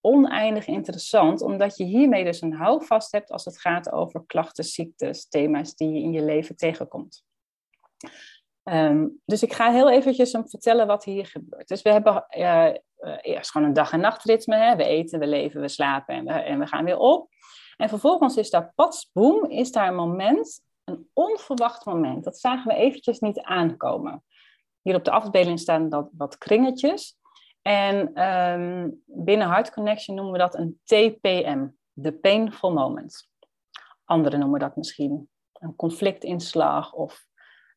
oneindig 0.00 0.66
interessant, 0.66 1.42
omdat 1.42 1.76
je 1.76 1.84
hiermee 1.84 2.24
dus 2.24 2.40
een 2.40 2.54
houvast 2.54 3.12
hebt 3.12 3.30
als 3.30 3.44
het 3.44 3.60
gaat 3.60 3.92
over 3.92 4.24
klachten, 4.26 4.64
ziektes, 4.64 5.28
thema's 5.28 5.74
die 5.74 5.92
je 5.92 6.00
in 6.00 6.12
je 6.12 6.22
leven 6.22 6.56
tegenkomt. 6.56 7.24
Um, 8.64 9.20
dus 9.24 9.42
ik 9.42 9.52
ga 9.52 9.72
heel 9.72 9.90
eventjes 9.90 10.30
vertellen 10.30 10.86
wat 10.86 11.04
hier 11.04 11.26
gebeurt. 11.26 11.68
Dus 11.68 11.82
we 11.82 11.90
hebben 11.90 12.26
uh, 12.38 12.70
eerst 13.20 13.50
gewoon 13.50 13.66
een 13.66 13.72
dag- 13.72 13.92
en 13.92 14.00
nachtritme. 14.00 14.56
Hè? 14.56 14.76
We 14.76 14.84
eten, 14.84 15.18
we 15.18 15.26
leven, 15.26 15.60
we 15.60 15.68
slapen 15.68 16.14
en 16.14 16.24
we, 16.24 16.32
en 16.32 16.58
we 16.58 16.66
gaan 16.66 16.84
weer 16.84 16.98
op. 16.98 17.31
En 17.76 17.88
vervolgens 17.88 18.36
is 18.36 18.50
daar 18.50 18.72
patsboom, 18.74 19.44
is 19.44 19.72
daar 19.72 19.88
een 19.88 19.94
moment, 19.94 20.60
een 20.84 21.08
onverwacht 21.12 21.84
moment. 21.84 22.24
Dat 22.24 22.38
zagen 22.38 22.68
we 22.68 22.74
eventjes 22.74 23.18
niet 23.18 23.40
aankomen. 23.40 24.24
Hier 24.82 24.94
op 24.94 25.04
de 25.04 25.10
afbeelding 25.10 25.60
staan 25.60 25.88
dat, 25.88 26.08
wat 26.16 26.38
kringetjes. 26.38 27.16
En 27.62 28.22
um, 28.22 29.02
binnen 29.06 29.48
Heart 29.48 29.72
Connection 29.72 30.16
noemen 30.16 30.32
we 30.32 30.38
dat 30.38 30.54
een 30.54 30.80
TPM, 30.84 31.66
de 31.92 32.12
Painful 32.12 32.72
Moment. 32.72 33.30
Anderen 34.04 34.38
noemen 34.38 34.60
dat 34.60 34.76
misschien 34.76 35.28
een 35.52 35.76
conflictinslag 35.76 36.92
of 36.92 37.26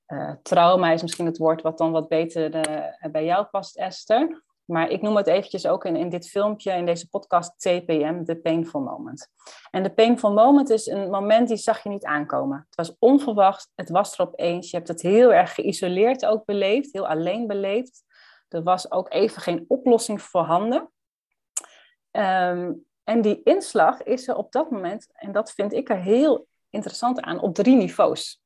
uh, 0.07 0.33
trauma 0.41 0.91
is 0.91 1.01
misschien 1.01 1.25
het 1.25 1.37
woord 1.37 1.61
wat 1.61 1.77
dan 1.77 1.91
wat 1.91 2.07
beter 2.07 2.55
uh, 2.55 3.11
bij 3.11 3.25
jou 3.25 3.45
past, 3.45 3.77
Esther. 3.77 4.43
Maar 4.65 4.89
ik 4.89 5.01
noem 5.01 5.15
het 5.15 5.27
eventjes 5.27 5.67
ook 5.67 5.85
in, 5.85 5.95
in 5.95 6.09
dit 6.09 6.29
filmpje, 6.29 6.71
in 6.71 6.85
deze 6.85 7.09
podcast, 7.09 7.59
TPM, 7.59 8.23
de 8.23 8.35
painful 8.35 8.81
moment. 8.81 9.27
En 9.71 9.83
de 9.83 9.93
painful 9.93 10.33
moment 10.33 10.69
is 10.69 10.85
een 10.85 11.09
moment 11.09 11.47
die 11.47 11.57
zag 11.57 11.83
je 11.83 11.89
niet 11.89 12.05
aankomen. 12.05 12.65
Het 12.65 12.75
was 12.75 12.95
onverwacht, 12.99 13.71
het 13.75 13.89
was 13.89 14.17
er 14.17 14.27
opeens. 14.27 14.69
Je 14.69 14.77
hebt 14.77 14.89
het 14.89 15.01
heel 15.01 15.33
erg 15.33 15.53
geïsoleerd 15.53 16.25
ook 16.25 16.45
beleefd, 16.45 16.93
heel 16.93 17.07
alleen 17.07 17.47
beleefd. 17.47 18.03
Er 18.49 18.63
was 18.63 18.91
ook 18.91 19.13
even 19.13 19.41
geen 19.41 19.65
oplossing 19.67 20.21
voorhanden. 20.21 20.91
Um, 22.11 22.85
en 23.03 23.21
die 23.21 23.41
inslag 23.43 24.03
is 24.03 24.27
er 24.27 24.35
op 24.35 24.51
dat 24.51 24.71
moment, 24.71 25.07
en 25.13 25.31
dat 25.31 25.51
vind 25.51 25.73
ik 25.73 25.89
er 25.89 26.01
heel 26.01 26.47
interessant 26.69 27.21
aan, 27.21 27.39
op 27.39 27.55
drie 27.55 27.75
niveaus. 27.75 28.41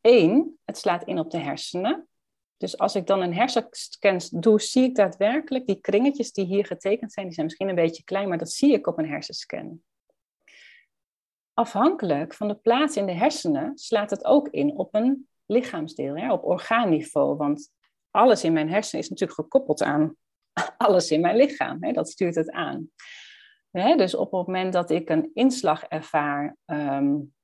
Eén, 0.00 0.58
het 0.64 0.78
slaat 0.78 1.04
in 1.04 1.18
op 1.18 1.30
de 1.30 1.38
hersenen. 1.38 2.08
Dus 2.56 2.78
als 2.78 2.94
ik 2.94 3.06
dan 3.06 3.20
een 3.20 3.34
hersenscan 3.34 4.20
doe, 4.30 4.60
zie 4.60 4.82
ik 4.82 4.94
daadwerkelijk 4.94 5.66
die 5.66 5.80
kringetjes 5.80 6.32
die 6.32 6.44
hier 6.44 6.66
getekend 6.66 7.12
zijn. 7.12 7.26
Die 7.26 7.34
zijn 7.34 7.46
misschien 7.46 7.68
een 7.68 7.74
beetje 7.74 8.04
klein, 8.04 8.28
maar 8.28 8.38
dat 8.38 8.52
zie 8.52 8.72
ik 8.72 8.86
op 8.86 8.98
een 8.98 9.08
hersenscan. 9.08 9.82
Afhankelijk 11.54 12.34
van 12.34 12.48
de 12.48 12.54
plaats 12.54 12.96
in 12.96 13.06
de 13.06 13.12
hersenen 13.12 13.78
slaat 13.78 14.10
het 14.10 14.24
ook 14.24 14.48
in 14.48 14.76
op 14.76 14.94
een 14.94 15.28
lichaamsdeel, 15.46 16.16
hè, 16.16 16.32
op 16.32 16.44
orgaanniveau. 16.44 17.36
Want 17.36 17.70
alles 18.10 18.44
in 18.44 18.52
mijn 18.52 18.70
hersenen 18.70 19.02
is 19.02 19.10
natuurlijk 19.10 19.40
gekoppeld 19.40 19.82
aan 19.82 20.16
alles 20.76 21.10
in 21.10 21.20
mijn 21.20 21.36
lichaam. 21.36 21.76
Hè, 21.80 21.92
dat 21.92 22.10
stuurt 22.10 22.34
het 22.34 22.50
aan. 22.50 22.90
Hè, 23.70 23.96
dus 23.96 24.14
op 24.14 24.32
het 24.32 24.46
moment 24.46 24.72
dat 24.72 24.90
ik 24.90 25.10
een 25.10 25.30
inslag 25.34 25.82
ervaar, 25.82 26.56
um, 26.66 27.34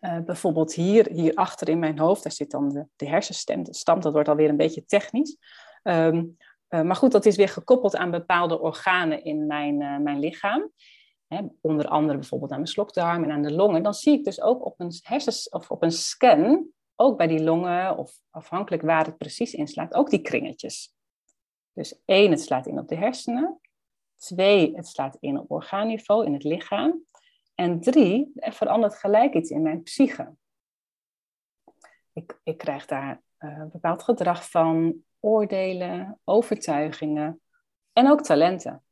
uh, 0.00 0.18
bijvoorbeeld 0.18 0.74
hier, 0.74 1.08
hier 1.10 1.34
achter 1.34 1.68
in 1.68 1.78
mijn 1.78 1.98
hoofd, 1.98 2.22
daar 2.22 2.32
zit 2.32 2.50
dan 2.50 2.68
de, 2.68 2.86
de 2.96 3.08
hersenstem, 3.08 3.62
de 3.62 3.74
stam, 3.74 4.00
dat 4.00 4.12
wordt 4.12 4.28
alweer 4.28 4.48
een 4.48 4.56
beetje 4.56 4.84
technisch. 4.84 5.36
Um, 5.82 6.36
uh, 6.68 6.82
maar 6.82 6.96
goed, 6.96 7.12
dat 7.12 7.26
is 7.26 7.36
weer 7.36 7.48
gekoppeld 7.48 7.96
aan 7.96 8.10
bepaalde 8.10 8.60
organen 8.60 9.24
in 9.24 9.46
mijn, 9.46 9.80
uh, 9.80 9.98
mijn 9.98 10.18
lichaam. 10.18 10.70
Hè, 11.26 11.40
onder 11.60 11.88
andere 11.88 12.18
bijvoorbeeld 12.18 12.50
aan 12.50 12.56
mijn 12.56 12.70
slokdarm 12.70 13.24
en 13.24 13.30
aan 13.30 13.42
de 13.42 13.52
longen. 13.52 13.82
Dan 13.82 13.94
zie 13.94 14.12
ik 14.12 14.24
dus 14.24 14.40
ook 14.40 14.64
op 14.64 14.80
een, 14.80 14.92
hersens, 15.02 15.48
of 15.48 15.70
op 15.70 15.82
een 15.82 15.92
scan, 15.92 16.68
ook 16.96 17.16
bij 17.16 17.26
die 17.26 17.42
longen, 17.42 17.96
of 17.96 18.12
afhankelijk 18.30 18.82
waar 18.82 19.04
het 19.04 19.16
precies 19.16 19.54
inslaat, 19.54 19.94
ook 19.94 20.10
die 20.10 20.20
kringetjes. 20.20 20.94
Dus 21.72 22.02
één, 22.04 22.30
het 22.30 22.40
slaat 22.40 22.66
in 22.66 22.78
op 22.78 22.88
de 22.88 22.96
hersenen. 22.96 23.60
Twee, 24.16 24.72
het 24.74 24.86
slaat 24.86 25.16
in 25.20 25.38
op 25.38 25.50
orgaanniveau 25.50 26.26
in 26.26 26.32
het 26.32 26.44
lichaam. 26.44 27.02
En 27.60 27.80
drie, 27.80 28.32
er 28.34 28.52
verandert 28.52 28.94
gelijk 28.94 29.34
iets 29.34 29.50
in 29.50 29.62
mijn 29.62 29.82
psyche. 29.82 30.34
Ik, 32.12 32.40
ik 32.42 32.58
krijg 32.58 32.86
daar 32.86 33.22
uh, 33.38 33.64
bepaald 33.64 34.02
gedrag 34.02 34.50
van, 34.50 35.04
oordelen, 35.20 36.20
overtuigingen 36.24 37.40
en 37.92 38.10
ook 38.10 38.22
talenten. 38.22 38.82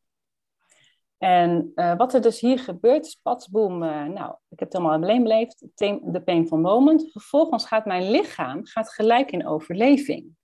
En 1.19 1.73
uh, 1.75 1.97
wat 1.97 2.15
er 2.15 2.23
dus 2.23 2.41
hier 2.41 2.59
gebeurt, 2.59 3.07
is 3.07 3.21
patsboom, 3.23 3.83
uh, 3.83 4.05
nou, 4.05 4.35
ik 4.49 4.59
heb 4.59 4.69
het 4.69 4.75
allemaal 4.75 5.03
alleen 5.03 5.23
beleefd, 5.23 5.67
de 5.75 6.23
painful 6.25 6.59
moment. 6.59 7.13
Vervolgens 7.13 7.67
gaat 7.67 7.85
mijn 7.85 8.11
lichaam 8.11 8.67
gaat 8.67 8.93
gelijk 8.93 9.31
in 9.31 9.47
overleving. 9.47 10.37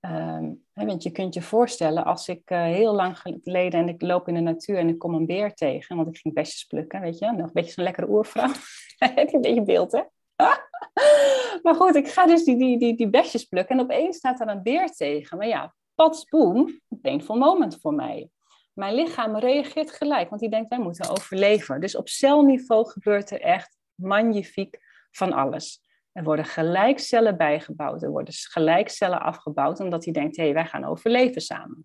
Um, 0.00 0.66
want 0.86 1.02
je 1.02 1.10
kunt 1.10 1.34
je 1.34 1.42
voorstellen, 1.42 2.04
als 2.04 2.28
ik 2.28 2.50
uh, 2.50 2.62
heel 2.62 2.94
lang 2.94 3.18
geleden 3.18 3.80
en 3.80 3.88
ik 3.88 4.02
loop 4.02 4.28
in 4.28 4.34
de 4.34 4.40
natuur 4.40 4.76
en 4.76 4.88
ik 4.88 4.98
kom 4.98 5.14
een 5.14 5.26
beer 5.26 5.54
tegen, 5.54 5.96
want 5.96 6.08
ik 6.08 6.16
ging 6.16 6.34
besjes 6.34 6.64
plukken, 6.64 7.00
weet 7.00 7.18
je, 7.18 7.26
nog 7.26 7.46
een 7.46 7.50
beetje 7.52 7.72
zo'n 7.72 7.84
lekkere 7.84 8.08
oervrouw. 8.08 8.52
Heb 8.98 9.28
je 9.28 9.34
een 9.34 9.40
beetje 9.40 9.62
beeld, 9.62 9.92
hè? 9.92 10.02
maar 11.62 11.74
goed, 11.74 11.94
ik 11.94 12.08
ga 12.08 12.26
dus 12.26 12.44
die, 12.44 12.56
die, 12.56 12.78
die, 12.78 12.96
die 12.96 13.10
besjes 13.10 13.44
plukken 13.44 13.78
en 13.78 13.82
opeens 13.82 14.16
staat 14.16 14.40
er 14.40 14.48
een 14.48 14.62
beer 14.62 14.90
tegen. 14.90 15.38
Maar 15.38 15.46
ja, 15.46 15.74
patsboom, 15.94 16.80
een 16.88 17.00
painful 17.00 17.36
moment 17.36 17.80
voor 17.80 17.94
mij. 17.94 18.30
Mijn 18.72 18.94
lichaam 18.94 19.36
reageert 19.36 19.90
gelijk, 19.90 20.28
want 20.28 20.40
die 20.40 20.50
denkt, 20.50 20.68
wij 20.68 20.78
moeten 20.78 21.10
overleven. 21.10 21.80
Dus 21.80 21.96
op 21.96 22.08
celniveau 22.08 22.88
gebeurt 22.88 23.30
er 23.30 23.40
echt 23.40 23.76
magnifiek 23.94 24.78
van 25.10 25.32
alles. 25.32 25.82
Er 26.18 26.24
worden 26.24 26.44
gelijk 26.44 26.98
cellen 26.98 27.36
bijgebouwd, 27.36 28.02
er 28.02 28.10
worden 28.10 28.34
gelijk 28.34 28.88
cellen 28.88 29.20
afgebouwd, 29.20 29.80
omdat 29.80 30.04
hij 30.04 30.12
denkt, 30.12 30.36
hé, 30.36 30.42
hey, 30.42 30.52
wij 30.54 30.66
gaan 30.66 30.84
overleven 30.84 31.40
samen. 31.40 31.82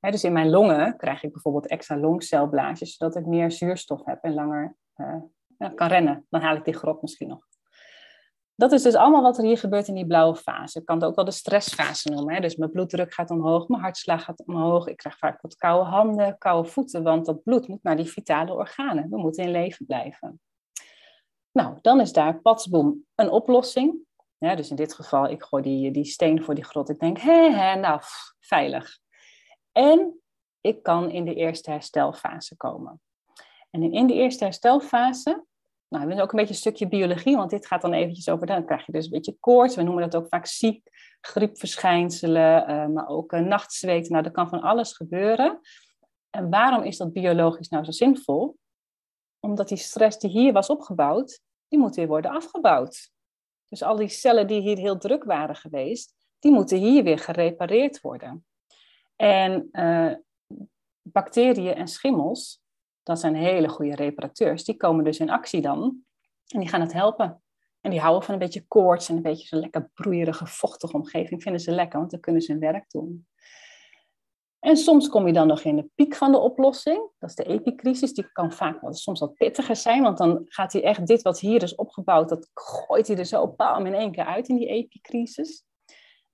dus 0.00 0.24
in 0.24 0.32
mijn 0.32 0.50
longen 0.50 0.96
krijg 0.96 1.22
ik 1.22 1.32
bijvoorbeeld 1.32 1.66
extra 1.66 1.96
longcelblaasjes, 1.96 2.96
zodat 2.96 3.16
ik 3.16 3.26
meer 3.26 3.50
zuurstof 3.50 4.04
heb 4.04 4.22
en 4.22 4.34
langer 4.34 4.76
uh, 4.96 5.74
kan 5.74 5.88
rennen. 5.88 6.26
Dan 6.28 6.40
haal 6.40 6.56
ik 6.56 6.64
die 6.64 6.74
grot 6.74 7.02
misschien 7.02 7.28
nog. 7.28 7.46
Dat 8.54 8.72
is 8.72 8.82
dus 8.82 8.94
allemaal 8.94 9.22
wat 9.22 9.38
er 9.38 9.44
hier 9.44 9.58
gebeurt 9.58 9.88
in 9.88 9.94
die 9.94 10.06
blauwe 10.06 10.36
fase. 10.36 10.78
Ik 10.78 10.84
kan 10.84 10.96
het 10.96 11.04
ook 11.04 11.14
wel 11.14 11.24
de 11.24 11.30
stressfase 11.30 12.10
noemen. 12.10 12.34
Hè? 12.34 12.40
Dus 12.40 12.56
mijn 12.56 12.70
bloeddruk 12.70 13.14
gaat 13.14 13.30
omhoog, 13.30 13.68
mijn 13.68 13.82
hartslag 13.82 14.24
gaat 14.24 14.46
omhoog. 14.46 14.86
Ik 14.86 14.96
krijg 14.96 15.18
vaak 15.18 15.40
wat 15.40 15.56
koude 15.56 15.90
handen, 15.90 16.38
koude 16.38 16.68
voeten, 16.68 17.02
want 17.02 17.26
dat 17.26 17.42
bloed 17.42 17.68
moet 17.68 17.82
naar 17.82 17.96
die 17.96 18.10
vitale 18.10 18.52
organen. 18.52 19.10
We 19.10 19.18
moeten 19.18 19.44
in 19.44 19.50
leven 19.50 19.86
blijven. 19.86 20.40
Nou, 21.56 21.78
dan 21.80 22.00
is 22.00 22.12
daar 22.12 22.40
patsboom 22.40 23.04
een 23.14 23.30
oplossing. 23.30 24.04
Dus 24.38 24.70
in 24.70 24.76
dit 24.76 24.94
geval, 24.94 25.30
ik 25.30 25.42
gooi 25.42 25.62
die, 25.62 25.90
die 25.90 26.04
steen 26.04 26.44
voor 26.44 26.54
die 26.54 26.64
grot. 26.64 26.88
Ik 26.88 26.98
denk, 26.98 27.18
hé, 27.18 27.74
nou, 27.74 28.00
veilig. 28.40 28.98
En 29.72 30.20
ik 30.60 30.82
kan 30.82 31.10
in 31.10 31.24
de 31.24 31.34
eerste 31.34 31.70
herstelfase 31.70 32.56
komen. 32.56 33.00
En 33.70 33.92
in 33.92 34.06
de 34.06 34.14
eerste 34.14 34.44
herstelfase 34.44 35.44
nou, 35.88 36.04
dat 36.04 36.16
is 36.16 36.22
ook 36.22 36.32
een 36.32 36.38
beetje 36.38 36.54
een 36.54 36.60
stukje 36.60 36.88
biologie, 36.88 37.36
want 37.36 37.50
dit 37.50 37.66
gaat 37.66 37.82
dan 37.82 37.92
eventjes 37.92 38.28
over, 38.28 38.46
dan 38.46 38.66
krijg 38.66 38.86
je 38.86 38.92
dus 38.92 39.04
een 39.04 39.10
beetje 39.10 39.36
koorts, 39.40 39.76
we 39.76 39.82
noemen 39.82 40.10
dat 40.10 40.22
ook 40.22 40.28
vaak 40.28 40.46
ziek, 40.46 40.88
griepverschijnselen, 41.20 42.70
uh, 42.70 42.86
maar 42.86 43.08
ook 43.08 43.32
uh, 43.32 43.40
nachtzweten. 43.40 44.12
Nou, 44.12 44.22
dat 44.22 44.32
kan 44.32 44.48
van 44.48 44.60
alles 44.60 44.92
gebeuren. 44.92 45.60
En 46.30 46.50
waarom 46.50 46.82
is 46.82 46.96
dat 46.96 47.12
biologisch 47.12 47.68
nou 47.68 47.84
zo 47.84 47.90
zinvol? 47.90 48.56
Omdat 49.40 49.68
die 49.68 49.78
stress 49.78 50.18
die 50.18 50.30
hier 50.30 50.52
was 50.52 50.68
opgebouwd, 50.68 51.40
die 51.68 51.78
moet 51.78 51.96
weer 51.96 52.06
worden 52.06 52.30
afgebouwd. 52.30 53.10
Dus 53.68 53.82
al 53.82 53.96
die 53.96 54.08
cellen 54.08 54.46
die 54.46 54.60
hier 54.60 54.78
heel 54.78 54.98
druk 54.98 55.24
waren 55.24 55.56
geweest, 55.56 56.14
die 56.38 56.52
moeten 56.52 56.78
hier 56.78 57.04
weer 57.04 57.18
gerepareerd 57.18 58.00
worden. 58.00 58.46
En 59.16 59.68
uh, 59.72 60.12
bacteriën 61.02 61.74
en 61.74 61.88
schimmels, 61.88 62.62
dat 63.02 63.20
zijn 63.20 63.34
hele 63.34 63.68
goede 63.68 63.94
reparateurs. 63.94 64.64
Die 64.64 64.76
komen 64.76 65.04
dus 65.04 65.18
in 65.18 65.30
actie 65.30 65.60
dan 65.60 66.04
en 66.48 66.60
die 66.60 66.68
gaan 66.68 66.80
het 66.80 66.92
helpen. 66.92 67.42
En 67.80 67.90
die 67.90 68.00
houden 68.00 68.22
van 68.22 68.34
een 68.34 68.40
beetje 68.40 68.66
koorts 68.66 69.08
en 69.08 69.16
een 69.16 69.22
beetje 69.22 69.46
zo'n 69.46 69.58
lekker 69.58 69.90
broeierige, 69.94 70.46
vochtige 70.46 70.96
omgeving. 70.96 71.42
Vinden 71.42 71.60
ze 71.60 71.70
lekker, 71.70 71.98
want 71.98 72.10
dan 72.10 72.20
kunnen 72.20 72.42
ze 72.42 72.52
hun 72.52 72.60
werk 72.60 72.90
doen. 72.90 73.26
En 74.66 74.76
soms 74.76 75.08
kom 75.08 75.26
je 75.26 75.32
dan 75.32 75.46
nog 75.46 75.62
in 75.62 75.76
de 75.76 75.90
piek 75.94 76.14
van 76.14 76.32
de 76.32 76.38
oplossing. 76.38 77.10
Dat 77.18 77.30
is 77.30 77.36
de 77.36 77.44
epicrisis. 77.44 78.12
Die 78.12 78.32
kan 78.32 78.52
vaak 78.52 78.80
wel, 78.80 78.94
soms 78.94 79.20
wat 79.20 79.34
pittiger 79.34 79.76
zijn, 79.76 80.02
want 80.02 80.18
dan 80.18 80.44
gaat 80.44 80.72
hij 80.72 80.82
echt 80.82 81.06
dit 81.06 81.22
wat 81.22 81.40
hier 81.40 81.62
is 81.62 81.74
opgebouwd, 81.74 82.28
dat 82.28 82.50
gooit 82.54 83.06
hij 83.06 83.16
er 83.16 83.24
zo 83.24 83.46
palm 83.46 83.86
in 83.86 83.94
één 83.94 84.12
keer 84.12 84.24
uit 84.24 84.48
in 84.48 84.56
die 84.56 84.68
epicrisis. 84.68 85.64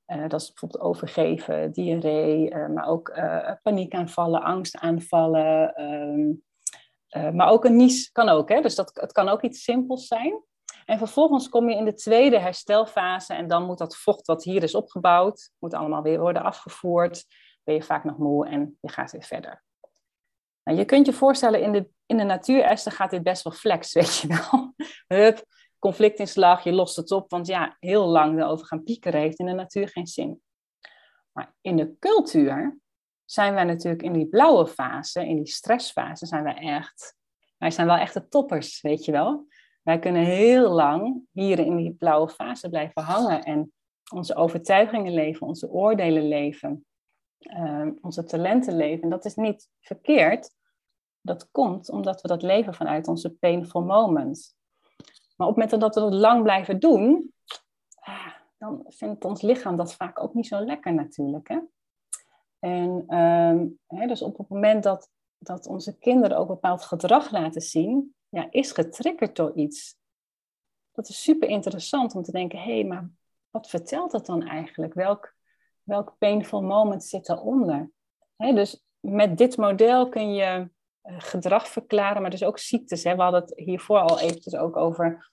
Uh, 0.07 0.29
dat 0.29 0.41
is 0.41 0.49
bijvoorbeeld 0.49 0.83
overgeven, 0.83 1.73
diarree, 1.73 2.51
uh, 2.51 2.69
maar 2.69 2.87
ook 2.87 3.09
uh, 3.09 3.51
paniekaanvallen, 3.63 4.43
angstaanvallen, 4.43 5.75
ehm, 5.75 7.37
maar 7.37 7.49
ook 7.49 7.65
een 7.65 7.77
nies 7.77 8.13
kan 8.13 8.29
ook, 8.29 8.49
hè? 8.49 8.61
dus 8.61 8.75
dat, 8.75 8.91
het 8.95 9.13
kan 9.13 9.29
ook 9.29 9.43
iets 9.43 9.65
simpels 9.65 10.07
zijn. 10.07 10.43
En 10.85 10.99
vervolgens 10.99 11.49
kom 11.49 11.69
je 11.69 11.77
in 11.77 11.85
de 11.85 11.95
tweede 11.95 12.39
herstelfase 12.39 13.35
en 13.35 13.49
dan 13.49 13.65
moet 13.65 13.79
dat 13.79 13.97
vocht 13.97 14.27
wat 14.27 14.45
hier 14.45 14.63
is 14.63 14.75
opgebouwd, 14.75 15.51
moet 15.59 15.75
allemaal 15.75 16.03
weer 16.03 16.21
worden 16.21 16.43
afgevoerd. 16.43 17.25
Ben 17.65 17.75
je 17.75 17.83
vaak 17.83 18.05
nog 18.05 18.19
moe 18.19 18.49
en 18.49 18.79
je 18.81 18.89
gaat 18.89 19.13
weer 19.13 19.23
verder. 19.23 19.63
Nou, 20.63 20.79
je 20.79 20.85
kunt 20.85 21.07
je 21.07 21.13
voorstellen, 21.13 21.63
in 21.63 21.73
de, 21.73 21.89
in 22.07 22.17
de 22.17 22.91
gaat 22.91 23.11
dit 23.11 23.23
best 23.23 23.43
wel 23.43 23.53
flex, 23.53 23.93
weet 23.99 24.17
je 24.17 24.29
wel. 24.29 24.75
Hup, 25.07 25.45
conflictinslag, 25.79 26.65
je 26.65 26.73
lost 26.73 26.97
het 26.97 27.11
op, 27.11 27.31
want 27.31 27.47
ja, 27.47 27.77
heel 27.81 28.07
lang 28.07 28.39
erover 28.39 28.67
gaan 28.67 28.83
piekeren 28.83 29.21
heeft 29.21 29.39
in 29.39 29.47
de 29.47 29.53
natuur 29.53 29.89
geen 29.89 30.07
zin. 30.07 30.43
Maar 31.33 31.55
in 31.61 31.77
de 31.77 31.97
cultuur 31.99 32.79
zijn 33.25 33.55
wij 33.55 33.65
natuurlijk 33.65 34.03
in 34.03 34.13
die 34.13 34.29
blauwe 34.29 34.67
fase, 34.67 35.27
in 35.27 35.37
die 35.37 35.47
stressfase, 35.47 36.27
zijn 36.27 36.43
wij 36.43 36.55
echt, 36.55 37.17
wij 37.59 37.71
zijn 37.71 37.87
wel 37.87 37.97
echt 37.97 38.15
de 38.15 38.29
toppers, 38.29 38.81
weet 38.81 39.05
je 39.05 39.13
wel. 39.13 39.47
Wij 39.83 39.99
kunnen 39.99 40.25
heel 40.25 40.71
lang 40.71 41.23
hier 41.31 41.59
in 41.59 41.77
die 41.77 41.95
blauwe 41.95 42.29
fase 42.29 42.69
blijven 42.69 43.03
hangen 43.03 43.43
en 43.43 43.73
onze 44.13 44.35
overtuigingen 44.35 45.15
leven, 45.15 45.47
onze 45.47 45.69
oordelen 45.69 46.29
leven, 46.29 46.87
ehm, 47.43 47.93
onze 48.01 48.25
talenten 48.25 48.77
leven. 48.77 49.03
En 49.03 49.11
dat 49.11 49.25
is 49.25 49.35
niet 49.35 49.69
verkeerd. 49.81 50.51
Dat 51.21 51.51
komt 51.51 51.91
omdat 51.91 52.23
we 52.23 52.29
dat 52.29 52.43
leven 52.43 52.75
vanuit 52.75 53.09
onze 53.09 53.31
painful 53.35 53.83
moments. 53.83 54.55
Maar 55.37 55.49
op 55.49 55.57
het 55.57 55.65
moment 55.65 55.71
dat 55.81 55.95
we 55.95 56.01
dat 56.01 56.21
lang 56.21 56.43
blijven 56.43 56.81
doen, 56.81 57.33
ah, 57.95 58.33
dan 58.59 58.85
vindt 58.89 59.25
ons 59.25 59.43
lichaam 59.43 59.77
dat 59.77 59.95
vaak 59.95 60.23
ook 60.23 60.35
niet 60.35 60.47
zo 60.47 60.65
lekker 60.65 60.95
natuurlijk. 60.95 61.49
Hè? 61.49 61.59
En 62.59 63.17
um, 63.19 63.79
hè, 63.87 64.07
dus 64.07 64.23
op 64.23 64.39
het 64.39 64.49
moment 64.49 64.83
dat, 64.83 65.11
dat 65.39 65.67
onze 65.67 65.99
kinderen 65.99 66.37
ook 66.37 66.49
bepaald 66.49 66.83
gedrag 66.83 67.31
laten 67.31 67.61
zien, 67.61 68.15
ja, 68.29 68.47
is 68.51 68.73
getriggerd 68.73 69.37
door 69.37 69.55
iets. 69.55 69.97
Dat 70.93 71.09
is 71.09 71.23
super 71.23 71.49
interessant 71.49 72.15
om 72.15 72.23
te 72.23 72.33
denken, 72.33 72.59
hé, 72.59 72.73
hey, 72.73 72.85
maar 72.85 73.11
wat 73.51 73.69
vertelt 73.69 74.11
dat 74.11 74.27
dan 74.27 74.43
eigenlijk? 74.47 74.95
Welk, 74.95 75.35
welk 75.83 76.15
painful 76.19 76.63
moment 76.63 77.05
zit 77.05 77.27
daaronder? 77.27 77.91
Hè, 78.37 78.53
dus 78.53 78.85
met 79.01 79.39
dit 79.39 79.57
model 79.57 80.09
kun 80.09 80.35
je 80.35 80.71
uh, 81.03 81.15
gedrag 81.19 81.69
verklaren, 81.69 82.23
maar 82.23 82.31
dus 82.31 82.45
ook 82.45 82.59
ziektes. 82.59 83.05
Hè. 83.05 83.17
We 83.17 83.23
hadden 83.23 83.41
het 83.41 83.53
hiervoor 83.57 83.99
al 83.99 84.21
eventjes 84.21 84.57
ook 84.57 84.77
over 84.77 85.31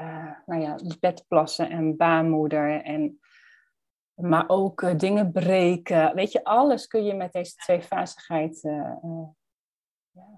uh, 0.00 0.30
nou 0.46 0.60
ja, 0.60 0.78
bedplassen 1.00 1.70
en 1.70 1.96
baarmoeder 1.96 2.82
en 2.82 3.20
maar 4.14 4.44
ook 4.46 4.82
uh, 4.82 4.96
dingen 4.96 5.32
breken. 5.32 6.14
Weet 6.14 6.32
je, 6.32 6.44
alles 6.44 6.86
kun 6.86 7.04
je 7.04 7.14
met 7.14 7.32
deze 7.32 7.54
tweefasigheid. 7.54 8.64
Uh, 8.64 8.72
uh, 8.72 9.28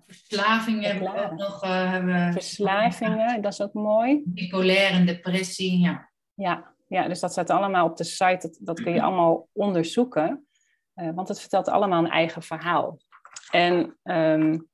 Verslavingen 0.07 0.91
hebben 0.91 1.13
we 1.13 1.25
ook 1.25 1.39
nog. 1.39 1.61
hebben... 1.61 2.33
Verslavingen, 2.33 3.43
dat 3.43 3.53
is 3.53 3.63
ook 3.63 3.73
mooi. 3.73 4.23
Bipolaire 4.25 5.05
depressie, 5.05 5.79
ja. 5.79 6.11
ja. 6.35 6.74
Ja, 6.87 7.09
dus 7.09 7.21
dat 7.21 7.33
staat 7.33 7.51
allemaal 7.51 7.87
op 7.87 7.97
de 7.97 8.05
site. 8.05 8.49
Dat, 8.49 8.59
dat 8.61 8.83
kun 8.83 8.93
je 8.93 9.03
allemaal 9.03 9.49
onderzoeken. 9.53 10.47
want 10.95 11.29
het 11.29 11.41
vertelt 11.41 11.69
allemaal 11.69 12.05
een 12.05 12.11
eigen 12.11 12.43
verhaal. 12.43 12.99
En 13.51 13.99
um, 14.03 14.69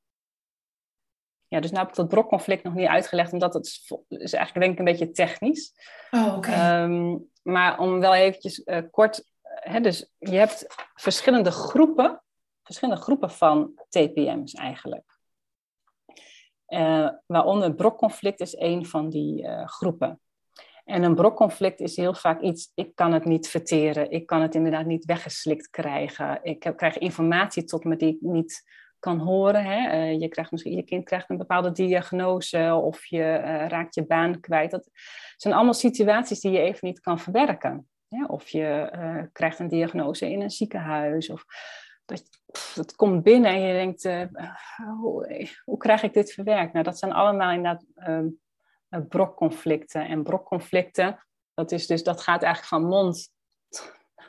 ja, 1.51 1.61
dus 1.61 1.71
nu 1.71 1.79
heb 1.79 1.89
ik 1.89 1.95
dat 1.95 2.09
brokconflict 2.09 2.63
nog 2.63 2.75
niet 2.75 2.89
uitgelegd, 2.89 3.33
omdat 3.33 3.55
het 3.55 3.67
is 4.09 4.33
eigenlijk 4.33 4.55
denk 4.55 4.73
ik 4.73 4.79
een 4.79 4.85
beetje 4.85 5.11
technisch. 5.11 5.73
Oh, 6.11 6.37
oké. 6.37 6.51
Ehm, 6.51 7.17
maar 7.43 7.79
om 7.79 8.01
wel 8.01 8.15
eventjes 8.15 8.63
uh, 8.65 8.79
kort, 8.91 9.25
hè, 9.43 9.81
dus 9.81 10.11
je 10.19 10.37
hebt 10.37 10.67
verschillende 10.95 11.51
groepen, 11.51 12.23
verschillende 12.63 13.01
groepen 13.01 13.31
van 13.31 13.73
TPM's 13.89 14.53
eigenlijk. 14.53 15.19
Uh, 16.69 17.11
waaronder 17.27 17.75
brokconflict 17.75 18.41
is 18.41 18.57
een 18.57 18.87
van 18.87 19.09
die 19.09 19.43
uh, 19.43 19.67
groepen. 19.67 20.21
En 20.85 21.03
een 21.03 21.15
brokconflict 21.15 21.81
is 21.81 21.97
heel 21.97 22.15
vaak 22.15 22.41
iets, 22.41 22.73
ik 22.75 22.95
kan 22.95 23.13
het 23.13 23.25
niet 23.25 23.49
verteren, 23.49 24.11
ik 24.11 24.27
kan 24.27 24.43
het 24.43 24.55
inderdaad 24.55 24.87
niet 24.87 25.05
weggeslikt 25.05 25.71
krijgen, 25.71 26.39
ik 26.43 26.73
krijg 26.77 26.99
informatie 26.99 27.65
tot 27.65 27.85
me 27.85 27.97
die 27.97 28.15
ik 28.15 28.21
niet 28.21 28.63
kan 29.01 29.19
horen. 29.19 29.65
Hè? 29.65 29.93
Uh, 29.93 30.21
je, 30.21 30.29
krijgt 30.29 30.51
misschien, 30.51 30.77
je 30.77 30.83
kind 30.83 31.05
krijgt 31.05 31.31
een 31.31 31.37
bepaalde 31.37 31.73
diagnose 31.73 32.75
of 32.75 33.07
je 33.07 33.19
uh, 33.19 33.69
raakt 33.69 33.95
je 33.95 34.07
baan 34.07 34.41
kwijt. 34.41 34.71
Dat 34.71 34.91
zijn 35.37 35.55
allemaal 35.55 35.75
situaties 35.75 36.41
die 36.41 36.53
je 36.53 36.59
even 36.59 36.87
niet 36.89 37.01
kan 37.01 37.19
verwerken. 37.19 37.89
Of 38.27 38.49
je 38.49 38.91
uh, 38.95 39.23
krijgt 39.33 39.59
een 39.59 39.69
diagnose 39.69 40.31
in 40.31 40.41
een 40.41 40.51
ziekenhuis. 40.51 41.31
Of 41.31 41.45
dat, 42.05 42.25
dat 42.75 42.95
komt 42.95 43.23
binnen 43.23 43.51
en 43.51 43.61
je 43.61 43.73
denkt, 43.73 44.03
hoe, 45.01 45.49
hoe, 45.65 45.77
krijg 45.79 46.03
ik 46.03 46.13
dit 46.13 46.33
verwerkt? 46.33 46.73
Nou, 46.73 46.85
dat 46.85 46.99
zijn 46.99 47.13
allemaal 47.13 47.51
inderdaad 47.51 47.85
ehm, 47.95 48.27
brokconflicten. 49.09 50.07
En 50.07 50.23
brokconflicten, 50.23 51.27
dat, 51.55 51.73
is 51.73 51.87
dus, 51.87 52.03
dat 52.03 52.21
gaat 52.21 52.43
eigenlijk 52.43 52.75
van 52.75 52.85
mond 52.85 53.31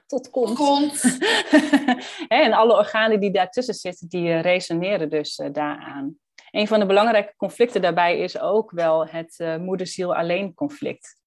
tot 0.06 0.30
kont. 0.30 0.58
kont. 0.58 1.20
en 2.28 2.54
alle 2.54 2.74
organen 2.74 3.20
die 3.20 3.32
daartussen 3.32 3.74
zitten, 3.74 4.08
die 4.08 4.30
eh, 4.30 4.42
resoneren 4.42 5.10
dus 5.10 5.40
uh, 5.40 5.48
daaraan. 5.52 6.16
Een 6.52 6.68
van 6.68 6.80
de 6.80 6.86
belangrijke 6.86 7.34
conflicten 7.38 7.82
daarbij 7.82 8.20
is 8.20 8.40
ook 8.40 8.72
wel 8.72 9.08
het 9.08 9.40
uh, 9.40 9.58
moederziel 9.58 10.16
alleen 10.16 10.54
conflict. 10.54 11.20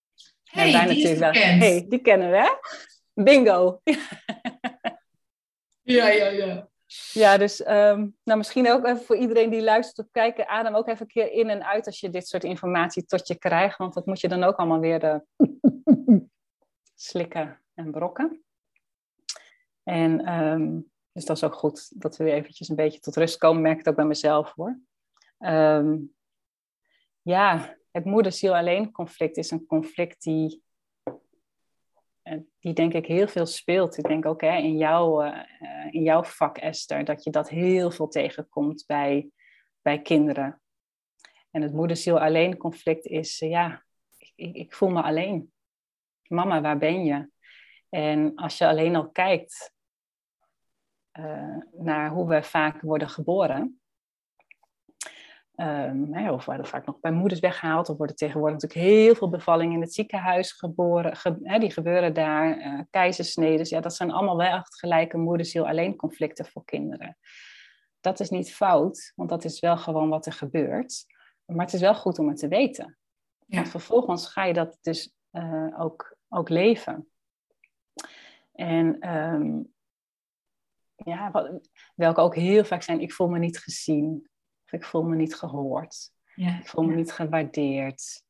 Hey, 0.44 0.64
die 0.64 0.94
natuurlijk 0.94 1.18
wel. 1.18 1.32
Hey, 1.32 1.86
die 1.88 2.00
kennen 2.00 2.30
we, 2.30 2.36
hè? 2.36 2.50
Bingo. 3.22 3.80
ja, 5.96 6.08
ja, 6.08 6.28
ja. 6.28 6.68
Ja, 7.12 7.37
dus 7.37 7.61
um, 7.61 8.16
nou, 8.24 8.38
misschien 8.38 8.70
ook 8.70 8.85
even 8.85 9.04
voor 9.04 9.16
iedereen 9.16 9.50
die 9.50 9.62
luistert 9.62 10.06
of 10.06 10.12
kijkt, 10.12 10.46
adem 10.46 10.75
ook 10.75 10.88
even 10.88 11.00
een 11.00 11.06
keer 11.06 11.33
in 11.33 11.50
en 11.50 11.64
uit 11.64 11.87
als 11.87 12.00
je 12.00 12.10
dit 12.10 12.29
soort 12.29 12.44
informatie 12.44 13.04
tot 13.04 13.29
je 13.29 13.35
krijgt, 13.35 13.79
want 13.79 13.94
dat 13.94 14.06
moet 14.06 14.21
je 14.21 14.29
dan 14.29 14.42
ook 14.42 14.56
allemaal 14.56 14.81
weer 14.81 15.25
slikken 16.94 17.60
en 17.75 17.90
brokken. 17.90 18.44
En 19.83 20.33
um, 20.33 20.92
dus 21.12 21.25
dat 21.25 21.37
is 21.37 21.44
ook 21.44 21.54
goed 21.54 22.00
dat 22.02 22.16
we 22.16 22.25
weer 22.25 22.35
eventjes 22.35 22.68
een 22.68 22.77
beetje 22.77 23.00
tot 23.00 23.16
rust 23.16 23.38
komen. 23.38 23.62
Merk 23.62 23.79
het 23.79 23.88
ook 23.88 23.96
bij 23.96 24.04
mezelf 24.04 24.52
hoor. 24.54 24.81
Um, 25.38 26.14
ja, 27.23 27.77
het 27.90 28.04
moeder-ziel 28.04 28.56
alleen 28.56 28.92
conflict 28.92 29.37
is 29.37 29.50
een 29.50 29.66
conflict 29.66 30.23
die, 30.23 30.48
eh, 30.54 30.63
die 32.58 32.72
denk 32.72 32.92
ik 32.92 33.06
heel 33.06 33.29
veel 33.29 33.46
speelt. 33.46 33.98
Ik 33.98 34.04
denk 34.04 34.27
ook 34.27 34.40
hè, 34.40 34.56
in, 34.56 34.77
jouw, 34.77 35.22
in 35.90 36.02
jouw 36.02 36.22
vak, 36.22 36.58
Esther, 36.58 37.04
dat 37.04 37.25
je 37.25 37.31
dat 37.31 37.48
heel 37.48 37.90
veel 37.90 38.08
tegenkomt 38.08 38.85
bij, 38.87 39.31
bij 39.83 40.02
kinderen. 40.02 40.60
En 41.50 41.62
het 41.62 41.72
moeder-ziel 41.72 42.20
alleen 42.20 42.56
conflict 42.56 43.06
is, 43.06 43.38
ja, 43.38 43.85
ik, 44.16 44.54
ik 44.54 44.75
voel 44.75 44.88
me 44.88 45.02
alleen. 45.02 45.52
Mama, 46.29 46.60
waar 46.60 46.79
ben 46.79 47.04
je? 47.04 47.31
En 47.88 48.35
als 48.35 48.58
je 48.58 48.66
alleen 48.66 48.96
al 48.96 49.10
kijkt 49.10 49.72
naar 51.72 52.10
hoe 52.10 52.29
we 52.29 52.42
vaak 52.42 52.81
worden 52.81 53.08
geboren, 53.08 53.81
um, 55.57 56.29
of 56.29 56.44
worden 56.44 56.67
vaak 56.67 56.87
nog 56.87 57.00
bij 57.00 57.13
moeders 57.13 57.40
weggehaald, 57.40 57.88
of 57.88 57.96
worden 57.96 58.17
tegenwoordig 58.17 58.61
natuurlijk 58.61 58.90
heel 58.90 59.15
veel 59.15 59.29
bevallingen 59.29 59.75
in 59.75 59.81
het 59.81 59.94
ziekenhuis 59.94 60.52
geboren, 60.52 61.61
die 61.61 61.71
gebeuren 61.71 62.15
daar, 62.15 62.59
uh, 62.59 62.81
keizersneden, 62.90 63.67
ja, 63.69 63.81
dat 63.81 63.94
zijn 63.94 64.11
allemaal 64.11 64.37
wel 64.37 64.57
echt 64.57 64.79
gelijke 64.79 65.17
moederziel 65.17 65.69
alleen 65.69 65.96
conflicten 65.96 66.46
voor 66.46 66.65
kinderen. 66.65 67.17
Dat 68.00 68.21
is 68.21 68.31
niet 68.31 68.55
fout, 68.55 69.13
want 69.15 69.29
dat 69.29 69.44
is 69.44 69.61
wel 69.61 69.77
gewoon 69.77 70.09
wat 70.09 70.27
er 70.27 70.33
gebeurt. 70.33 71.05
Maar 71.44 71.65
het 71.65 71.75
is 71.75 71.81
wel 71.81 71.94
goed 71.94 72.19
om 72.19 72.29
het 72.29 72.38
te 72.38 72.48
weten. 72.48 72.98
Ja. 73.46 73.57
Want 73.57 73.69
vervolgens 73.69 74.27
ga 74.27 74.44
je 74.44 74.52
dat 74.52 74.79
dus 74.81 75.15
uh, 75.33 75.81
ook, 75.81 76.17
ook 76.29 76.48
leven. 76.48 77.09
En 78.52 79.15
um, 79.15 79.73
ja, 80.94 81.31
wat, 81.31 81.69
welke 81.94 82.21
ook 82.21 82.35
heel 82.35 82.65
vaak 82.65 82.83
zijn, 82.83 83.00
ik 83.00 83.13
voel 83.13 83.29
me 83.29 83.38
niet 83.38 83.59
gezien. 83.59 84.29
Ik 84.75 84.85
voel 84.85 85.02
me 85.02 85.16
niet 85.16 85.35
gehoord. 85.35 86.10
Ja. 86.35 86.58
Ik 86.58 86.68
voel 86.68 86.85
me 86.85 86.94
niet 86.94 87.12
gewaardeerd. 87.12 88.22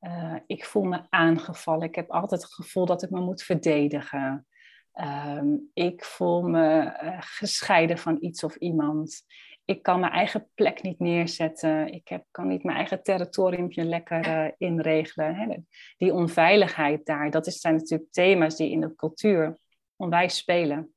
Uh, 0.00 0.36
ik 0.46 0.64
voel 0.64 0.82
me 0.82 1.06
aangevallen. 1.08 1.86
Ik 1.86 1.94
heb 1.94 2.10
altijd 2.10 2.42
het 2.42 2.54
gevoel 2.54 2.86
dat 2.86 3.02
ik 3.02 3.10
me 3.10 3.20
moet 3.20 3.42
verdedigen. 3.42 4.46
Um, 4.94 5.70
ik 5.74 6.04
voel 6.04 6.42
me 6.42 6.98
uh, 7.02 7.16
gescheiden 7.20 7.98
van 7.98 8.16
iets 8.20 8.44
of 8.44 8.56
iemand 8.56 9.24
ik 9.66 9.82
kan 9.82 10.00
mijn 10.00 10.12
eigen 10.12 10.48
plek 10.54 10.82
niet 10.82 10.98
neerzetten. 10.98 11.92
Ik 11.92 12.08
heb, 12.08 12.24
kan 12.30 12.48
niet 12.48 12.64
mijn 12.64 12.76
eigen 12.76 13.02
territoriumpje 13.02 13.84
lekker 13.84 14.26
uh, 14.26 14.52
inregelen. 14.58 15.34
Hè. 15.34 15.56
Die 15.96 16.12
onveiligheid 16.12 17.06
daar, 17.06 17.30
dat 17.30 17.46
is, 17.46 17.60
zijn 17.60 17.74
natuurlijk 17.74 18.12
thema's 18.12 18.56
die 18.56 18.70
in 18.70 18.80
de 18.80 18.94
cultuur 18.94 19.58
onwijs 19.96 20.36
spelen. 20.36 20.94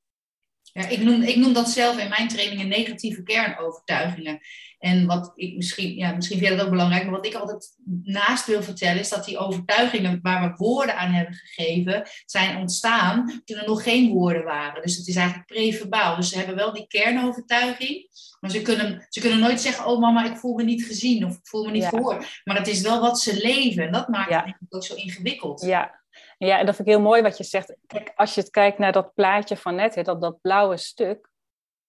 Ja, 0.72 0.88
ik, 0.88 1.02
noem, 1.02 1.22
ik 1.22 1.36
noem 1.36 1.52
dat 1.52 1.68
zelf 1.68 1.98
in 1.98 2.08
mijn 2.08 2.28
trainingen 2.28 2.68
negatieve 2.68 3.22
kernovertuigingen. 3.22 4.40
En 4.78 5.06
wat 5.06 5.32
ik 5.34 5.56
misschien, 5.56 5.94
ja, 5.94 6.12
misschien 6.14 6.38
vind 6.38 6.50
je 6.50 6.56
dat 6.56 6.64
ook 6.64 6.72
belangrijk, 6.72 7.02
maar 7.02 7.14
wat 7.14 7.26
ik 7.26 7.34
altijd 7.34 7.76
naast 8.02 8.46
wil 8.46 8.62
vertellen, 8.62 9.00
is 9.00 9.08
dat 9.08 9.24
die 9.24 9.38
overtuigingen 9.38 10.18
waar 10.22 10.50
we 10.50 10.56
woorden 10.56 10.96
aan 10.96 11.12
hebben 11.12 11.34
gegeven, 11.34 12.08
zijn 12.26 12.56
ontstaan 12.56 13.42
toen 13.44 13.56
er 13.56 13.66
nog 13.66 13.82
geen 13.82 14.12
woorden 14.12 14.44
waren. 14.44 14.82
Dus 14.82 14.96
het 14.96 15.06
is 15.06 15.16
eigenlijk 15.16 15.46
preverbaal. 15.46 16.16
Dus 16.16 16.28
ze 16.28 16.36
hebben 16.36 16.56
wel 16.56 16.72
die 16.72 16.86
kernovertuiging, 16.86 18.08
maar 18.40 18.50
ze 18.50 18.62
kunnen, 18.62 19.06
ze 19.08 19.20
kunnen 19.20 19.38
nooit 19.38 19.60
zeggen, 19.60 19.86
oh 19.86 20.00
mama, 20.00 20.24
ik 20.24 20.36
voel 20.36 20.54
me 20.54 20.62
niet 20.62 20.84
gezien 20.84 21.24
of 21.24 21.34
ik 21.36 21.46
voel 21.46 21.64
me 21.64 21.70
niet 21.70 21.84
gehoord. 21.84 22.40
Maar 22.44 22.56
het 22.56 22.68
is 22.68 22.80
wel 22.80 23.00
wat 23.00 23.20
ze 23.20 23.40
leven 23.42 23.84
en 23.84 23.92
dat 23.92 24.08
maakt 24.08 24.34
het 24.34 24.54
ook 24.68 24.84
zo 24.84 24.94
ingewikkeld. 24.94 25.60
Ja, 25.60 25.99
ja, 26.46 26.58
en 26.58 26.66
dat 26.66 26.76
vind 26.76 26.88
ik 26.88 26.94
heel 26.94 27.02
mooi 27.02 27.22
wat 27.22 27.36
je 27.36 27.44
zegt. 27.44 27.76
Kijk, 27.86 28.12
als 28.14 28.34
je 28.34 28.40
het 28.40 28.50
kijkt 28.50 28.78
naar 28.78 28.92
dat 28.92 29.14
plaatje 29.14 29.56
van 29.56 29.74
net, 29.74 30.04
dat, 30.04 30.20
dat 30.20 30.40
blauwe 30.40 30.76
stuk, 30.76 31.30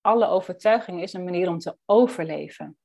alle 0.02 0.28
overtuiging 0.28 1.02
is 1.02 1.14
een 1.14 1.24
manier 1.24 1.50
om 1.50 1.60
te 1.60 1.78
overleven. 1.86 2.78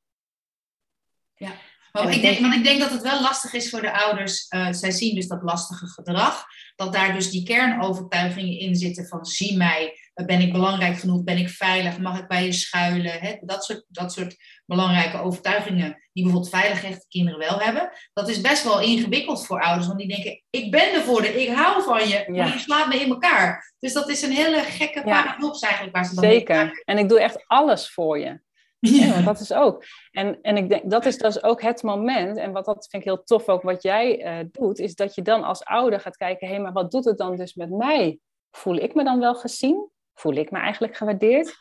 Ja, 1.34 1.52
maar 1.92 2.12
ik, 2.12 2.20
denk, 2.20 2.38
want 2.38 2.54
ik 2.54 2.64
denk 2.64 2.80
dat 2.80 2.90
het 2.90 3.02
wel 3.02 3.22
lastig 3.22 3.52
is 3.52 3.70
voor 3.70 3.80
de 3.80 3.92
ouders. 3.92 4.46
Uh, 4.50 4.72
zij 4.72 4.90
zien 4.90 5.14
dus 5.14 5.26
dat 5.26 5.42
lastige 5.42 5.86
gedrag. 5.86 6.44
Dat 6.76 6.92
daar 6.92 7.12
dus 7.12 7.30
die 7.30 7.42
kernovertuigingen 7.42 8.58
in 8.58 8.74
zitten 8.74 9.06
van 9.06 9.24
zie 9.24 9.56
mij, 9.56 9.98
ben 10.24 10.40
ik 10.40 10.52
belangrijk 10.52 10.96
genoeg, 10.96 11.24
ben 11.24 11.36
ik 11.36 11.48
veilig, 11.48 11.98
mag 11.98 12.18
ik 12.18 12.28
bij 12.28 12.44
je 12.44 12.52
schuilen. 12.52 13.38
Dat, 13.40 13.64
soort, 13.64 13.84
dat 13.88 14.12
soort 14.12 14.36
belangrijke 14.66 15.20
overtuigingen 15.20 16.08
die 16.12 16.22
bijvoorbeeld 16.24 16.54
veiligheid 16.54 17.06
kinderen 17.08 17.38
wel 17.38 17.58
hebben. 17.58 17.90
Dat 18.12 18.28
is 18.28 18.40
best 18.40 18.64
wel 18.64 18.80
ingewikkeld 18.80 19.46
voor 19.46 19.62
ouders, 19.62 19.86
want 19.86 19.98
die 19.98 20.08
denken 20.08 20.42
ik 20.50 20.70
ben 20.70 20.94
er 20.94 21.00
voor 21.00 21.22
de, 21.22 21.42
ik 21.42 21.48
hou 21.48 21.82
van 21.82 22.08
je, 22.08 22.24
maar 22.28 22.52
je 22.52 22.58
slaat 22.58 22.88
me 22.88 23.00
in 23.00 23.08
elkaar. 23.08 23.74
Dus 23.78 23.92
dat 23.92 24.08
is 24.08 24.22
een 24.22 24.32
hele 24.32 24.60
gekke 24.60 25.02
paradox 25.02 25.60
eigenlijk 25.60 25.96
waar 25.96 26.04
ze 26.04 26.14
dan 26.14 26.24
Zeker, 26.24 26.82
en 26.84 26.98
ik 26.98 27.08
doe 27.08 27.20
echt 27.20 27.44
alles 27.46 27.90
voor 27.90 28.18
je. 28.18 28.44
Ja. 28.78 29.20
dat 29.22 29.40
is 29.40 29.52
ook. 29.52 29.84
En, 30.10 30.38
en 30.42 30.56
ik 30.56 30.68
denk, 30.68 30.90
dat 30.90 31.06
is 31.06 31.18
dus 31.18 31.42
ook 31.42 31.62
het 31.62 31.82
moment, 31.82 32.36
en 32.36 32.52
wat 32.52 32.64
dat 32.64 32.86
vind 32.90 33.02
ik 33.02 33.08
heel 33.08 33.22
tof 33.22 33.48
ook 33.48 33.62
wat 33.62 33.82
jij 33.82 34.38
uh, 34.40 34.48
doet, 34.52 34.78
is 34.78 34.94
dat 34.94 35.14
je 35.14 35.22
dan 35.22 35.44
als 35.44 35.64
ouder 35.64 36.00
gaat 36.00 36.16
kijken, 36.16 36.46
hé, 36.46 36.52
hey, 36.52 36.62
maar 36.62 36.72
wat 36.72 36.90
doet 36.90 37.04
het 37.04 37.18
dan 37.18 37.36
dus 37.36 37.54
met 37.54 37.70
mij? 37.70 38.18
Voel 38.50 38.76
ik 38.76 38.94
me 38.94 39.04
dan 39.04 39.18
wel 39.20 39.34
gezien? 39.34 39.90
Voel 40.16 40.34
ik 40.34 40.50
me 40.50 40.58
eigenlijk 40.58 40.96
gewaardeerd? 40.96 41.56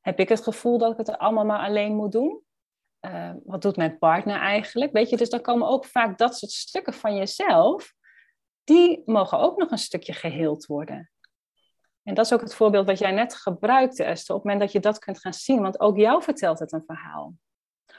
Heb 0.00 0.18
ik 0.18 0.28
het 0.28 0.42
gevoel 0.42 0.78
dat 0.78 0.92
ik 0.92 1.06
het 1.06 1.18
allemaal 1.18 1.44
maar 1.44 1.66
alleen 1.66 1.94
moet 1.94 2.12
doen? 2.12 2.42
Uh, 3.00 3.32
wat 3.44 3.62
doet 3.62 3.76
mijn 3.76 3.98
partner 3.98 4.36
eigenlijk? 4.36 4.92
Weet 4.92 5.10
je, 5.10 5.16
dus 5.16 5.30
dan 5.30 5.40
komen 5.40 5.68
ook 5.68 5.84
vaak 5.84 6.18
dat 6.18 6.38
soort 6.38 6.52
stukken 6.52 6.92
van 6.92 7.16
jezelf, 7.16 7.94
die 8.64 9.02
mogen 9.04 9.38
ook 9.38 9.58
nog 9.58 9.70
een 9.70 9.78
stukje 9.78 10.12
geheeld 10.12 10.66
worden. 10.66 11.10
En 12.02 12.14
dat 12.14 12.24
is 12.24 12.32
ook 12.32 12.40
het 12.40 12.54
voorbeeld 12.54 12.86
wat 12.86 12.98
jij 12.98 13.12
net 13.12 13.34
gebruikte, 13.34 14.04
Esther, 14.04 14.34
op 14.34 14.42
het 14.42 14.50
moment 14.50 14.60
dat 14.60 14.72
je 14.82 14.88
dat 14.88 14.98
kunt 14.98 15.20
gaan 15.20 15.32
zien, 15.32 15.62
want 15.62 15.80
ook 15.80 15.96
jou 15.96 16.22
vertelt 16.22 16.58
het 16.58 16.72
een 16.72 16.84
verhaal. 16.86 17.34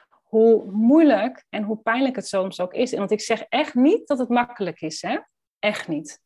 Hoe 0.09 0.71
moeilijk 0.71 1.45
en 1.49 1.63
hoe 1.63 1.77
pijnlijk 1.77 2.15
het 2.15 2.27
soms 2.27 2.59
ook 2.59 2.73
is. 2.73 2.93
Want 2.93 3.11
ik 3.11 3.21
zeg 3.21 3.41
echt 3.41 3.73
niet 3.73 4.07
dat 4.07 4.19
het 4.19 4.29
makkelijk 4.29 4.81
is, 4.81 5.01
hè? 5.01 5.19
Echt 5.59 5.87
niet. 5.87 6.19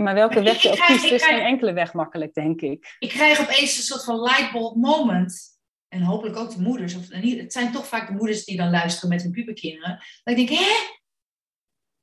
Maar 0.00 0.14
welke 0.14 0.42
weg 0.42 0.62
je 0.62 0.70
ook 0.70 0.86
kiest, 0.86 1.04
is 1.04 1.24
geen 1.24 1.40
enkele 1.40 1.72
weg 1.72 1.92
makkelijk, 1.92 2.34
denk 2.34 2.60
ik. 2.60 2.96
Ik 2.98 3.08
krijg 3.08 3.40
opeens 3.40 3.76
een 3.76 3.82
soort 3.82 4.04
van 4.04 4.20
lightbulb 4.20 4.76
moment. 4.76 5.58
En 5.88 6.02
hopelijk 6.02 6.36
ook 6.36 6.50
de 6.50 6.60
moeders. 6.60 6.94
Of, 6.94 7.08
het 7.08 7.52
zijn 7.52 7.72
toch 7.72 7.86
vaak 7.86 8.06
de 8.06 8.12
moeders 8.12 8.44
die 8.44 8.56
dan 8.56 8.70
luisteren 8.70 9.08
met 9.08 9.22
hun 9.22 9.30
puberkinderen. 9.30 10.02
Dat 10.24 10.38
ik 10.38 10.48
denk, 10.48 10.60
hè? 10.60 10.72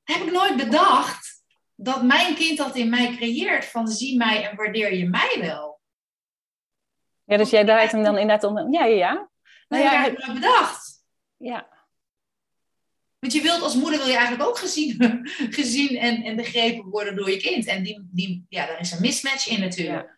Heb 0.04 0.22
ik 0.22 0.32
nooit 0.32 0.56
bedacht 0.58 1.44
dat 1.76 2.04
mijn 2.04 2.36
kind 2.36 2.58
dat 2.58 2.76
in 2.76 2.90
mij 2.90 3.16
creëert. 3.16 3.66
Van 3.66 3.88
zie 3.88 4.18
mij 4.18 4.50
en 4.50 4.56
waardeer 4.56 4.94
je 4.94 5.10
mij 5.10 5.38
wel. 5.40 5.82
Ja, 7.24 7.38
dus 7.38 7.50
jij 7.50 7.66
draait 7.66 7.92
hem 7.92 8.04
dan 8.04 8.18
inderdaad 8.18 8.50
om. 8.50 8.74
Ja, 8.74 8.86
ja, 8.86 8.96
ja. 8.96 9.30
Nou, 9.68 9.84
ja, 9.84 10.02
heb 10.02 10.18
ik 10.18 10.34
bedacht. 10.34 11.06
Ja. 11.38 11.77
Want 13.20 13.34
je 13.34 13.42
wilt 13.42 13.62
als 13.62 13.76
moeder 13.76 14.00
wil 14.00 14.08
je 14.08 14.16
eigenlijk 14.16 14.50
ook 14.50 14.58
gezien, 14.58 15.20
gezien 15.60 15.98
en, 15.98 16.24
en 16.24 16.36
begrepen 16.36 16.90
worden 16.90 17.16
door 17.16 17.30
je 17.30 17.38
kind. 17.38 17.66
En 17.66 17.84
die, 17.84 18.08
die, 18.12 18.46
ja, 18.50 18.66
daar 18.66 18.80
is 18.80 18.92
een 18.92 19.02
mismatch 19.02 19.50
in 19.50 19.60
natuurlijk. 19.60 20.18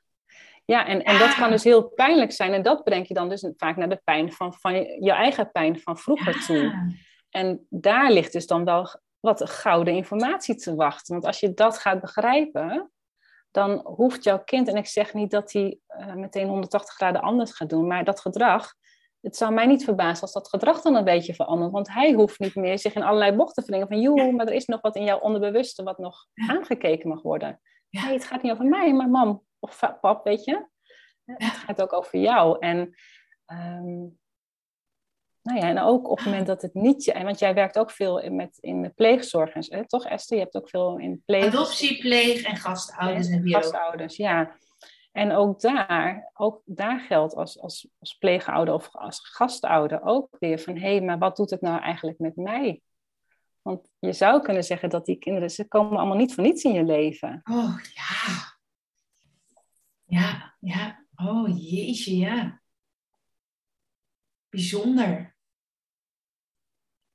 Ja, 0.65 0.85
en, 0.85 1.03
en 1.03 1.19
dat 1.19 1.35
kan 1.35 1.49
dus 1.49 1.63
heel 1.63 1.89
pijnlijk 1.89 2.31
zijn. 2.31 2.53
En 2.53 2.61
dat 2.61 2.83
brengt 2.83 3.07
je 3.07 3.13
dan 3.13 3.29
dus 3.29 3.49
vaak 3.57 3.75
naar 3.75 3.89
de 3.89 4.01
pijn 4.03 4.33
van, 4.33 4.53
van 4.53 4.73
je 4.99 5.11
eigen 5.11 5.51
pijn 5.51 5.79
van 5.79 5.97
vroeger 5.97 6.45
toe. 6.45 6.73
En 7.29 7.65
daar 7.69 8.11
ligt 8.11 8.31
dus 8.31 8.47
dan 8.47 8.65
wel 8.65 8.99
wat 9.19 9.49
gouden 9.49 9.93
informatie 9.93 10.55
te 10.55 10.75
wachten. 10.75 11.13
Want 11.13 11.25
als 11.25 11.39
je 11.39 11.53
dat 11.53 11.77
gaat 11.77 12.01
begrijpen, 12.01 12.91
dan 13.51 13.81
hoeft 13.83 14.23
jouw 14.23 14.43
kind, 14.43 14.67
en 14.67 14.75
ik 14.75 14.87
zeg 14.87 15.13
niet 15.13 15.31
dat 15.31 15.53
hij 15.53 15.77
uh, 15.99 16.13
meteen 16.13 16.47
180 16.47 16.93
graden 16.93 17.21
anders 17.21 17.51
gaat 17.51 17.69
doen, 17.69 17.87
maar 17.87 18.03
dat 18.03 18.19
gedrag, 18.19 18.73
het 19.21 19.35
zou 19.35 19.53
mij 19.53 19.65
niet 19.65 19.83
verbazen 19.83 20.21
als 20.21 20.33
dat 20.33 20.49
gedrag 20.49 20.81
dan 20.81 20.95
een 20.95 21.03
beetje 21.03 21.33
verandert. 21.33 21.71
Want 21.71 21.93
hij 21.93 22.13
hoeft 22.13 22.39
niet 22.39 22.55
meer 22.55 22.79
zich 22.79 22.95
in 22.95 23.03
allerlei 23.03 23.35
bochten 23.35 23.63
te 23.63 23.69
wringen 23.69 23.87
van, 23.87 24.01
joh, 24.01 24.35
maar 24.35 24.47
er 24.47 24.53
is 24.53 24.65
nog 24.65 24.81
wat 24.81 24.95
in 24.95 25.03
jouw 25.03 25.19
onderbewuste 25.19 25.83
wat 25.83 25.97
nog 25.97 26.25
aangekeken 26.33 27.09
mag 27.09 27.21
worden. 27.21 27.61
Ja. 27.89 28.01
het 28.01 28.25
gaat 28.25 28.41
niet 28.41 28.51
over 28.51 28.65
mij, 28.65 28.93
maar 28.93 29.09
mam 29.09 29.43
of 29.59 29.79
pap, 30.01 30.23
weet 30.23 30.43
je. 30.43 30.67
Het 31.25 31.53
gaat 31.53 31.81
ook 31.81 31.93
over 31.93 32.19
jou. 32.19 32.57
En 32.59 32.77
um, 33.47 34.19
nou 35.41 35.59
ja, 35.59 35.67
en 35.67 35.79
ook 35.79 36.09
op 36.09 36.17
het 36.17 36.25
moment 36.25 36.47
dat 36.47 36.61
het 36.61 36.73
niet... 36.73 37.13
Want 37.23 37.39
jij 37.39 37.53
werkt 37.53 37.79
ook 37.79 37.91
veel 37.91 38.19
in, 38.19 38.35
met, 38.35 38.57
in 38.59 38.81
de 38.81 38.89
pleegzorg, 38.89 39.53
hè, 39.53 39.87
toch 39.87 40.05
Esther? 40.05 40.37
Je 40.37 40.43
hebt 40.43 40.55
ook 40.55 40.69
veel 40.69 40.97
in 40.97 41.21
pleeg... 41.25 41.45
Adoptie, 41.45 41.97
pleeg 41.97 42.43
en 42.43 42.55
gastouders 42.55 43.27
en 43.27 43.49
Gastouders, 43.49 44.15
ja. 44.15 44.57
En 45.11 45.31
ook 45.31 45.61
daar, 45.61 46.31
ook 46.33 46.61
daar 46.65 46.99
geldt 46.99 47.35
als, 47.35 47.59
als, 47.59 47.89
als 47.99 48.13
pleegouder 48.13 48.73
of 48.73 48.89
als 48.95 49.19
gastouder 49.29 50.01
ook 50.01 50.35
weer 50.39 50.59
van... 50.59 50.75
hé, 50.75 50.81
hey, 50.81 51.01
maar 51.01 51.17
wat 51.17 51.35
doet 51.35 51.49
het 51.49 51.61
nou 51.61 51.81
eigenlijk 51.81 52.19
met 52.19 52.35
mij? 52.35 52.81
Want 53.61 53.89
je 53.99 54.13
zou 54.13 54.41
kunnen 54.41 54.63
zeggen 54.63 54.89
dat 54.89 55.05
die 55.05 55.17
kinderen... 55.17 55.49
ze 55.49 55.67
komen 55.67 55.97
allemaal 55.97 56.17
niet 56.17 56.33
voor 56.33 56.43
niets 56.43 56.63
in 56.63 56.73
je 56.73 56.83
leven. 56.83 57.41
Oh, 57.43 57.79
ja. 57.93 58.57
Ja, 60.05 60.55
ja. 60.59 61.05
Oh, 61.15 61.69
jeetje, 61.69 62.17
ja. 62.17 62.61
Bijzonder. 64.49 65.35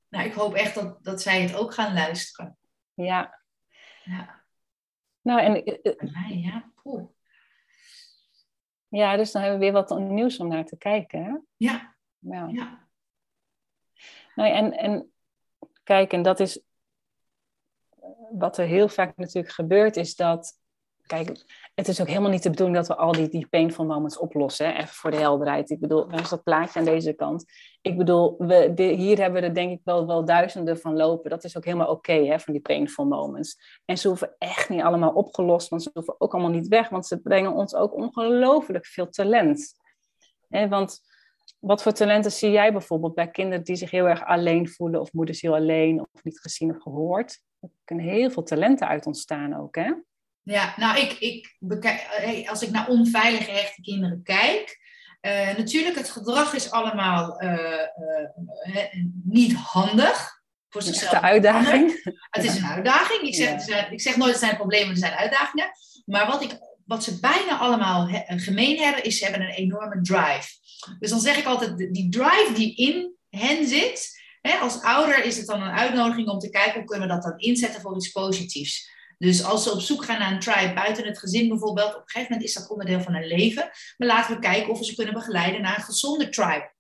Nou, 0.08 0.26
ik 0.26 0.32
hoop 0.32 0.54
echt 0.54 0.74
dat, 0.74 1.04
dat 1.04 1.22
zij 1.22 1.42
het 1.42 1.54
ook 1.54 1.74
gaan 1.74 1.94
luisteren. 1.94 2.58
Ja. 2.94 3.40
ja. 4.04 4.44
Nou, 5.20 5.40
en... 5.40 5.68
Uh, 5.82 6.12
mij, 6.12 6.38
ja. 6.38 6.72
Ja, 8.94 9.16
dus 9.16 9.32
dan 9.32 9.42
hebben 9.42 9.60
we 9.60 9.64
weer 9.64 9.74
wat 9.74 9.98
nieuws 9.98 10.38
om 10.38 10.48
naar 10.48 10.64
te 10.64 10.76
kijken. 10.76 11.24
Hè? 11.24 11.36
Ja. 11.56 11.94
ja. 12.50 12.88
Nou, 14.34 14.50
en, 14.50 14.72
en 14.72 15.14
Kijk, 15.84 16.12
en 16.12 16.22
dat 16.22 16.40
is 16.40 16.60
wat 18.30 18.58
er 18.58 18.66
heel 18.66 18.88
vaak 18.88 19.16
natuurlijk 19.16 19.54
gebeurt, 19.54 19.96
is 19.96 20.16
dat. 20.16 20.62
Kijk, 21.06 21.44
het 21.74 21.88
is 21.88 22.00
ook 22.00 22.06
helemaal 22.06 22.30
niet 22.30 22.42
de 22.42 22.50
bedoeling 22.50 22.76
dat 22.76 22.86
we 22.86 22.96
al 22.96 23.12
die, 23.12 23.28
die 23.28 23.46
painful 23.46 23.84
moments 23.84 24.18
oplossen. 24.18 24.66
Hè? 24.66 24.72
Even 24.72 24.94
voor 24.94 25.10
de 25.10 25.16
helderheid. 25.16 25.70
Ik 25.70 25.80
bedoel, 25.80 26.10
er 26.10 26.20
is 26.20 26.28
dat 26.28 26.42
plaatje 26.42 26.78
aan 26.78 26.84
deze 26.84 27.12
kant. 27.12 27.44
Ik 27.80 27.96
bedoel, 27.96 28.34
we, 28.38 28.72
hier 28.76 29.18
hebben 29.18 29.40
we 29.40 29.46
er 29.46 29.54
denk 29.54 29.70
ik 29.70 29.80
wel, 29.84 30.06
wel 30.06 30.24
duizenden 30.24 30.78
van 30.78 30.96
lopen. 30.96 31.30
Dat 31.30 31.44
is 31.44 31.56
ook 31.56 31.64
helemaal 31.64 31.90
oké, 31.90 32.38
van 32.38 32.52
die 32.52 32.62
painful 32.62 33.04
moments. 33.04 33.80
En 33.84 33.98
ze 33.98 34.08
hoeven 34.08 34.34
echt 34.38 34.68
niet 34.68 34.82
allemaal 34.82 35.12
opgelost, 35.12 35.68
want 35.68 35.82
ze 35.82 35.90
hoeven 35.92 36.20
ook 36.20 36.32
allemaal 36.32 36.50
niet 36.50 36.68
weg. 36.68 36.88
Want 36.88 37.06
ze 37.06 37.20
brengen 37.20 37.52
ons 37.52 37.74
ook 37.74 37.94
ongelooflijk 37.94 38.86
veel 38.86 39.08
talent. 39.08 39.74
Hè, 40.48 40.68
want 40.68 41.00
wat 41.58 41.82
voor 41.82 41.92
talenten 41.92 42.32
zie 42.32 42.50
jij 42.50 42.72
bijvoorbeeld 42.72 43.14
bij 43.14 43.30
kinderen 43.30 43.64
die 43.64 43.76
zich 43.76 43.90
heel 43.90 44.08
erg 44.08 44.24
alleen 44.24 44.68
voelen, 44.68 45.00
of 45.00 45.12
moeders 45.12 45.40
heel 45.40 45.54
alleen, 45.54 46.00
of 46.00 46.24
niet 46.24 46.40
gezien 46.40 46.70
of 46.70 46.82
gehoord? 46.82 47.42
Er 47.60 47.70
kunnen 47.84 48.04
heel 48.04 48.30
veel 48.30 48.42
talenten 48.42 48.88
uit 48.88 49.06
ontstaan 49.06 49.56
ook, 49.60 49.74
hè? 49.74 49.92
Ja, 50.44 50.74
nou, 50.76 50.98
ik, 50.98 51.12
ik 51.12 51.56
als 52.48 52.62
ik 52.62 52.70
naar 52.70 52.88
onveilig 52.88 53.44
gehechte 53.44 53.80
kinderen 53.80 54.22
kijk, 54.22 54.82
uh, 55.26 55.56
natuurlijk, 55.56 55.96
het 55.96 56.10
gedrag 56.10 56.54
is 56.54 56.70
allemaal 56.70 57.42
uh, 57.42 57.50
uh, 57.50 58.84
niet 59.24 59.54
handig. 59.54 60.42
Voor 60.68 60.82
zichzelf. 60.82 61.10
Het 61.10 61.12
is 61.12 61.18
een 61.18 61.28
uitdaging. 61.28 62.02
Het 62.30 62.44
is 62.44 62.56
een 62.56 62.66
uitdaging. 62.66 63.22
Ik 63.22 63.34
zeg, 63.34 63.62
zijn, 63.62 63.92
ik 63.92 64.00
zeg 64.00 64.16
nooit 64.16 64.32
dat 64.32 64.40
het 64.40 64.48
zijn 64.48 64.60
problemen, 64.60 64.90
er 64.90 64.96
zijn 64.96 65.12
uitdagingen. 65.12 65.70
Maar 66.04 66.26
wat, 66.26 66.42
ik, 66.42 66.58
wat 66.86 67.04
ze 67.04 67.20
bijna 67.20 67.58
allemaal 67.58 68.08
gemeen 68.26 68.78
hebben, 68.78 69.04
is 69.04 69.18
ze 69.18 69.24
hebben 69.24 69.42
een 69.42 69.54
enorme 69.54 70.00
drive. 70.00 70.48
Dus 70.98 71.10
dan 71.10 71.20
zeg 71.20 71.36
ik 71.36 71.44
altijd, 71.44 71.76
die 71.78 72.08
drive 72.08 72.50
die 72.54 72.74
in 72.74 73.16
hen 73.30 73.66
zit, 73.66 74.22
als 74.60 74.82
ouder 74.82 75.24
is 75.24 75.36
het 75.36 75.46
dan 75.46 75.62
een 75.62 75.78
uitnodiging 75.78 76.28
om 76.28 76.38
te 76.38 76.50
kijken 76.50 76.74
hoe 76.74 76.84
kunnen 76.84 77.08
we 77.08 77.14
dat 77.14 77.22
dan 77.22 77.38
inzetten 77.38 77.80
voor 77.80 77.96
iets 77.96 78.10
positiefs. 78.10 78.90
Dus 79.18 79.44
als 79.44 79.62
ze 79.62 79.72
op 79.72 79.80
zoek 79.80 80.04
gaan 80.04 80.18
naar 80.18 80.32
een 80.32 80.40
tribe 80.40 80.74
buiten 80.74 81.06
het 81.06 81.18
gezin 81.18 81.48
bijvoorbeeld, 81.48 81.94
op 81.94 82.00
een 82.00 82.08
gegeven 82.08 82.32
moment 82.32 82.48
is 82.48 82.54
dat 82.54 82.70
onderdeel 82.70 83.00
van 83.00 83.14
hun 83.14 83.26
leven. 83.26 83.70
Maar 83.96 84.08
laten 84.08 84.34
we 84.34 84.40
kijken 84.40 84.70
of 84.70 84.78
we 84.78 84.84
ze 84.84 84.94
kunnen 84.94 85.14
begeleiden 85.14 85.62
naar 85.62 85.76
een 85.76 85.84
gezonde 85.84 86.28
tribe. 86.28 86.72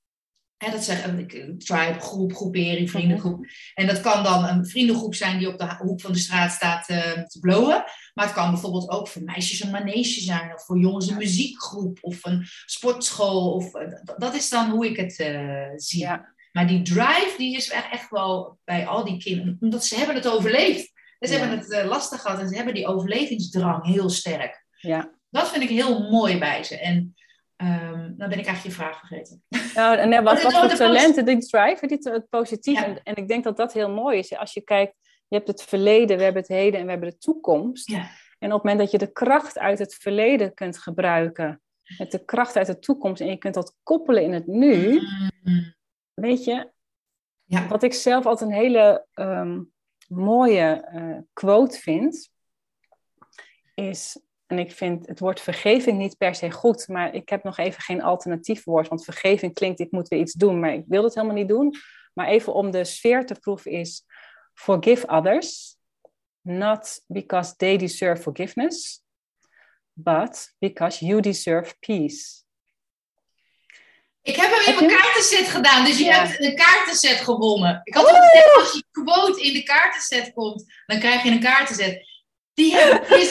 Dat 0.70 0.84
zeggen 0.84 1.18
een 1.18 1.58
tribe, 1.58 2.00
groep, 2.00 2.34
groepering, 2.34 2.90
vriendengroep. 2.90 3.46
En 3.74 3.86
dat 3.86 4.00
kan 4.00 4.22
dan 4.22 4.44
een 4.44 4.66
vriendengroep 4.66 5.14
zijn 5.14 5.38
die 5.38 5.48
op 5.48 5.58
de 5.58 5.76
hoek 5.78 6.00
van 6.00 6.12
de 6.12 6.18
straat 6.18 6.52
staat 6.52 6.88
uh, 6.90 7.12
te 7.12 7.38
blowen. 7.40 7.84
Maar 8.14 8.24
het 8.24 8.34
kan 8.34 8.50
bijvoorbeeld 8.50 8.90
ook 8.90 9.08
voor 9.08 9.22
meisjes 9.22 9.60
een 9.60 9.70
manege 9.70 10.20
zijn, 10.20 10.54
of 10.54 10.64
voor 10.64 10.78
jongens 10.78 11.08
een 11.08 11.16
muziekgroep, 11.16 11.98
of 12.00 12.24
een 12.24 12.46
sportschool. 12.66 13.52
Of, 13.52 13.74
uh, 13.74 13.88
dat 14.16 14.34
is 14.34 14.48
dan 14.48 14.70
hoe 14.70 14.86
ik 14.86 14.96
het 14.96 15.18
uh, 15.18 15.66
zie. 15.76 16.00
Ja. 16.00 16.34
Maar 16.52 16.66
die 16.66 16.82
drive, 16.82 17.34
die 17.36 17.56
is 17.56 17.70
echt, 17.70 17.90
echt 17.90 18.10
wel 18.10 18.58
bij 18.64 18.86
al 18.86 19.04
die 19.04 19.18
kinderen, 19.18 19.56
omdat 19.60 19.84
ze 19.84 19.96
hebben 19.96 20.14
het 20.14 20.28
overleefd. 20.28 20.92
En 21.18 21.28
ze 21.28 21.34
hebben 21.34 21.58
het 21.58 21.70
uh, 21.70 21.84
lastig 21.84 22.20
gehad 22.20 22.40
en 22.40 22.48
ze 22.48 22.56
hebben 22.56 22.74
die 22.74 22.86
overlevingsdrang 22.86 23.86
heel 23.86 24.10
sterk. 24.10 24.64
Ja. 24.70 25.14
Dat 25.30 25.48
vind 25.50 25.62
ik 25.62 25.68
heel 25.68 26.10
mooi 26.10 26.38
bij 26.38 26.62
ze. 26.62 26.78
En 26.78 27.14
um, 27.56 28.14
dan 28.16 28.28
ben 28.28 28.38
ik 28.38 28.46
eigenlijk 28.46 28.62
je 28.62 28.70
vraag 28.70 28.98
vergeten. 28.98 29.42
Nou, 29.74 29.96
en 29.96 30.10
wat, 30.24 30.42
wat 30.42 30.54
voor 30.54 30.68
talenten 30.68 31.24
die 31.24 31.38
drive, 31.38 31.86
dit, 31.86 32.04
het 32.04 32.28
positief. 32.28 32.82
En, 32.82 33.02
en, 33.02 33.14
ik 33.14 33.28
denk 33.28 33.44
dat 33.44 33.56
dat 33.56 33.72
heel 33.72 33.90
mooi 33.90 34.18
is. 34.18 34.36
Als 34.36 34.52
je 34.52 34.60
kijkt, 34.60 34.94
je 35.28 35.36
hebt 35.36 35.48
het 35.48 35.62
verleden, 35.62 36.16
we 36.16 36.22
hebben 36.22 36.42
het 36.42 36.50
heden 36.50 36.80
en 36.80 36.84
we 36.84 36.90
hebben 36.90 37.10
de 37.10 37.18
toekomst. 37.18 37.90
Ja. 37.90 38.10
En 38.38 38.52
op 38.52 38.62
het 38.62 38.62
moment 38.62 38.78
dat 38.78 38.90
je 38.90 39.06
de 39.06 39.12
kracht 39.12 39.58
uit 39.58 39.78
het 39.78 39.94
verleden 39.94 40.54
kunt 40.54 40.78
gebruiken, 40.78 41.62
met 41.98 42.10
de 42.10 42.24
kracht 42.24 42.56
uit 42.56 42.66
de 42.66 42.78
toekomst, 42.78 43.20
en 43.20 43.26
je 43.26 43.36
kunt 43.36 43.54
dat 43.54 43.76
koppelen 43.82 44.22
in 44.22 44.32
het 44.32 44.46
nu, 44.46 45.00
mm. 45.42 45.74
weet 46.14 46.44
je, 46.44 46.72
ja. 47.44 47.68
wat 47.68 47.82
ik 47.82 47.92
zelf 47.92 48.26
altijd 48.26 48.50
een 48.50 48.56
hele 48.56 49.06
um, 49.14 49.72
mooie 50.08 50.88
uh, 50.94 51.18
quote 51.32 51.78
vind, 51.78 52.28
is, 53.74 54.20
en 54.46 54.58
ik 54.58 54.72
vind 54.72 55.06
het 55.06 55.20
woord 55.20 55.40
vergeving 55.40 55.98
niet 55.98 56.16
per 56.16 56.34
se 56.34 56.50
goed, 56.50 56.88
maar 56.88 57.14
ik 57.14 57.28
heb 57.28 57.44
nog 57.44 57.58
even 57.58 57.82
geen 57.82 58.02
alternatief 58.02 58.64
woord, 58.64 58.88
want 58.88 59.04
vergeving 59.04 59.54
klinkt, 59.54 59.80
ik 59.80 59.90
moet 59.90 60.08
weer 60.08 60.20
iets 60.20 60.32
doen, 60.32 60.60
maar 60.60 60.74
ik 60.74 60.84
wil 60.86 61.04
het 61.04 61.14
helemaal 61.14 61.36
niet 61.36 61.48
doen. 61.48 61.74
Maar 62.12 62.26
even 62.26 62.54
om 62.54 62.70
de 62.70 62.84
sfeer 62.84 63.26
te 63.26 63.34
proeven 63.34 63.70
is, 63.70 64.04
forgive 64.54 65.06
others, 65.06 65.76
not 66.40 67.04
because 67.06 67.56
they 67.56 67.76
deserve 67.76 68.22
forgiveness, 68.22 69.02
but 69.92 70.54
because 70.58 71.04
you 71.06 71.20
deserve 71.20 71.74
peace. 71.80 72.42
Ik 74.22 74.36
heb 74.36 74.50
hem 74.50 74.74
in 74.74 74.86
mijn 74.86 75.00
kaartenset 75.00 75.48
gedaan, 75.48 75.84
dus 75.84 75.98
je 75.98 76.12
hebt 76.12 76.40
een 76.40 76.54
kaartenset 76.54 77.20
gewonnen. 77.20 77.80
Ik 77.84 77.94
had 77.94 78.06
als 78.06 78.72
je 78.72 78.84
quote 79.04 79.42
in 79.42 79.52
de 79.52 79.62
kaartenset 79.62 80.32
komt, 80.32 80.64
dan 80.86 80.98
krijg 80.98 81.22
je 81.22 81.30
een 81.30 81.40
kaartenset. 81.40 82.12
Die, 82.54 82.72
is, 82.74 83.30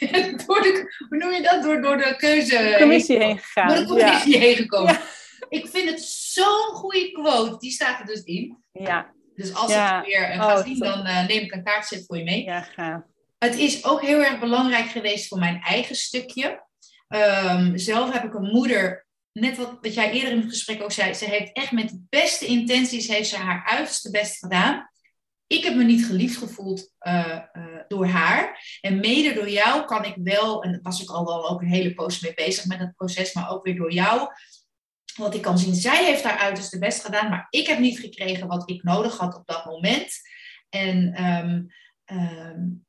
door 0.46 0.62
de, 0.62 0.94
hoe 1.08 1.18
noem 1.18 1.32
je 1.32 1.42
dat? 1.42 1.62
Door, 1.62 1.82
door 1.82 1.96
de 1.96 2.16
keuze... 2.16 2.76
commissie 2.78 3.18
heen 3.18 3.38
gegaan. 3.38 3.68
Door 3.68 3.76
de 3.76 3.86
commissie 3.86 4.38
heen 4.38 4.56
gekomen. 4.56 4.98
Ik 5.48 5.66
vind 5.66 5.90
het 5.90 6.02
zo'n 6.02 6.74
goede 6.74 7.12
quote. 7.12 7.58
Die 7.58 7.70
staat 7.70 8.00
er 8.00 8.06
dus 8.06 8.22
in. 8.22 8.62
Ja. 8.72 9.12
Dus 9.34 9.54
als 9.54 9.70
ik 9.70 9.78
het 9.78 10.06
weer 10.06 10.30
uh, 10.30 10.42
ga 10.42 10.58
oh, 10.58 10.64
zien, 10.64 10.78
dan 10.78 11.06
uh, 11.06 11.26
neem 11.26 11.42
ik 11.42 11.52
een 11.52 11.64
kaartset 11.64 12.04
voor 12.06 12.16
je 12.16 12.24
mee. 12.24 12.44
Ja. 12.44 13.06
Het 13.38 13.58
is 13.58 13.84
ook 13.84 14.00
heel 14.00 14.18
erg 14.18 14.40
belangrijk 14.40 14.86
geweest 14.86 15.28
voor 15.28 15.38
mijn 15.38 15.60
eigen 15.62 15.96
stukje. 15.96 16.64
Um, 17.08 17.78
zelf 17.78 18.12
heb 18.12 18.24
ik 18.24 18.34
een 18.34 18.50
moeder 18.52 19.06
net 19.32 19.56
wat, 19.56 19.78
wat 19.80 19.94
jij 19.94 20.12
eerder 20.12 20.32
in 20.32 20.40
het 20.40 20.48
gesprek 20.48 20.82
ook 20.82 20.92
zei, 20.92 21.14
ze 21.14 21.24
heeft 21.24 21.52
echt 21.52 21.72
met 21.72 21.88
de 21.88 22.02
beste 22.08 22.46
intenties 22.46 23.08
heeft 23.08 23.28
ze 23.28 23.36
haar 23.36 23.66
uiterste 23.66 24.10
best 24.10 24.38
gedaan. 24.38 24.89
Ik 25.50 25.64
heb 25.64 25.74
me 25.74 25.84
niet 25.84 26.06
geliefd 26.06 26.36
gevoeld 26.36 26.92
uh, 27.00 27.38
uh, 27.52 27.64
door 27.88 28.06
haar. 28.06 28.62
En 28.80 29.00
mede 29.00 29.34
door 29.34 29.48
jou 29.48 29.84
kan 29.84 30.04
ik 30.04 30.14
wel, 30.22 30.62
en 30.62 30.72
daar 30.72 30.82
was 30.82 31.02
ik 31.02 31.10
al 31.10 31.24
wel 31.24 31.48
ook 31.48 31.60
een 31.60 31.68
hele 31.68 31.94
poos 31.94 32.20
mee 32.20 32.34
bezig 32.34 32.66
met 32.66 32.78
het 32.78 32.96
proces, 32.96 33.32
maar 33.32 33.50
ook 33.50 33.64
weer 33.64 33.76
door 33.76 33.92
jou. 33.92 34.28
Wat 35.16 35.34
ik 35.34 35.42
kan 35.42 35.58
zien, 35.58 35.74
zij 35.74 36.04
heeft 36.04 36.22
haar 36.22 36.38
uiterste 36.38 36.78
best 36.78 37.04
gedaan, 37.04 37.30
maar 37.30 37.46
ik 37.50 37.66
heb 37.66 37.78
niet 37.78 37.98
gekregen 37.98 38.46
wat 38.46 38.70
ik 38.70 38.82
nodig 38.82 39.16
had 39.16 39.34
op 39.34 39.46
dat 39.46 39.64
moment. 39.64 40.12
En 40.68 41.24
um, 41.24 41.66
um, 42.16 42.86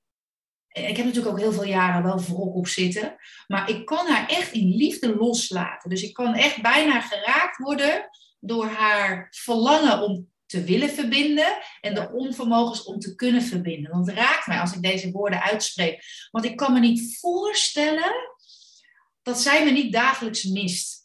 ik 0.68 0.98
heb 0.98 1.06
natuurlijk 1.06 1.36
ook 1.36 1.42
heel 1.42 1.54
veel 1.54 1.66
jaren 1.68 2.04
wel 2.04 2.20
wrok 2.20 2.56
op 2.56 2.68
zitten. 2.68 3.16
Maar 3.48 3.70
ik 3.70 3.86
kan 3.86 4.08
haar 4.08 4.28
echt 4.28 4.52
in 4.52 4.76
liefde 4.76 5.16
loslaten. 5.16 5.90
Dus 5.90 6.02
ik 6.02 6.14
kan 6.14 6.34
echt 6.34 6.62
bijna 6.62 7.02
geraakt 7.02 7.58
worden 7.58 8.10
door 8.40 8.66
haar 8.66 9.28
verlangen 9.32 10.02
om 10.02 10.31
te 10.52 10.64
willen 10.64 10.90
verbinden 10.90 11.58
en 11.82 11.94
de 11.94 12.12
onvermogens 12.12 12.84
om 12.84 13.00
te 13.00 13.16
kunnen 13.16 13.42
verbinden. 13.42 13.92
Want 13.92 14.08
het 14.08 14.16
raakt 14.16 14.48
mij 14.48 14.60
als 14.60 14.74
ik 14.74 14.82
deze 14.82 15.12
woorden 15.12 15.42
uitspreek. 15.42 16.04
Want 16.32 16.46
ik 16.46 16.56
kan 16.56 16.74
me 16.74 16.80
niet 16.80 17.18
voorstellen 17.20 18.14
dat 19.22 19.42
zij 19.42 19.64
me 19.64 19.72
niet 19.72 19.94
dagelijks 19.94 20.44
mist. 20.44 21.00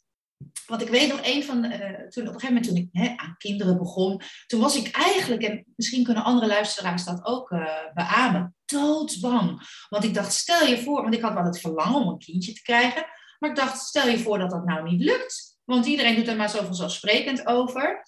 Want 0.66 0.82
ik 0.82 0.88
weet 0.88 1.08
nog 1.08 1.20
een 1.22 1.44
van, 1.44 1.64
uh, 1.64 1.72
toen 2.08 2.28
op 2.28 2.34
een 2.34 2.40
gegeven 2.40 2.46
moment 2.46 2.64
toen 2.64 2.76
ik 2.76 2.88
hè, 2.92 3.12
aan 3.16 3.34
kinderen 3.38 3.78
begon, 3.78 4.20
toen 4.46 4.60
was 4.60 4.76
ik 4.76 4.96
eigenlijk, 4.96 5.42
en 5.42 5.64
misschien 5.76 6.04
kunnen 6.04 6.24
andere 6.24 6.46
luisteraars 6.46 7.04
dat 7.04 7.24
ook 7.24 7.50
uh, 7.50 7.66
beamen, 7.94 8.54
doodsbang. 8.64 9.60
Want 9.88 10.04
ik 10.04 10.14
dacht, 10.14 10.32
stel 10.32 10.66
je 10.66 10.82
voor, 10.82 11.02
want 11.02 11.14
ik 11.14 11.20
had 11.20 11.34
wel 11.34 11.44
het 11.44 11.60
verlangen 11.60 12.00
om 12.00 12.08
een 12.08 12.18
kindje 12.18 12.52
te 12.52 12.62
krijgen, 12.62 13.04
maar 13.38 13.50
ik 13.50 13.56
dacht, 13.56 13.78
stel 13.78 14.08
je 14.08 14.18
voor 14.18 14.38
dat 14.38 14.50
dat 14.50 14.64
nou 14.64 14.90
niet 14.90 15.00
lukt. 15.00 15.58
Want 15.64 15.86
iedereen 15.86 16.14
doet 16.14 16.28
er 16.28 16.36
maar 16.36 16.50
zo 16.50 16.64
vanzelfsprekend 16.64 17.46
over. 17.46 18.02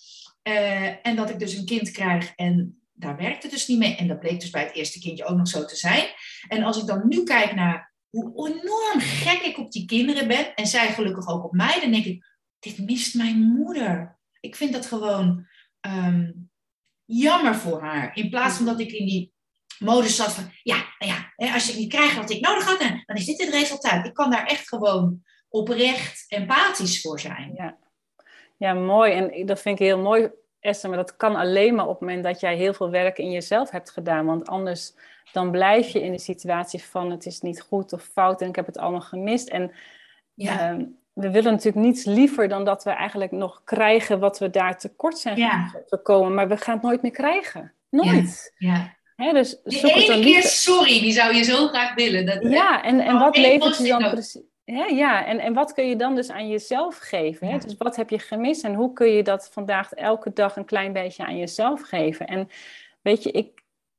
Uh, 0.48 1.06
en 1.06 1.16
dat 1.16 1.30
ik 1.30 1.38
dus 1.38 1.54
een 1.54 1.64
kind 1.64 1.90
krijg 1.90 2.32
en 2.34 2.82
daar 2.92 3.16
werkt 3.16 3.42
het 3.42 3.52
dus 3.52 3.66
niet 3.66 3.78
mee. 3.78 3.96
En 3.96 4.08
dat 4.08 4.20
bleek 4.20 4.40
dus 4.40 4.50
bij 4.50 4.62
het 4.62 4.74
eerste 4.74 5.00
kindje 5.00 5.24
ook 5.24 5.36
nog 5.36 5.48
zo 5.48 5.64
te 5.64 5.76
zijn. 5.76 6.06
En 6.48 6.62
als 6.62 6.80
ik 6.80 6.86
dan 6.86 7.08
nu 7.08 7.22
kijk 7.22 7.54
naar 7.54 7.94
hoe 8.08 8.48
enorm 8.48 9.00
gek 9.00 9.40
ik 9.40 9.58
op 9.58 9.72
die 9.72 9.84
kinderen 9.84 10.28
ben, 10.28 10.54
en 10.54 10.66
zij 10.66 10.92
gelukkig 10.92 11.28
ook 11.28 11.44
op 11.44 11.52
mij, 11.52 11.80
dan 11.80 11.90
denk 11.90 12.04
ik, 12.04 12.26
dit 12.58 12.78
mist 12.78 13.14
mijn 13.14 13.40
moeder. 13.40 14.18
Ik 14.40 14.56
vind 14.56 14.72
dat 14.72 14.86
gewoon 14.86 15.46
um, 15.86 16.50
jammer 17.04 17.54
voor 17.54 17.82
haar. 17.82 18.16
In 18.16 18.30
plaats 18.30 18.56
van 18.56 18.66
dat 18.66 18.80
ik 18.80 18.92
in 18.92 19.06
die 19.06 19.32
modus 19.78 20.16
zat 20.16 20.32
van, 20.32 20.50
ja, 20.62 20.84
nou 20.98 21.12
ja, 21.36 21.54
als 21.54 21.66
je 21.66 21.78
niet 21.78 21.92
krijgt 21.92 22.16
wat 22.16 22.30
ik 22.30 22.40
nodig 22.40 22.64
had, 22.64 22.78
dan 22.78 23.16
is 23.16 23.24
dit 23.24 23.40
het 23.40 23.54
resultaat. 23.54 24.06
Ik 24.06 24.14
kan 24.14 24.30
daar 24.30 24.46
echt 24.46 24.68
gewoon 24.68 25.22
oprecht 25.48 26.24
empathisch 26.28 27.00
voor 27.00 27.20
zijn. 27.20 27.52
Ja, 27.54 27.78
ja 28.58 28.74
mooi. 28.74 29.12
En 29.12 29.46
dat 29.46 29.60
vind 29.60 29.80
ik 29.80 29.86
heel 29.86 29.98
mooi, 29.98 30.30
Esther, 30.60 30.88
maar 30.88 30.98
dat 30.98 31.16
kan 31.16 31.36
alleen 31.36 31.74
maar 31.74 31.86
op 31.86 31.90
het 31.90 32.00
moment 32.00 32.24
dat 32.24 32.40
jij 32.40 32.56
heel 32.56 32.74
veel 32.74 32.90
werk 32.90 33.18
in 33.18 33.30
jezelf 33.30 33.70
hebt 33.70 33.90
gedaan. 33.90 34.26
Want 34.26 34.48
anders 34.48 34.92
dan 35.32 35.50
blijf 35.50 35.88
je 35.88 36.02
in 36.02 36.12
de 36.12 36.18
situatie 36.18 36.82
van 36.82 37.10
het 37.10 37.26
is 37.26 37.40
niet 37.40 37.60
goed 37.60 37.92
of 37.92 38.02
fout 38.02 38.42
en 38.42 38.48
ik 38.48 38.56
heb 38.56 38.66
het 38.66 38.78
allemaal 38.78 39.00
gemist. 39.00 39.48
En 39.48 39.72
ja. 40.34 40.72
Uh, 40.72 40.84
we 41.12 41.30
willen 41.30 41.52
natuurlijk 41.52 41.86
niets 41.86 42.04
liever 42.04 42.48
dan 42.48 42.64
dat 42.64 42.84
we 42.84 42.90
eigenlijk 42.90 43.30
nog 43.30 43.60
krijgen 43.64 44.18
wat 44.18 44.38
we 44.38 44.50
daar 44.50 44.78
tekort 44.78 45.18
zijn 45.18 45.36
ja. 45.36 45.74
gekomen. 45.86 46.34
Maar 46.34 46.48
we 46.48 46.56
gaan 46.56 46.74
het 46.74 46.82
nooit 46.82 47.02
meer 47.02 47.10
krijgen. 47.10 47.72
Nooit. 47.90 48.54
Ja. 48.58 48.96
Hè, 49.16 49.32
dus 49.32 49.60
die 49.64 49.92
ene 49.92 50.20
keer 50.24 50.42
sorry, 50.42 51.00
die 51.00 51.12
zou 51.12 51.34
je 51.34 51.42
zo 51.42 51.68
graag 51.68 51.94
willen. 51.94 52.26
Dat, 52.26 52.42
ja, 52.42 52.82
en, 52.82 53.00
en 53.00 53.18
wat 53.18 53.36
levert 53.36 53.78
je 53.78 53.88
dan 53.88 54.10
precies? 54.10 54.42
Ja, 54.74 55.26
en, 55.26 55.38
en 55.38 55.54
wat 55.54 55.72
kun 55.72 55.88
je 55.88 55.96
dan 55.96 56.14
dus 56.14 56.30
aan 56.30 56.48
jezelf 56.48 56.96
geven? 56.96 57.46
Hè? 57.46 57.58
Dus 57.58 57.76
wat 57.76 57.96
heb 57.96 58.10
je 58.10 58.18
gemist 58.18 58.64
en 58.64 58.74
hoe 58.74 58.92
kun 58.92 59.10
je 59.10 59.22
dat 59.22 59.48
vandaag 59.52 59.92
elke 59.92 60.32
dag 60.32 60.56
een 60.56 60.64
klein 60.64 60.92
beetje 60.92 61.26
aan 61.26 61.36
jezelf 61.36 61.80
geven? 61.80 62.26
En 62.26 62.48
weet 63.02 63.22
je, 63.22 63.30
ik, 63.30 63.46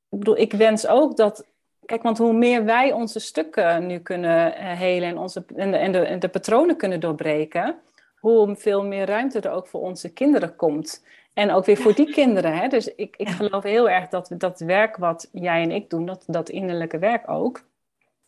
ik 0.10 0.20
bedoel, 0.20 0.38
ik 0.38 0.54
wens 0.54 0.88
ook 0.88 1.18
dat. 1.18 1.48
Kijk, 1.86 2.04
want 2.04 2.18
hoe 2.18 2.34
meer 2.34 2.66
wij 2.66 2.92
onze 2.92 3.20
stukken 3.20 3.86
nu 3.86 4.00
kunnen 4.00 4.54
uh, 4.54 4.72
helen 4.72 5.10
en, 5.10 5.18
onze, 5.18 5.46
en, 5.56 5.72
de, 5.72 5.78
en, 5.78 5.92
de, 5.92 6.00
en 6.00 6.20
de 6.20 6.30
patronen 6.30 6.78
kunnen 6.78 7.00
doorbreken, 7.00 7.76
hoe 8.20 8.56
veel 8.56 8.86
meer 8.86 9.06
ruimte 9.06 9.40
er 9.40 9.52
ook 9.52 9.68
voor 9.68 9.82
onze 9.82 10.14
kinderen 10.14 10.56
komt. 10.56 11.06
En 11.34 11.52
ook 11.52 11.66
weer 11.66 11.78
voor 11.78 11.96
die 11.96 12.12
kinderen. 12.12 12.58
Hè? 12.58 12.68
Dus 12.68 12.96
ik, 12.96 13.16
ik 13.18 13.30
geloof 13.30 13.64
heel 13.64 13.90
erg 13.90 14.08
dat 14.08 14.32
dat 14.38 14.60
werk 14.60 14.98
wat 14.98 15.30
jij 15.32 15.62
en 15.62 15.72
ik 15.72 15.90
doen, 15.90 16.06
dat, 16.06 16.24
dat 16.28 16.50
innerlijke 16.50 16.98
werk 16.98 17.30
ook, 17.30 17.64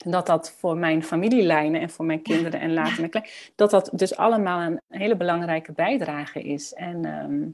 dat 0.06 0.26
dat 0.26 0.52
voor 0.52 0.78
mijn 0.78 1.04
familielijnen 1.04 1.82
en 1.82 1.90
voor 1.90 2.06
mijn 2.06 2.22
kinderen 2.22 2.60
en 2.60 2.74
later 2.74 3.00
mijn 3.00 3.10
klein, 3.10 3.28
dat 3.56 3.70
dat 3.70 3.90
dus 3.94 4.16
allemaal 4.16 4.62
een 4.62 4.82
hele 4.88 5.16
belangrijke 5.16 5.72
bijdrage 5.72 6.42
is. 6.42 6.74
En 6.74 7.06
ehm, 7.06 7.50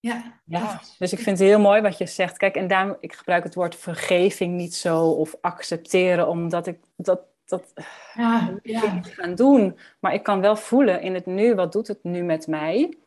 ja, 0.00 0.40
ja, 0.44 0.80
dus 0.98 1.12
ik 1.12 1.18
vind 1.18 1.38
het 1.38 1.48
heel 1.48 1.60
mooi 1.60 1.80
wat 1.80 1.98
je 1.98 2.06
zegt. 2.06 2.36
Kijk, 2.36 2.54
en 2.54 2.68
daarom, 2.68 2.96
ik 3.00 3.12
gebruik 3.12 3.44
het 3.44 3.54
woord 3.54 3.76
vergeving 3.76 4.54
niet 4.56 4.74
zo 4.74 5.04
of 5.04 5.36
accepteren, 5.40 6.28
omdat 6.28 6.66
ik 6.66 6.78
dat, 6.96 7.20
dat 7.44 7.72
ja, 8.14 8.58
ja. 8.62 8.94
niet 8.94 9.06
gaan 9.06 9.34
doen. 9.34 9.78
Maar 10.00 10.14
ik 10.14 10.22
kan 10.22 10.40
wel 10.40 10.56
voelen 10.56 11.02
in 11.02 11.14
het 11.14 11.26
nu, 11.26 11.54
wat 11.54 11.72
doet 11.72 11.88
het 11.88 12.04
nu 12.04 12.22
met 12.22 12.46
mij? 12.46 12.98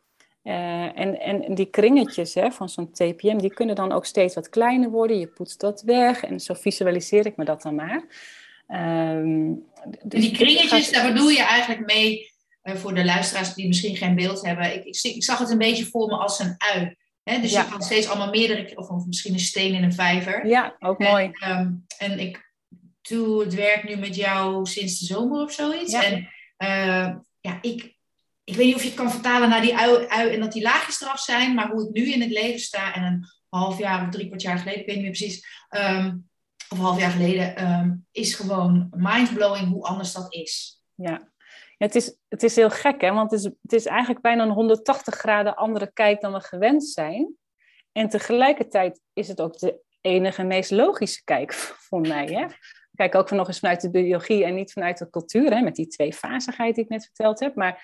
Uh, 0.44 0.98
en, 0.98 1.20
en 1.20 1.54
die 1.54 1.70
kringetjes 1.70 2.34
hè, 2.34 2.50
van 2.50 2.68
zo'n 2.68 2.90
TPM, 2.90 3.38
die 3.38 3.54
kunnen 3.54 3.74
dan 3.74 3.92
ook 3.92 4.06
steeds 4.06 4.34
wat 4.34 4.48
kleiner 4.48 4.90
worden. 4.90 5.18
Je 5.18 5.26
poetst 5.26 5.60
dat 5.60 5.82
weg 5.82 6.22
en 6.22 6.40
zo 6.40 6.54
visualiseer 6.54 7.26
ik 7.26 7.36
me 7.36 7.44
dat 7.44 7.62
dan 7.62 7.74
maar. 7.74 8.04
Um, 8.68 9.64
dus 10.02 10.20
die 10.20 10.32
kringetjes, 10.32 10.92
daar 10.92 11.12
bedoel 11.12 11.28
je 11.28 11.42
eigenlijk 11.42 11.86
mee, 11.86 12.32
uh, 12.62 12.74
voor 12.74 12.94
de 12.94 13.04
luisteraars 13.04 13.54
die 13.54 13.66
misschien 13.66 13.96
geen 13.96 14.14
beeld 14.14 14.46
hebben. 14.46 14.74
Ik, 14.74 14.84
ik, 14.84 15.02
ik 15.02 15.24
zag 15.24 15.38
het 15.38 15.50
een 15.50 15.58
beetje 15.58 15.86
voor 15.86 16.06
me 16.06 16.16
als 16.16 16.38
een 16.38 16.54
ui. 16.58 16.96
Hè? 17.22 17.40
Dus 17.40 17.52
ja. 17.52 17.62
je 17.62 17.68
kan 17.70 17.82
steeds 17.82 18.08
allemaal 18.08 18.30
meerdere, 18.30 18.76
of 18.76 19.06
misschien 19.06 19.32
een 19.32 19.38
steen 19.38 19.74
in 19.74 19.82
een 19.82 19.92
vijver. 19.92 20.46
Ja, 20.46 20.76
ook 20.78 20.98
mooi. 20.98 21.30
En, 21.32 21.58
um, 21.58 21.84
en 21.98 22.18
ik 22.18 22.52
doe 23.02 23.40
het 23.40 23.54
werk 23.54 23.88
nu 23.88 23.96
met 23.96 24.16
jou 24.16 24.66
sinds 24.66 24.98
de 24.98 25.04
zomer 25.04 25.42
of 25.42 25.52
zoiets. 25.52 25.92
Ja. 25.92 26.04
En 26.04 26.28
uh, 26.58 27.16
ja, 27.40 27.58
ik, 27.60 27.96
ik 28.44 28.56
weet 28.56 28.66
niet 28.66 28.74
of 28.74 28.82
je 28.82 28.88
het 28.88 28.96
kan 28.96 29.10
vertalen 29.10 29.48
naar 29.48 29.60
die 29.60 29.76
ui, 29.76 30.06
en 30.08 30.40
dat 30.40 30.52
die 30.52 30.62
laagjes 30.62 31.00
eraf 31.00 31.20
zijn, 31.20 31.54
maar 31.54 31.70
hoe 31.70 31.88
ik 31.88 31.94
nu 31.94 32.12
in 32.12 32.20
het 32.20 32.30
leven 32.30 32.60
sta 32.60 32.94
en 32.94 33.02
een 33.02 33.26
half 33.48 33.78
jaar 33.78 34.02
of 34.02 34.10
drie 34.10 34.26
kwart 34.26 34.42
jaar 34.42 34.58
geleden, 34.58 34.80
ik 34.80 34.86
weet 34.86 34.94
niet 34.94 35.04
meer 35.04 35.14
precies, 35.14 35.46
um, 35.70 36.28
of 36.68 36.78
een 36.78 36.84
half 36.84 37.00
jaar 37.00 37.10
geleden, 37.10 37.70
um, 37.70 38.06
is 38.12 38.34
gewoon 38.34 38.88
mindblowing 38.96 39.68
hoe 39.68 39.84
anders 39.84 40.12
dat 40.12 40.34
is. 40.34 40.82
Ja, 40.94 41.10
ja 41.76 41.86
het, 41.86 41.94
is, 41.94 42.16
het 42.28 42.42
is 42.42 42.56
heel 42.56 42.70
gek, 42.70 43.00
hè? 43.00 43.12
want 43.12 43.30
het 43.30 43.40
is, 43.40 43.46
het 43.62 43.72
is 43.72 43.86
eigenlijk 43.86 44.20
bijna 44.20 44.42
een 44.42 44.50
180 44.50 45.14
graden 45.14 45.56
andere 45.56 45.92
kijk 45.92 46.20
dan 46.20 46.32
we 46.32 46.40
gewend 46.40 46.84
zijn. 46.84 47.34
En 47.92 48.08
tegelijkertijd 48.08 49.00
is 49.12 49.28
het 49.28 49.40
ook 49.40 49.58
de 49.58 49.80
enige, 50.00 50.42
meest 50.42 50.70
logische 50.70 51.24
kijk 51.24 51.52
voor 51.88 52.00
mij. 52.00 52.26
Hè? 52.26 52.46
Kijk 52.94 53.14
ook 53.14 53.30
nog 53.30 53.46
eens 53.46 53.58
vanuit 53.58 53.80
de 53.80 53.90
biologie 53.90 54.44
en 54.44 54.54
niet 54.54 54.72
vanuit 54.72 54.98
de 54.98 55.10
cultuur, 55.10 55.54
hè? 55.54 55.60
met 55.60 55.74
die 55.74 55.86
tweefazigheid 55.86 56.74
die 56.74 56.84
ik 56.84 56.90
net 56.90 57.04
verteld 57.04 57.40
heb. 57.40 57.54
Maar 57.54 57.82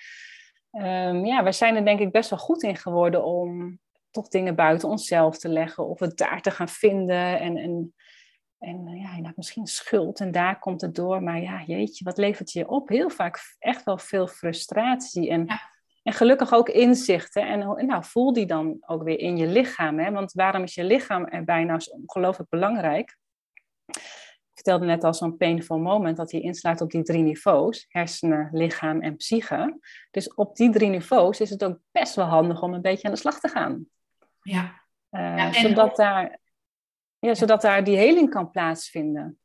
um, 0.70 1.24
ja, 1.24 1.42
we 1.42 1.52
zijn 1.52 1.76
er 1.76 1.84
denk 1.84 2.00
ik 2.00 2.12
best 2.12 2.30
wel 2.30 2.38
goed 2.38 2.62
in 2.62 2.76
geworden 2.76 3.24
om 3.24 3.78
toch 4.10 4.28
dingen 4.28 4.54
buiten 4.54 4.88
onszelf 4.88 5.38
te 5.38 5.48
leggen 5.48 5.88
of 5.88 6.00
het 6.00 6.16
daar 6.16 6.42
te 6.42 6.50
gaan 6.50 6.68
vinden. 6.68 7.40
En, 7.40 7.56
en, 7.56 7.94
en 8.58 8.86
uh, 8.88 9.02
ja, 9.02 9.16
je 9.16 9.32
misschien 9.36 9.66
schuld 9.66 10.20
en 10.20 10.30
daar 10.30 10.58
komt 10.58 10.80
het 10.80 10.94
door. 10.94 11.22
Maar 11.22 11.40
ja, 11.40 11.62
jeetje, 11.66 12.04
wat 12.04 12.18
levert 12.18 12.52
je 12.52 12.68
op? 12.68 12.88
Heel 12.88 13.10
vaak 13.10 13.56
echt 13.58 13.84
wel 13.84 13.98
veel 13.98 14.26
frustratie 14.26 15.30
en, 15.30 15.44
ja. 15.46 15.60
en 16.02 16.12
gelukkig 16.12 16.52
ook 16.52 16.68
inzichten. 16.68 17.48
En, 17.48 17.62
en 17.62 17.86
nou, 17.86 18.04
voel 18.04 18.32
die 18.32 18.46
dan 18.46 18.76
ook 18.80 19.02
weer 19.02 19.18
in 19.18 19.36
je 19.36 19.46
lichaam. 19.46 19.98
Hè? 19.98 20.10
Want 20.10 20.32
waarom 20.32 20.62
is 20.62 20.74
je 20.74 20.84
lichaam 20.84 21.24
erbij 21.24 21.64
nou 21.64 21.80
zo 21.80 21.90
ongelooflijk 21.90 22.50
belangrijk? 22.50 23.16
Vertelde 24.61 24.86
net 24.86 25.04
al 25.04 25.14
zo'n 25.14 25.36
painful 25.36 25.78
moment 25.78 26.16
dat 26.16 26.30
hij 26.30 26.40
inslaat 26.40 26.80
op 26.80 26.90
die 26.90 27.02
drie 27.02 27.22
niveaus: 27.22 27.86
hersenen, 27.88 28.48
lichaam 28.52 29.02
en 29.02 29.16
psyche. 29.16 29.78
Dus 30.11 30.34
op 30.34 30.56
die 30.56 30.70
drie 30.70 30.88
niveaus 30.88 31.40
is 31.40 31.50
het 31.50 31.64
ook 31.64 31.78
best 31.90 32.14
wel 32.14 32.26
handig 32.26 32.62
om 32.62 32.74
een 32.74 32.80
beetje 32.80 33.08
aan 33.08 33.14
de 33.14 33.20
slag 33.20 33.40
te 33.40 33.48
gaan. 33.48 33.86
Ja. 34.42 34.80
Uh, 35.11 35.36
ja 35.36 35.52
zodat, 35.52 35.96
daar, 35.96 36.38
ja, 37.18 37.34
zodat 37.34 37.62
daar 37.62 37.84
die 37.84 37.96
heling 37.96 38.30
kan 38.30 38.50
plaatsvinden. 38.50 39.38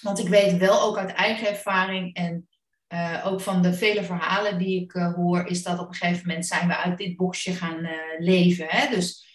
Want 0.00 0.18
ik 0.18 0.28
weet 0.28 0.56
wel 0.56 0.82
ook 0.82 0.98
uit 0.98 1.12
eigen 1.12 1.48
ervaring 1.48 2.14
en 2.14 2.48
uh, 2.88 3.26
ook 3.26 3.40
van 3.40 3.62
de 3.62 3.72
vele 3.72 4.04
verhalen 4.04 4.58
die 4.58 4.82
ik 4.82 4.94
uh, 4.94 5.14
hoor, 5.14 5.46
is 5.46 5.62
dat 5.62 5.78
op 5.78 5.88
een 5.88 5.94
gegeven 5.94 6.26
moment 6.26 6.46
zijn 6.46 6.68
we 6.68 6.76
uit 6.76 6.98
dit 6.98 7.16
boxje 7.16 7.52
gaan 7.52 7.88
leven. 8.18 8.66
Hè? 8.68 8.94
Dus 8.94 9.28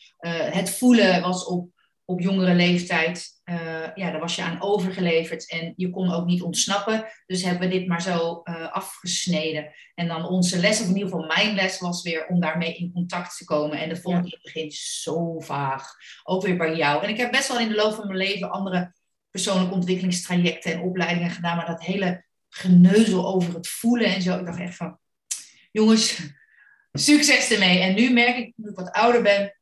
het 0.51 0.77
voelen 0.77 1.21
was 1.21 1.45
op 1.45 1.74
op 2.05 2.19
jongere 2.19 2.53
leeftijd, 2.53 3.41
uh, 3.45 3.87
ja, 3.95 4.11
daar 4.11 4.19
was 4.19 4.35
je 4.35 4.41
aan 4.41 4.61
overgeleverd 4.61 5.49
en 5.49 5.73
je 5.75 5.89
kon 5.89 6.11
ook 6.11 6.25
niet 6.25 6.41
ontsnappen. 6.41 7.05
Dus 7.25 7.43
hebben 7.43 7.69
we 7.69 7.77
dit 7.77 7.87
maar 7.87 8.01
zo 8.01 8.41
uh, 8.43 8.71
afgesneden. 8.71 9.71
En 9.95 10.07
dan 10.07 10.27
onze 10.27 10.59
les, 10.59 10.81
of 10.81 10.87
in 10.87 10.93
ieder 10.93 11.09
geval 11.09 11.25
mijn 11.25 11.55
les, 11.55 11.79
was 11.79 12.01
weer 12.01 12.27
om 12.27 12.39
daarmee 12.39 12.75
in 12.75 12.91
contact 12.91 13.37
te 13.37 13.45
komen. 13.45 13.79
En 13.79 13.89
de 13.89 13.95
volgende 13.95 14.29
ja. 14.29 14.39
begint 14.41 14.73
zo 14.73 15.39
vaag. 15.39 15.93
Ook 16.23 16.43
weer 16.43 16.57
bij 16.57 16.75
jou. 16.75 17.03
En 17.03 17.09
ik 17.09 17.17
heb 17.17 17.31
best 17.31 17.47
wel 17.47 17.59
in 17.59 17.67
de 17.67 17.75
loop 17.75 17.93
van 17.93 18.07
mijn 18.07 18.17
leven 18.17 18.51
andere 18.51 18.93
persoonlijke 19.29 19.73
ontwikkelingstrajecten 19.73 20.73
en 20.73 20.81
opleidingen 20.81 21.31
gedaan. 21.31 21.57
Maar 21.57 21.67
dat 21.67 21.83
hele 21.83 22.25
geneuzel 22.49 23.27
over 23.27 23.53
het 23.53 23.67
voelen 23.67 24.13
en 24.13 24.21
zo. 24.21 24.39
Ik 24.39 24.45
dacht 24.45 24.59
echt 24.59 24.75
van, 24.75 24.99
jongens, 25.71 26.21
succes 26.91 27.51
ermee. 27.51 27.79
En 27.79 27.95
nu 27.95 28.13
merk 28.13 28.37
ik, 28.37 28.53
nu 28.55 28.69
ik 28.69 28.75
wat 28.75 28.91
ouder 28.91 29.21
ben, 29.21 29.54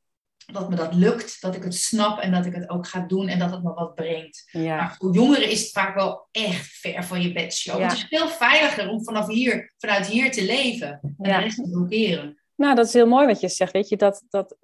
dat 0.54 0.70
me 0.70 0.76
dat 0.76 0.94
lukt, 0.94 1.42
dat 1.42 1.56
ik 1.56 1.64
het 1.64 1.76
snap 1.76 2.20
en 2.20 2.32
dat 2.32 2.46
ik 2.46 2.56
het 2.56 2.70
ook 2.70 2.88
ga 2.88 3.00
doen 3.00 3.28
en 3.28 3.40
dat 3.40 3.52
het 3.52 3.64
me 3.64 3.74
wat 3.74 3.96
brengt. 3.96 4.50
Ja. 4.52 4.76
Maar 4.76 4.96
voor 4.98 5.14
jongeren 5.14 5.50
is 5.50 5.62
het 5.62 5.72
vaak 5.72 5.96
wel 5.96 6.28
echt 6.32 6.66
ver 6.66 7.04
van 7.04 7.22
je 7.22 7.34
bedshow. 7.34 7.80
Ja. 7.80 7.84
Het 7.84 7.94
is 7.94 8.06
veel 8.10 8.28
veiliger 8.28 8.90
om 8.90 9.04
vanaf 9.04 9.28
hier, 9.28 9.74
vanuit 9.78 10.08
hier 10.08 10.32
te 10.32 10.46
leven 10.46 11.00
en 11.02 11.16
ja. 11.18 11.38
de 11.38 11.44
rest 11.44 11.56
te 11.56 11.70
blokkeren. 11.70 12.38
Nou, 12.56 12.76
dat 12.76 12.86
is 12.86 12.94
heel 12.94 13.08
mooi 13.08 13.26
wat 13.28 13.40
je 13.40 13.48
zegt. 13.50 13.72
Weet 13.72 13.90
je, 13.90 13.98
dat, 13.98 14.24
dat 14.30 14.58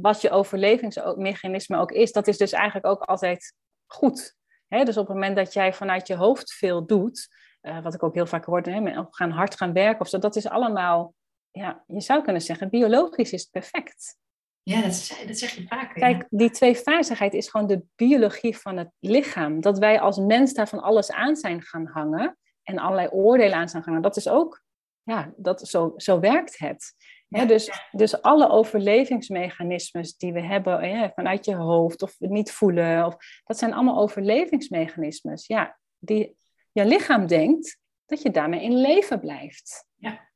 wat 0.00 0.20
je 0.20 0.30
overlevingsmechanisme 0.30 1.78
ook 1.78 1.92
is, 1.92 2.12
dat 2.12 2.28
is 2.28 2.36
dus 2.36 2.52
eigenlijk 2.52 2.86
ook 2.86 3.02
altijd 3.02 3.54
goed. 3.86 4.34
He, 4.68 4.84
dus 4.84 4.96
op 4.96 5.06
het 5.06 5.14
moment 5.14 5.36
dat 5.36 5.52
jij 5.52 5.72
vanuit 5.72 6.06
je 6.06 6.16
hoofd 6.16 6.52
veel 6.52 6.86
doet, 6.86 7.28
uh, 7.62 7.82
wat 7.82 7.94
ik 7.94 8.02
ook 8.02 8.14
heel 8.14 8.26
vaak 8.26 8.44
hoor, 8.44 8.60
hè, 8.60 9.04
gaan 9.10 9.30
hard 9.30 9.56
gaan 9.56 9.72
werken 9.72 10.00
of 10.00 10.08
zo, 10.08 10.18
dat 10.18 10.36
is 10.36 10.48
allemaal, 10.48 11.14
ja, 11.50 11.84
je 11.86 12.00
zou 12.00 12.22
kunnen 12.22 12.42
zeggen, 12.42 12.70
biologisch 12.70 13.32
is 13.32 13.40
het 13.40 13.50
perfect. 13.50 14.16
Ja, 14.62 14.80
dat, 14.80 15.22
dat 15.26 15.38
zeg 15.38 15.50
je 15.50 15.66
vaak. 15.66 15.94
Kijk, 15.94 16.22
ja. 16.22 16.26
die 16.30 16.50
tweefazigheid 16.50 17.34
is 17.34 17.48
gewoon 17.48 17.66
de 17.66 17.82
biologie 17.96 18.56
van 18.56 18.76
het 18.76 18.90
lichaam. 18.98 19.60
Dat 19.60 19.78
wij 19.78 20.00
als 20.00 20.18
mens 20.18 20.54
daar 20.54 20.68
van 20.68 20.82
alles 20.82 21.10
aan 21.10 21.36
zijn 21.36 21.62
gaan 21.62 21.86
hangen 21.86 22.38
en 22.62 22.78
allerlei 22.78 23.08
oordelen 23.08 23.56
aan 23.56 23.68
zijn 23.68 23.82
hangen, 23.82 24.02
dat 24.02 24.16
is 24.16 24.28
ook, 24.28 24.62
ja, 25.02 25.32
dat, 25.36 25.68
zo, 25.68 25.92
zo 25.96 26.20
werkt 26.20 26.58
het. 26.58 26.94
Ja, 27.28 27.44
dus, 27.44 27.70
dus 27.90 28.22
alle 28.22 28.48
overlevingsmechanismes 28.48 30.16
die 30.16 30.32
we 30.32 30.42
hebben 30.42 30.88
ja, 30.88 31.12
vanuit 31.14 31.44
je 31.44 31.54
hoofd 31.54 32.02
of 32.02 32.16
niet 32.18 32.52
voelen, 32.52 33.06
of, 33.06 33.16
dat 33.44 33.58
zijn 33.58 33.72
allemaal 33.72 33.98
overlevingsmechanismes. 33.98 35.46
Ja, 35.46 35.78
die 35.98 36.36
je 36.72 36.86
lichaam 36.86 37.26
denkt 37.26 37.78
dat 38.06 38.22
je 38.22 38.30
daarmee 38.30 38.62
in 38.62 38.76
leven 38.76 39.20
blijft. 39.20 39.86
Ja. 39.96 40.30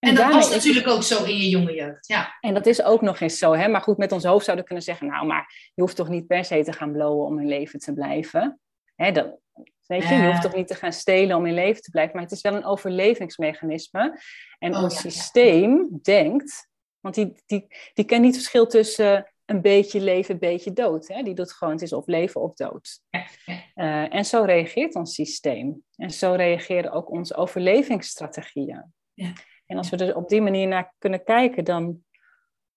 En, 0.00 0.08
en 0.08 0.14
dat 0.14 0.32
was 0.32 0.50
natuurlijk 0.50 0.86
ook 0.86 1.02
zo 1.02 1.24
in 1.24 1.36
je 1.36 1.48
jonge 1.48 1.74
jeugd, 1.74 2.06
ja. 2.06 2.36
En 2.40 2.54
dat 2.54 2.66
is 2.66 2.82
ook 2.82 3.00
nog 3.00 3.20
eens 3.20 3.38
zo, 3.38 3.52
hè. 3.52 3.68
Maar 3.68 3.80
goed, 3.80 3.96
met 3.96 4.12
ons 4.12 4.24
hoofd 4.24 4.44
zouden 4.44 4.64
we 4.64 4.70
kunnen 4.70 4.84
zeggen... 4.84 5.06
nou, 5.06 5.26
maar 5.26 5.70
je 5.74 5.82
hoeft 5.82 5.96
toch 5.96 6.08
niet 6.08 6.26
per 6.26 6.44
se 6.44 6.64
te 6.64 6.72
gaan 6.72 6.92
blowen 6.92 7.26
om 7.26 7.38
in 7.40 7.48
leven 7.48 7.78
te 7.78 7.92
blijven? 7.92 8.60
Hè, 8.94 9.12
dat, 9.12 9.38
weet 9.86 10.08
je, 10.08 10.14
je 10.14 10.26
hoeft 10.26 10.42
toch 10.42 10.54
niet 10.54 10.68
te 10.68 10.74
gaan 10.74 10.92
stelen 10.92 11.36
om 11.36 11.46
in 11.46 11.54
leven 11.54 11.82
te 11.82 11.90
blijven? 11.90 12.14
Maar 12.14 12.24
het 12.24 12.32
is 12.32 12.40
wel 12.40 12.54
een 12.54 12.64
overlevingsmechanisme. 12.64 14.20
En 14.58 14.76
oh, 14.76 14.82
ons 14.82 14.94
ja, 14.94 15.00
systeem 15.00 15.88
ja. 15.90 15.98
denkt... 16.02 16.68
Want 17.00 17.14
die, 17.14 17.32
die, 17.46 17.66
die 17.94 18.04
kent 18.04 18.22
niet 18.22 18.34
het 18.34 18.42
verschil 18.42 18.66
tussen 18.66 19.32
een 19.44 19.60
beetje 19.60 20.00
leven, 20.00 20.34
een 20.34 20.40
beetje 20.40 20.72
dood. 20.72 21.08
Hè? 21.08 21.22
Die 21.22 21.34
doet 21.34 21.52
gewoon, 21.52 21.72
het 21.72 21.82
is 21.82 21.92
of 21.92 22.06
leven 22.06 22.40
of 22.40 22.54
dood. 22.54 23.00
Ja. 23.10 23.26
Uh, 23.74 24.14
en 24.14 24.24
zo 24.24 24.42
reageert 24.42 24.94
ons 24.94 25.14
systeem. 25.14 25.84
En 25.96 26.10
zo 26.10 26.32
reageren 26.32 26.92
ook 26.92 27.10
onze 27.10 27.34
overlevingsstrategieën. 27.34 28.92
Ja. 29.14 29.32
En 29.70 29.76
als 29.76 29.90
we 29.90 29.96
er 29.96 30.16
op 30.16 30.28
die 30.28 30.40
manier 30.40 30.68
naar 30.68 30.94
kunnen 30.98 31.24
kijken, 31.24 31.64
dan, 31.64 32.04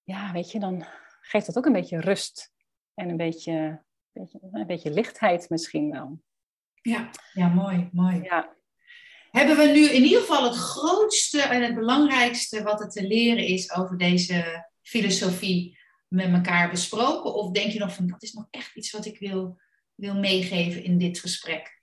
ja, 0.04 0.32
weet 0.32 0.52
je, 0.52 0.60
dan 0.60 0.86
geeft 1.22 1.46
dat 1.46 1.58
ook 1.58 1.66
een 1.66 1.74
beetje 1.74 2.00
rust. 2.00 2.54
En 2.94 3.10
een 3.10 3.18
beetje, 3.18 3.84
beetje, 4.12 4.40
een 4.52 4.68
beetje 4.68 4.92
lichtheid 4.92 5.50
misschien 5.50 5.92
wel. 5.92 6.20
Ja, 6.82 7.10
ja 7.34 7.48
mooi, 7.48 7.90
mooi. 7.92 8.22
Ja. 8.22 8.56
Hebben 9.32 9.58
we 9.58 9.64
nu 9.64 9.90
in 9.90 10.04
ieder 10.04 10.20
geval 10.20 10.44
het 10.44 10.56
grootste 10.56 11.42
en 11.42 11.62
het 11.62 11.76
belangrijkste 11.76 12.64
wat 12.64 12.82
er 12.82 12.90
te 12.90 13.08
leren 13.08 13.46
is 13.46 13.72
over 13.72 13.98
deze 13.98 14.70
filosofie 14.82 15.78
met 16.08 16.34
elkaar 16.34 16.70
besproken? 16.70 17.34
Of 17.34 17.52
denk 17.52 17.72
je 17.72 17.80
nog 17.80 17.94
van, 17.94 18.08
dat 18.08 18.24
is 18.24 18.34
nog 18.34 18.48
echt 18.50 18.76
iets 18.76 18.92
wat 18.92 19.06
ik 19.06 19.20
wil, 19.20 19.60
wil 19.96 20.16
meegeven 20.16 20.84
in 20.84 20.98
dit 20.98 21.20
gesprek? 21.20 21.82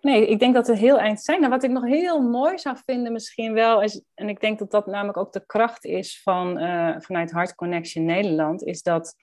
Nee, 0.00 0.26
ik 0.26 0.38
denk 0.38 0.54
dat 0.54 0.66
het 0.66 0.78
heel 0.78 0.98
eind 0.98 1.20
zijn. 1.20 1.38
Nou, 1.40 1.52
wat 1.52 1.62
ik 1.62 1.70
nog 1.70 1.84
heel 1.84 2.20
mooi 2.20 2.58
zou 2.58 2.76
vinden 2.84 3.12
misschien 3.12 3.52
wel, 3.52 3.82
is, 3.82 4.02
en 4.14 4.28
ik 4.28 4.40
denk 4.40 4.58
dat 4.58 4.70
dat 4.70 4.86
namelijk 4.86 5.18
ook 5.18 5.32
de 5.32 5.46
kracht 5.46 5.84
is 5.84 6.22
van, 6.22 6.62
uh, 6.62 6.94
vanuit 6.98 7.32
Heart 7.32 7.54
Connection 7.54 8.04
Nederland, 8.04 8.62
is 8.62 8.82
dat 8.82 9.14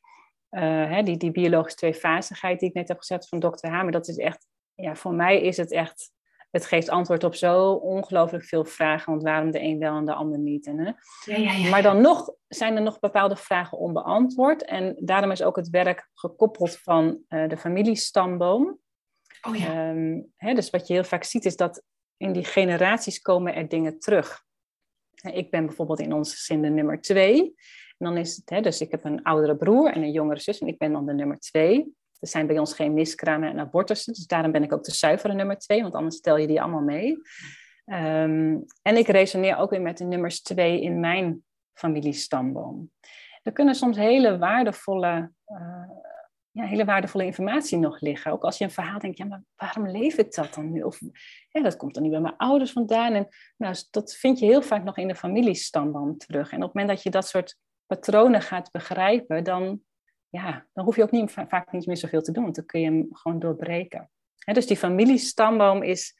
hè, 0.49 1.03
die, 1.03 1.17
die 1.17 1.31
biologische 1.31 1.77
tweefasigheid 1.77 2.59
die 2.59 2.69
ik 2.69 2.75
net 2.75 2.87
heb 2.87 2.97
gezet 2.97 3.27
van 3.27 3.39
dokter 3.39 3.69
Hamer, 3.69 3.91
dat 3.91 4.07
is 4.07 4.17
echt, 4.17 4.47
ja, 4.75 4.95
voor 4.95 5.13
mij 5.13 5.41
is 5.41 5.57
het 5.57 5.71
echt 5.71 6.11
het 6.51 6.65
geeft 6.65 6.89
antwoord 6.89 7.23
op 7.23 7.35
zo 7.35 7.71
ongelooflijk 7.71 8.43
veel 8.43 8.65
vragen. 8.65 9.11
Want 9.11 9.23
waarom 9.23 9.51
de 9.51 9.61
een 9.61 9.79
wel 9.79 9.97
en 9.97 10.05
de 10.05 10.13
ander 10.13 10.39
niet? 10.39 10.67
En, 10.67 10.79
hè? 10.79 10.91
Ja, 11.33 11.37
ja, 11.37 11.53
ja, 11.53 11.69
maar 11.69 11.81
dan 11.81 12.01
nog 12.01 12.33
zijn 12.47 12.75
er 12.75 12.81
nog 12.81 12.99
bepaalde 12.99 13.35
vragen 13.35 13.77
onbeantwoord. 13.77 14.65
En 14.65 14.95
daarom 14.99 15.31
is 15.31 15.43
ook 15.43 15.55
het 15.55 15.69
werk 15.69 16.09
gekoppeld 16.13 16.77
van 16.77 17.19
uh, 17.29 17.49
de 17.49 17.57
familiestamboom. 17.57 18.79
Oh 19.41 19.55
ja. 19.55 19.93
Hè, 20.35 20.53
dus 20.53 20.69
wat 20.69 20.87
je 20.87 20.93
heel 20.93 21.03
vaak 21.03 21.23
ziet 21.23 21.45
is 21.45 21.55
dat 21.55 21.83
in 22.17 22.31
die 22.31 22.45
generaties 22.45 23.21
komen 23.21 23.55
er 23.55 23.67
dingen 23.67 23.99
terug. 23.99 24.43
Ik 25.31 25.51
ben 25.51 25.65
bijvoorbeeld 25.65 25.99
in 25.99 26.13
ons 26.13 26.33
gezin 26.33 26.61
de 26.61 26.69
nummer 26.69 27.01
twee. 27.01 27.55
En 27.97 28.05
dan 28.05 28.17
is 28.17 28.41
het, 28.45 28.63
dus 28.63 28.81
ik 28.81 28.91
heb 28.91 29.03
een 29.03 29.23
oudere 29.23 29.55
broer 29.55 29.91
en 29.91 30.01
een 30.01 30.11
jongere 30.11 30.39
zus 30.39 30.59
en 30.59 30.67
ik 30.67 30.77
ben 30.77 30.91
dan 30.91 31.05
de 31.05 31.13
nummer 31.13 31.39
twee. 31.39 31.95
Er 32.19 32.27
zijn 32.27 32.47
bij 32.47 32.59
ons 32.59 32.73
geen 32.73 32.93
miskramen 32.93 33.49
en 33.49 33.59
abortussen, 33.59 34.13
dus 34.13 34.25
daarom 34.25 34.51
ben 34.51 34.63
ik 34.63 34.73
ook 34.73 34.83
de 34.83 34.91
zuivere 34.91 35.33
nummer 35.33 35.57
twee, 35.57 35.81
want 35.81 35.93
anders 35.93 36.15
stel 36.15 36.37
je 36.37 36.47
die 36.47 36.61
allemaal 36.61 36.81
mee. 36.81 37.17
Um, 37.85 38.65
en 38.81 38.97
ik 38.97 39.07
resoneer 39.07 39.57
ook 39.57 39.69
weer 39.69 39.81
met 39.81 39.97
de 39.97 40.03
nummers 40.03 40.41
twee 40.41 40.81
in 40.81 40.99
mijn 40.99 41.43
familiestamboom. 41.73 42.91
Er 43.43 43.51
kunnen 43.51 43.75
soms 43.75 43.97
hele 43.97 44.37
waardevolle, 44.37 45.31
uh, 45.47 45.89
ja, 46.57 46.63
hele 46.63 46.85
waardevolle 46.85 47.25
informatie 47.25 47.77
nog 47.77 48.01
liggen. 48.01 48.31
Ook 48.31 48.43
als 48.43 48.57
je 48.57 48.63
een 48.63 48.71
verhaal 48.71 48.99
denkt, 48.99 49.17
ja, 49.17 49.25
maar 49.25 49.43
waarom 49.55 49.87
leef 49.87 50.17
ik 50.17 50.33
dat 50.33 50.53
dan 50.53 50.71
nu? 50.71 50.81
Of 50.81 50.99
dat 51.51 51.75
komt 51.75 51.93
dan 51.93 52.03
niet 52.03 52.11
bij 52.11 52.21
mijn 52.21 52.37
ouders 52.37 52.71
vandaan. 52.71 53.13
En 53.13 53.27
nou, 53.57 53.75
dat 53.91 54.15
vind 54.15 54.39
je 54.39 54.45
heel 54.45 54.61
vaak 54.61 54.83
nog 54.83 54.97
in 54.97 55.07
de 55.07 55.15
familiestamboom 55.15 56.17
terug. 56.17 56.51
En 56.51 56.57
op 56.57 56.63
het 56.63 56.73
moment 56.73 56.87
dat 56.93 57.03
je 57.03 57.09
dat 57.09 57.27
soort 57.27 57.57
patronen 57.85 58.41
gaat 58.41 58.71
begrijpen, 58.71 59.43
dan 59.43 59.81
ja, 60.29 60.67
dan 60.73 60.85
hoef 60.85 60.95
je 60.95 61.03
ook 61.03 61.11
niet, 61.11 61.31
vaak 61.31 61.71
niet 61.71 61.85
meer 61.85 61.97
zoveel 61.97 62.21
te 62.21 62.31
doen, 62.31 62.43
want 62.43 62.55
dan 62.55 62.65
kun 62.65 62.79
je 62.79 62.85
hem 62.85 63.07
gewoon 63.11 63.39
doorbreken. 63.39 64.09
dus 64.45 64.67
die 64.67 64.77
familiestamboom 64.77 65.83
is 65.83 66.15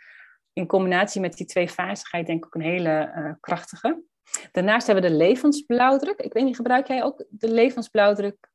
in 0.53 0.67
combinatie 0.67 1.21
met 1.21 1.37
die 1.37 1.45
tweefasigheid 1.45 2.25
denk 2.25 2.37
ik 2.39 2.45
ook 2.45 2.55
een 2.55 2.69
hele 2.69 3.13
uh, 3.15 3.33
krachtige. 3.39 4.03
Daarnaast 4.51 4.87
hebben 4.87 5.03
we 5.03 5.09
de 5.09 5.15
levensblauwdruk. 5.15 6.19
Ik 6.19 6.33
weet 6.33 6.43
niet, 6.43 6.55
gebruik 6.55 6.87
jij 6.87 7.03
ook 7.03 7.25
de 7.29 7.51
levensblauwdruk 7.51 8.49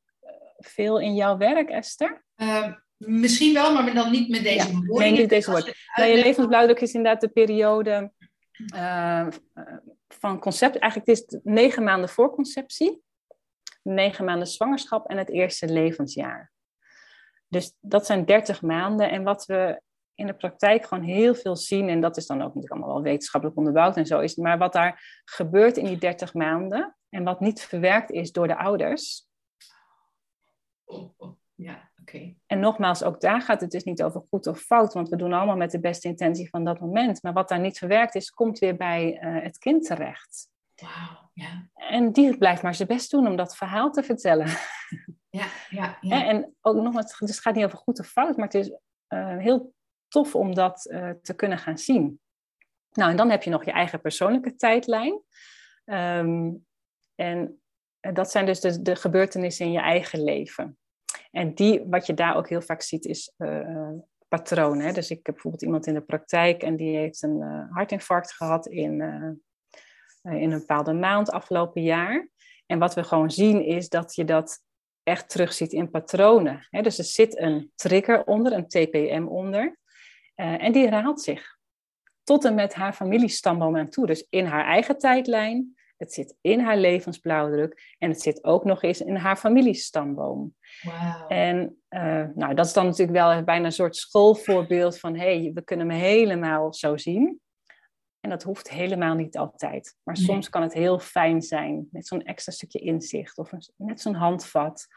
veel 0.67 0.99
in 0.99 1.15
jouw 1.15 1.37
werk, 1.37 1.69
Esther? 1.69 2.23
Uh, 2.35 2.73
misschien 2.97 3.53
wel, 3.53 3.73
maar 3.73 3.93
dan 3.93 4.11
niet 4.11 4.29
met 4.29 4.43
deze 4.43 4.71
woorden. 4.71 4.97
Nee, 4.97 5.11
niet 5.11 5.29
deze 5.29 5.51
woorden. 5.51 5.73
Nou, 5.95 6.09
je 6.09 6.23
levensblauwdruk 6.23 6.79
is 6.79 6.93
inderdaad 6.93 7.21
de 7.21 7.27
periode 7.27 8.11
eh, 8.73 9.27
van 10.07 10.39
concept. 10.39 10.77
Eigenlijk 10.77 11.09
het 11.09 11.17
is 11.17 11.25
het 11.27 11.43
negen 11.43 11.83
maanden 11.83 12.09
voor 12.09 12.31
conceptie 12.31 13.01
negen 13.83 14.25
maanden 14.25 14.47
zwangerschap 14.47 15.09
en 15.09 15.17
het 15.17 15.29
eerste 15.29 15.67
levensjaar. 15.67 16.51
Dus 17.47 17.75
dat 17.79 18.05
zijn 18.05 18.25
30 18.25 18.61
maanden. 18.61 19.09
En 19.09 19.23
wat 19.23 19.45
we 19.45 19.81
in 20.15 20.27
de 20.27 20.33
praktijk 20.33 20.85
gewoon 20.85 21.03
heel 21.03 21.35
veel 21.35 21.55
zien, 21.55 21.89
en 21.89 22.01
dat 22.01 22.17
is 22.17 22.25
dan 22.25 22.37
ook 22.37 22.43
natuurlijk 22.43 22.71
allemaal 22.71 22.93
wel 22.93 23.03
wetenschappelijk 23.03 23.57
onderbouwd 23.57 23.97
en 23.97 24.05
zo, 24.05 24.19
is 24.19 24.35
maar 24.35 24.57
wat 24.57 24.73
daar 24.73 25.21
gebeurt 25.25 25.77
in 25.77 25.85
die 25.85 25.97
30 25.97 26.33
maanden 26.33 26.97
en 27.09 27.23
wat 27.23 27.39
niet 27.39 27.61
verwerkt 27.61 28.11
is 28.11 28.31
door 28.31 28.47
de 28.47 28.57
ouders. 28.57 29.27
Ja, 31.55 31.91
oké. 32.01 32.35
En 32.45 32.59
nogmaals, 32.59 33.03
ook 33.03 33.21
daar 33.21 33.41
gaat 33.41 33.61
het 33.61 33.71
dus 33.71 33.83
niet 33.83 34.03
over 34.03 34.21
goed 34.29 34.47
of 34.47 34.59
fout, 34.59 34.93
want 34.93 35.09
we 35.09 35.15
doen 35.15 35.33
allemaal 35.33 35.55
met 35.55 35.71
de 35.71 35.79
beste 35.79 36.07
intentie 36.07 36.49
van 36.49 36.63
dat 36.63 36.79
moment. 36.79 37.23
Maar 37.23 37.33
wat 37.33 37.49
daar 37.49 37.59
niet 37.59 37.77
verwerkt 37.77 38.15
is, 38.15 38.29
komt 38.29 38.59
weer 38.59 38.75
bij 38.75 39.19
uh, 39.21 39.43
het 39.43 39.57
kind 39.57 39.85
terecht. 39.85 40.49
Wauw, 40.75 41.29
ja. 41.33 41.67
En 41.73 42.11
die 42.11 42.37
blijft 42.37 42.63
maar 42.63 42.75
zijn 42.75 42.87
best 42.87 43.11
doen 43.11 43.27
om 43.27 43.35
dat 43.35 43.55
verhaal 43.55 43.91
te 43.91 44.03
vertellen. 44.03 44.47
Ja, 45.29 45.45
ja, 45.69 45.97
ja. 46.01 46.25
En 46.25 46.55
ook 46.61 46.75
nog, 46.75 46.93
dus 46.93 47.29
het 47.29 47.39
gaat 47.39 47.55
niet 47.55 47.65
over 47.65 47.77
goed 47.77 47.99
of 47.99 48.07
fout, 48.07 48.37
maar 48.37 48.45
het 48.45 48.55
is 48.55 48.69
uh, 48.69 49.37
heel 49.37 49.73
tof 50.07 50.35
om 50.35 50.53
dat 50.53 50.85
uh, 50.91 51.09
te 51.21 51.33
kunnen 51.35 51.57
gaan 51.57 51.77
zien. 51.77 52.19
Nou, 52.91 53.11
en 53.11 53.17
dan 53.17 53.29
heb 53.29 53.43
je 53.43 53.49
nog 53.49 53.65
je 53.65 53.71
eigen 53.71 54.01
persoonlijke 54.01 54.55
tijdlijn. 54.55 55.21
Um, 55.85 56.65
en 57.15 57.61
dat 57.99 58.31
zijn 58.31 58.45
dus 58.45 58.59
de, 58.59 58.81
de, 58.81 58.95
gebeurtenissen 58.95 59.65
in 59.65 59.71
je 59.71 59.79
eigen 59.79 60.23
leven. 60.23 60.77
En 61.35 61.53
die, 61.53 61.83
wat 61.85 62.05
je 62.05 62.13
daar 62.13 62.35
ook 62.35 62.49
heel 62.49 62.61
vaak 62.61 62.81
ziet, 62.81 63.05
is 63.05 63.33
uh, 63.37 63.89
patronen. 64.27 64.93
Dus 64.93 65.09
ik 65.09 65.25
heb 65.25 65.33
bijvoorbeeld 65.33 65.63
iemand 65.63 65.87
in 65.87 65.93
de 65.93 66.01
praktijk 66.01 66.63
en 66.63 66.75
die 66.75 66.97
heeft 66.97 67.23
een 67.23 67.41
hartinfarct 67.71 68.33
gehad 68.33 68.67
in 68.67 69.01
eh, 69.01 70.41
in 70.41 70.51
een 70.51 70.59
bepaalde 70.59 70.93
maand 70.93 71.31
afgelopen 71.31 71.81
jaar. 71.81 72.27
En 72.65 72.79
wat 72.79 72.93
we 72.93 73.03
gewoon 73.03 73.31
zien 73.31 73.65
is 73.65 73.89
dat 73.89 74.15
je 74.15 74.25
dat 74.25 74.63
echt 75.03 75.29
terugziet 75.29 75.73
in 75.73 75.89
patronen. 75.89 76.67
dus 76.69 76.97
er 76.97 77.03
zit 77.03 77.39
een 77.39 77.71
trigger 77.75 78.23
onder, 78.23 78.53
een 78.53 78.67
TPM 78.67 79.25
onder. 79.27 79.77
En 80.35 80.71
die 80.71 80.83
herhaalt 80.83 81.21
zich 81.21 81.57
tot 82.23 82.45
en 82.45 82.55
met 82.55 82.73
haar 82.73 82.93
familiestamboom 82.93 83.77
aan 83.77 83.89
toe. 83.89 84.05
Dus 84.05 84.27
in 84.29 84.45
haar 84.45 84.65
eigen 84.65 84.97
tijdlijn, 84.97 85.75
het 86.03 86.13
zit 86.13 86.35
in 86.41 86.59
haar 86.59 86.77
levensblauwdruk 86.77 87.95
en 87.97 88.09
het 88.09 88.21
zit 88.21 88.43
ook 88.43 88.63
nog 88.63 88.83
eens 88.83 89.01
in 89.01 89.15
haar 89.15 89.37
familiestamboom. 89.37 90.55
Wow. 90.81 91.25
En 91.27 91.81
uh, 91.89 92.25
nou, 92.35 92.53
dat 92.53 92.65
is 92.65 92.73
dan 92.73 92.85
natuurlijk 92.85 93.17
wel 93.17 93.43
bijna 93.43 93.65
een 93.65 93.71
soort 93.71 93.95
schoolvoorbeeld 93.95 94.99
van 94.99 95.15
hé, 95.15 95.41
hey, 95.41 95.51
we 95.53 95.63
kunnen 95.63 95.87
me 95.87 95.93
helemaal 95.93 96.73
zo 96.73 96.97
zien. 96.97 97.41
En 98.19 98.29
dat 98.29 98.43
hoeft 98.43 98.69
helemaal 98.69 99.15
niet 99.15 99.37
altijd. 99.37 99.95
Maar 100.03 100.17
soms 100.17 100.49
kan 100.49 100.61
het 100.61 100.73
heel 100.73 100.99
fijn 100.99 101.41
zijn 101.41 101.87
met 101.91 102.07
zo'n 102.07 102.23
extra 102.23 102.51
stukje 102.51 102.79
inzicht 102.79 103.37
of 103.37 103.51
een, 103.51 103.63
net 103.75 104.01
zo'n 104.01 104.13
handvat 104.13 104.87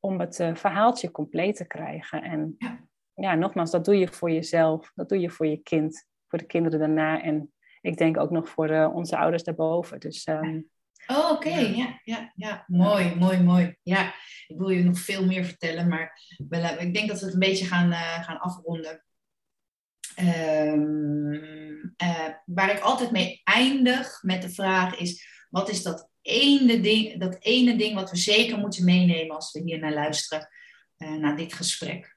om 0.00 0.20
het 0.20 0.38
uh, 0.38 0.54
verhaaltje 0.54 1.10
compleet 1.10 1.56
te 1.56 1.66
krijgen. 1.66 2.22
En 2.22 2.54
ja. 2.58 2.78
ja. 3.14 3.34
nogmaals, 3.34 3.70
dat 3.70 3.84
doe 3.84 3.98
je 3.98 4.08
voor 4.08 4.30
jezelf, 4.30 4.92
dat 4.94 5.08
doe 5.08 5.20
je 5.20 5.30
voor 5.30 5.46
je 5.46 5.56
kind, 5.56 6.06
voor 6.28 6.38
de 6.38 6.46
kinderen 6.46 6.78
daarna 6.78 7.22
en 7.22 7.52
ik 7.86 7.96
denk 7.96 8.18
ook 8.18 8.30
nog 8.30 8.48
voor 8.48 8.70
uh, 8.70 8.94
onze 8.94 9.16
ouders 9.16 9.42
daarboven. 9.42 10.00
Dus, 10.00 10.26
um, 10.26 10.70
oh, 11.06 11.30
oké, 11.30 11.54
ja. 11.54 12.00
ja, 12.04 12.32
ja, 12.34 12.64
mooi, 12.66 13.14
mooi, 13.14 13.42
mooi. 13.42 13.76
Ja, 13.82 14.14
ik 14.46 14.58
wil 14.58 14.68
je 14.68 14.84
nog 14.84 14.98
veel 14.98 15.26
meer 15.26 15.44
vertellen, 15.44 15.88
maar 15.88 16.20
ik 16.78 16.94
denk 16.94 17.08
dat 17.08 17.18
we 17.18 17.24
het 17.24 17.34
een 17.34 17.40
beetje 17.40 17.66
gaan, 17.66 17.90
uh, 17.90 18.22
gaan 18.22 18.38
afronden. 18.38 19.04
Um, 20.18 21.32
uh, 22.02 22.28
waar 22.44 22.70
ik 22.70 22.80
altijd 22.80 23.10
mee 23.10 23.40
eindig 23.44 24.22
met 24.22 24.42
de 24.42 24.50
vraag 24.50 24.98
is: 24.98 25.28
wat 25.50 25.68
is 25.68 25.82
dat 25.82 26.10
ene 26.22 26.80
ding, 26.80 27.20
dat 27.20 27.36
ene 27.40 27.76
ding 27.76 27.94
wat 27.94 28.10
we 28.10 28.16
zeker 28.16 28.58
moeten 28.58 28.84
meenemen 28.84 29.34
als 29.34 29.52
we 29.52 29.62
hier 29.64 29.78
naar 29.78 29.92
luisteren, 29.92 30.48
uh, 30.98 31.14
naar 31.14 31.36
dit 31.36 31.52
gesprek? 31.52 32.16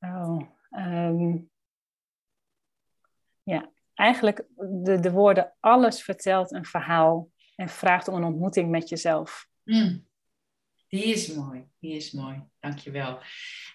Oh, 0.00 0.40
um, 0.70 1.50
ja, 3.42 3.70
eigenlijk 3.96 4.44
de, 4.56 5.00
de 5.00 5.10
woorden: 5.10 5.52
alles 5.60 6.02
vertelt 6.02 6.52
een 6.52 6.64
verhaal 6.64 7.30
en 7.54 7.68
vraagt 7.68 8.08
om 8.08 8.14
een 8.14 8.24
ontmoeting 8.24 8.70
met 8.70 8.88
jezelf. 8.88 9.48
Mm. 9.64 10.04
Die 10.88 11.04
is 11.04 11.34
mooi, 11.34 11.64
die 11.78 11.96
is 11.96 12.12
mooi. 12.12 12.42
Dankjewel. 12.60 13.18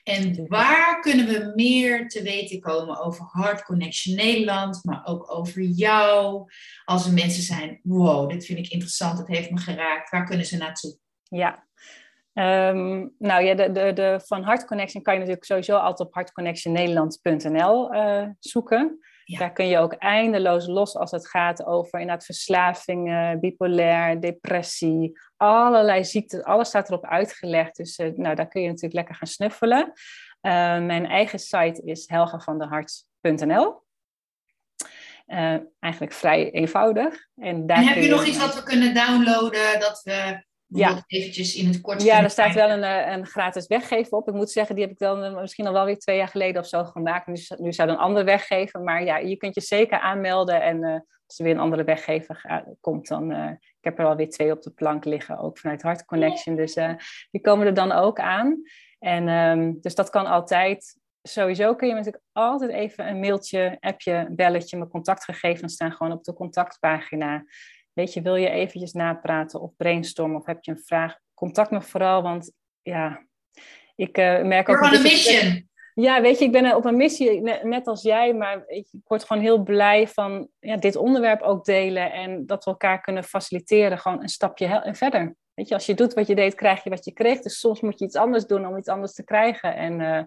En 0.04 0.48
waar 0.48 1.02
kunnen 1.02 1.28
we 1.28 1.52
meer 1.56 2.08
te 2.08 2.22
weten 2.22 2.60
komen 2.60 3.00
over 3.00 3.30
Heart 3.32 3.64
Connection 3.64 4.16
Nederland, 4.16 4.84
maar 4.84 5.06
ook 5.06 5.32
over 5.32 5.62
jou? 5.62 6.50
Als 6.86 7.06
er 7.06 7.14
mensen 7.14 7.44
zijn, 7.44 7.80
wow, 7.84 8.30
dit 8.30 8.46
vind 8.46 8.60
ik 8.60 8.68
interessant, 8.68 9.18
het 9.18 9.28
heeft 9.28 9.52
me 9.52 9.58
geraakt. 9.58 10.10
Waar 10.10 10.26
kunnen 10.26 10.46
ze 10.46 10.58
naartoe? 10.58 10.98
Ja, 11.24 11.68
Um, 12.34 13.16
nou 13.18 13.44
ja, 13.44 13.56
de, 13.56 13.72
de, 13.72 13.94
de, 13.94 14.20
van 14.26 14.44
Heart 14.44 14.66
Connection 14.66 15.04
kan 15.04 15.14
je 15.14 15.20
natuurlijk 15.20 15.46
sowieso 15.46 15.76
altijd 15.76 16.08
op 16.08 16.14
heartconnectionnederland.nl 16.14 17.94
uh, 17.94 18.22
eh, 18.22 18.30
Daar 19.38 19.52
kun 19.52 19.68
je 19.68 19.78
ook 19.78 19.94
eindeloos 19.94 20.68
los 20.68 20.96
als 20.96 21.12
het 21.12 21.28
gaat 21.28 21.66
over 21.66 22.00
inderdaad 22.00 22.26
verslavingen, 22.26 23.40
bipolair, 23.40 24.22
depressie, 24.22 25.20
allerlei 25.38 26.04
ziekten. 26.04 26.44
Alles 26.44 26.68
staat 26.68 26.90
erop 26.90 27.06
uitgelegd. 27.06 27.76
Dus 27.76 28.00
uh, 28.00 28.12
nou, 28.16 28.36
daar 28.36 28.48
kun 28.48 28.62
je 28.62 28.68
natuurlijk 28.68 28.94
lekker 28.94 29.16
gaan 29.16 29.28
snuffelen. 29.28 29.92
Uh, 30.42 30.52
mijn 30.80 31.06
eigen 31.06 31.40
site 31.40 31.82
is 31.84 32.08
helgavandehart.nl. 32.08 33.84
Uh, 35.28 35.58
eigenlijk 35.80 36.14
vrij 36.14 36.52
eenvoudig. 36.52 37.28
En, 37.36 37.68
daar 37.68 37.78
en 37.78 37.84
heb 37.84 37.96
je, 37.96 38.02
je 38.02 38.10
nog 38.10 38.26
iets 38.26 38.38
wat 38.38 38.56
we 38.56 38.64
kunnen 38.64 38.94
downloaden? 38.94 39.80
Dat 39.80 40.02
we 40.04 40.44
ja. 40.80 41.04
eventjes 41.08 41.56
in 41.56 41.68
het 41.68 41.82
kort. 41.82 42.02
Ja, 42.02 42.24
er 42.24 42.30
staat 42.30 42.54
wel 42.54 42.70
een, 42.70 42.84
eh, 42.84 43.12
een 43.12 43.26
gratis 43.26 43.68
weggeven 43.68 44.18
op. 44.18 44.28
Ik 44.28 44.34
moet 44.34 44.52
zeggen, 44.52 44.76
die 44.76 44.84
heb 44.84 44.94
ik 44.94 45.00
dan 45.00 45.24
eh, 45.24 45.40
misschien 45.40 45.68
al 45.68 45.74
wel 45.74 45.86
weer 45.86 45.98
twee 45.98 46.18
jaar 46.18 46.28
geleden 46.28 46.62
of 46.62 46.68
zo 46.68 46.84
gemaakt. 46.84 47.28
Nu, 47.28 47.36
nu 47.58 47.74
zou 47.74 47.90
een 47.90 47.98
andere 47.98 48.26
weggeven. 48.26 48.84
Maar 48.84 49.04
ja, 49.04 49.18
je 49.18 49.38
kunt 49.38 49.56
je 49.56 49.62
zeker 49.62 50.00
aanmelden. 50.00 50.62
En 50.62 50.84
uh, 50.84 50.94
als 51.26 51.40
er 51.40 51.44
weer 51.44 51.54
een 51.54 51.60
andere 51.60 51.84
weggever 51.84 52.66
komt, 52.80 53.08
dan. 53.08 53.32
Uh, 53.32 53.50
ik 53.52 53.88
heb 53.88 54.00
er 54.00 54.06
alweer 54.06 54.30
twee 54.30 54.52
op 54.52 54.62
de 54.62 54.72
plank 54.72 55.06
liggen, 55.06 55.38
ook 55.38 55.58
vanuit 55.58 55.82
Heart 55.82 56.06
Connection. 56.06 56.56
Dus 56.56 56.74
die 57.32 57.42
komen 57.42 57.68
er 57.68 57.74
dan 57.74 57.92
ook 57.92 58.20
aan. 58.20 58.62
En 59.00 59.28
um, 59.28 59.78
dus 59.82 59.96
dat 59.96 60.10
kan 60.10 60.26
altijd. 60.26 61.00
Sowieso 61.22 61.76
kun 61.76 61.88
je 61.88 61.94
natuurlijk 61.94 62.24
altijd 62.32 62.72
even 62.72 63.08
een 63.08 63.20
mailtje, 63.20 63.78
appje, 63.80 64.28
belletje. 64.32 64.78
Mijn 64.78 64.90
contactgegevens 64.90 65.74
staan 65.74 65.92
gewoon 65.92 66.12
op 66.12 66.24
de 66.24 66.34
contactpagina. 66.34 67.44
Weet 67.94 68.14
je, 68.14 68.22
wil 68.22 68.36
je 68.36 68.50
eventjes 68.50 68.94
napraten 68.94 69.62
of 69.62 69.76
brainstormen 69.76 70.40
of 70.40 70.46
heb 70.46 70.64
je 70.64 70.72
een 70.72 70.84
vraag? 70.86 71.18
Contact 71.34 71.72
me 71.72 71.82
vooral, 71.82 72.22
want 72.22 72.52
ja, 72.82 73.26
ik 73.96 74.18
uh, 74.18 74.42
merk 74.42 74.70
ook... 74.70 74.80
You're 74.80 74.96
on 74.96 75.00
a 75.00 75.02
mission! 75.02 75.70
Ja, 75.94 76.22
weet 76.22 76.40
je, 76.40 76.46
ik 76.46 76.52
ben 76.52 76.76
op 76.76 76.86
een 76.86 76.98
missie, 76.98 77.42
net 77.64 77.88
als 77.88 78.02
jij, 78.02 78.34
maar 78.34 78.64
ik 78.68 78.88
word 79.04 79.24
gewoon 79.24 79.44
heel 79.44 79.64
blij 79.64 80.08
van 80.08 80.50
ja, 80.60 80.78
dit 80.78 80.96
onderwerp 80.96 81.42
ook 81.42 81.66
delen 81.66 82.12
en 82.12 82.46
dat 82.46 82.64
we 82.64 82.72
elkaar 82.72 83.02
kunnen 83.02 83.24
faciliteren, 83.24 83.98
gewoon 83.98 84.22
een 84.22 84.30
stapje 84.30 84.90
verder. 84.92 85.36
Weet 85.54 85.68
je, 85.68 85.74
als 85.74 85.86
je 85.86 85.94
doet 85.94 86.14
wat 86.14 86.28
je 86.28 86.36
deed, 86.36 86.56
krijg 86.56 86.84
je 86.84 86.90
wat 86.90 87.06
je 87.06 87.12
kreeg. 87.12 87.42
Dus 87.42 87.60
soms 87.60 87.82
moet 87.82 88.00
je 88.00 88.06
iets 88.06 88.16
anders 88.16 88.46
doen 88.46 88.68
om 88.68 88.78
iets 88.78 88.88
anders 88.88 89.14
te 89.14 89.24
krijgen. 89.24 89.76
En 89.76 90.00
uh, 90.00 90.24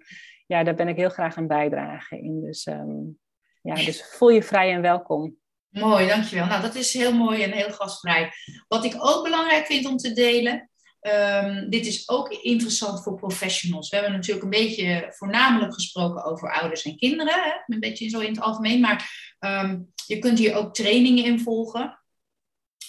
ja, 0.47 0.63
daar 0.63 0.75
ben 0.75 0.89
ik 0.89 0.97
heel 0.97 1.09
graag 1.09 1.37
een 1.37 1.47
bijdrage 1.47 2.19
in. 2.19 2.41
Dus, 2.41 2.67
um, 2.67 3.19
ja, 3.63 3.75
dus 3.75 4.05
voel 4.17 4.29
je 4.31 4.43
vrij 4.43 4.73
en 4.73 4.81
welkom. 4.81 5.37
Mooi, 5.81 6.07
dankjewel. 6.07 6.47
Nou, 6.47 6.63
dat 6.63 6.75
is 6.75 6.93
heel 6.93 7.13
mooi 7.13 7.43
en 7.43 7.53
heel 7.53 7.71
gastvrij. 7.71 8.33
Wat 8.69 8.85
ik 8.85 8.95
ook 8.99 9.25
belangrijk 9.25 9.67
vind 9.67 9.87
om 9.87 9.97
te 9.97 10.13
delen, 10.13 10.71
um, 11.01 11.71
dit 11.71 11.87
is 11.87 12.09
ook 12.09 12.29
interessant 12.29 13.03
voor 13.03 13.15
professionals. 13.15 13.89
We 13.89 13.97
hebben 13.97 14.15
natuurlijk 14.15 14.45
een 14.45 14.51
beetje 14.51 15.07
voornamelijk 15.09 15.75
gesproken 15.75 16.25
over 16.25 16.53
ouders 16.53 16.83
en 16.83 16.97
kinderen, 16.97 17.35
hè? 17.35 17.75
een 17.75 17.81
beetje 17.81 18.09
zo 18.09 18.21
in 18.21 18.31
het 18.31 18.41
algemeen, 18.41 18.81
maar 18.81 19.11
um, 19.41 19.93
je 20.07 20.19
kunt 20.19 20.39
hier 20.39 20.55
ook 20.55 20.75
trainingen 20.75 21.25
in 21.25 21.41
volgen 21.41 21.99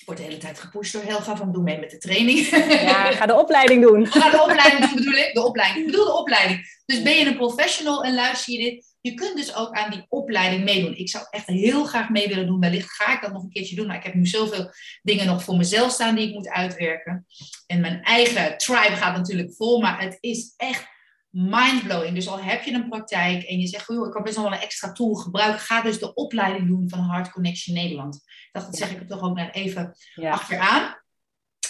word 0.06 0.18
de 0.18 0.24
hele 0.24 0.38
tijd 0.38 0.60
gepusht 0.60 0.94
door 0.94 1.04
Helga 1.04 1.36
van 1.36 1.52
doe 1.52 1.64
mee 1.64 1.80
met 1.80 1.92
de 1.92 1.98
training. 1.98 2.40
Ja, 2.50 3.12
ga 3.12 3.26
de 3.26 3.40
opleiding 3.40 3.82
doen. 3.82 4.08
Ga 4.08 4.30
de 4.30 4.42
opleiding 4.42 4.86
doen, 4.86 4.96
bedoel 4.96 5.14
ik. 5.14 5.34
De 5.34 5.44
opleiding. 5.44 5.86
Ik 5.86 5.92
bedoel 5.92 6.06
de 6.06 6.18
opleiding. 6.18 6.82
Dus 6.86 7.02
ben 7.02 7.14
je 7.14 7.26
een 7.26 7.36
professional 7.36 8.04
en 8.04 8.14
luister 8.14 8.54
je 8.54 8.60
dit, 8.60 8.95
je 9.06 9.14
kunt 9.14 9.36
dus 9.36 9.56
ook 9.56 9.74
aan 9.74 9.92
die 9.92 10.06
opleiding 10.10 10.64
meedoen. 10.64 10.98
Ik 10.98 11.10
zou 11.10 11.26
echt 11.30 11.48
heel 11.48 11.84
graag 11.84 12.10
mee 12.10 12.28
willen 12.28 12.48
doen. 12.48 12.60
Wellicht 12.60 12.92
ga 12.92 13.14
ik 13.14 13.22
dat 13.22 13.34
nog 13.34 13.44
een 13.44 13.50
keertje 13.50 13.76
doen. 13.76 13.88
Maar 13.88 13.96
ik 13.96 14.04
heb 14.04 14.14
nu 14.14 14.26
zoveel 14.26 14.72
dingen 15.02 15.26
nog 15.26 15.44
voor 15.44 15.58
mezelf 15.58 15.92
staan 15.92 16.16
die 16.16 16.28
ik 16.28 16.34
moet 16.34 16.50
uitwerken. 16.50 17.26
En 17.68 17.82
mijn 17.82 18.02
eigen 18.02 18.58
tribe 18.58 18.96
gaat 18.96 19.16
natuurlijk 19.16 19.54
vol. 19.56 19.82
Maar 19.82 20.02
het 20.02 20.18
is 20.20 20.54
echt 20.58 20.88
mindblowing. 21.30 22.16
Dus 22.16 22.28
al 22.28 22.40
heb 22.40 22.64
je 22.64 22.74
een 22.74 22.90
praktijk 22.90 23.44
en 23.44 23.60
je 23.60 23.68
zegt, 23.68 23.88
joh, 23.88 24.06
ik 24.06 24.12
kan 24.12 24.24
best 24.24 24.36
wel 24.36 24.46
een 24.46 24.60
extra 24.60 24.92
tool 24.92 25.14
gebruiken, 25.14 25.60
ga 25.60 25.82
dus 25.82 26.00
de 26.00 26.14
opleiding 26.14 26.68
doen 26.68 26.90
van 26.90 27.00
Hard 27.00 27.32
Connection 27.32 27.76
Nederland. 27.76 28.24
Dat, 28.52 28.64
dat 28.64 28.78
zeg 28.78 28.92
ik 28.92 29.00
er 29.00 29.08
toch 29.08 29.22
ook 29.22 29.36
net 29.36 29.56
even 29.56 29.96
ja. 30.16 30.32
achteraan. 30.32 31.04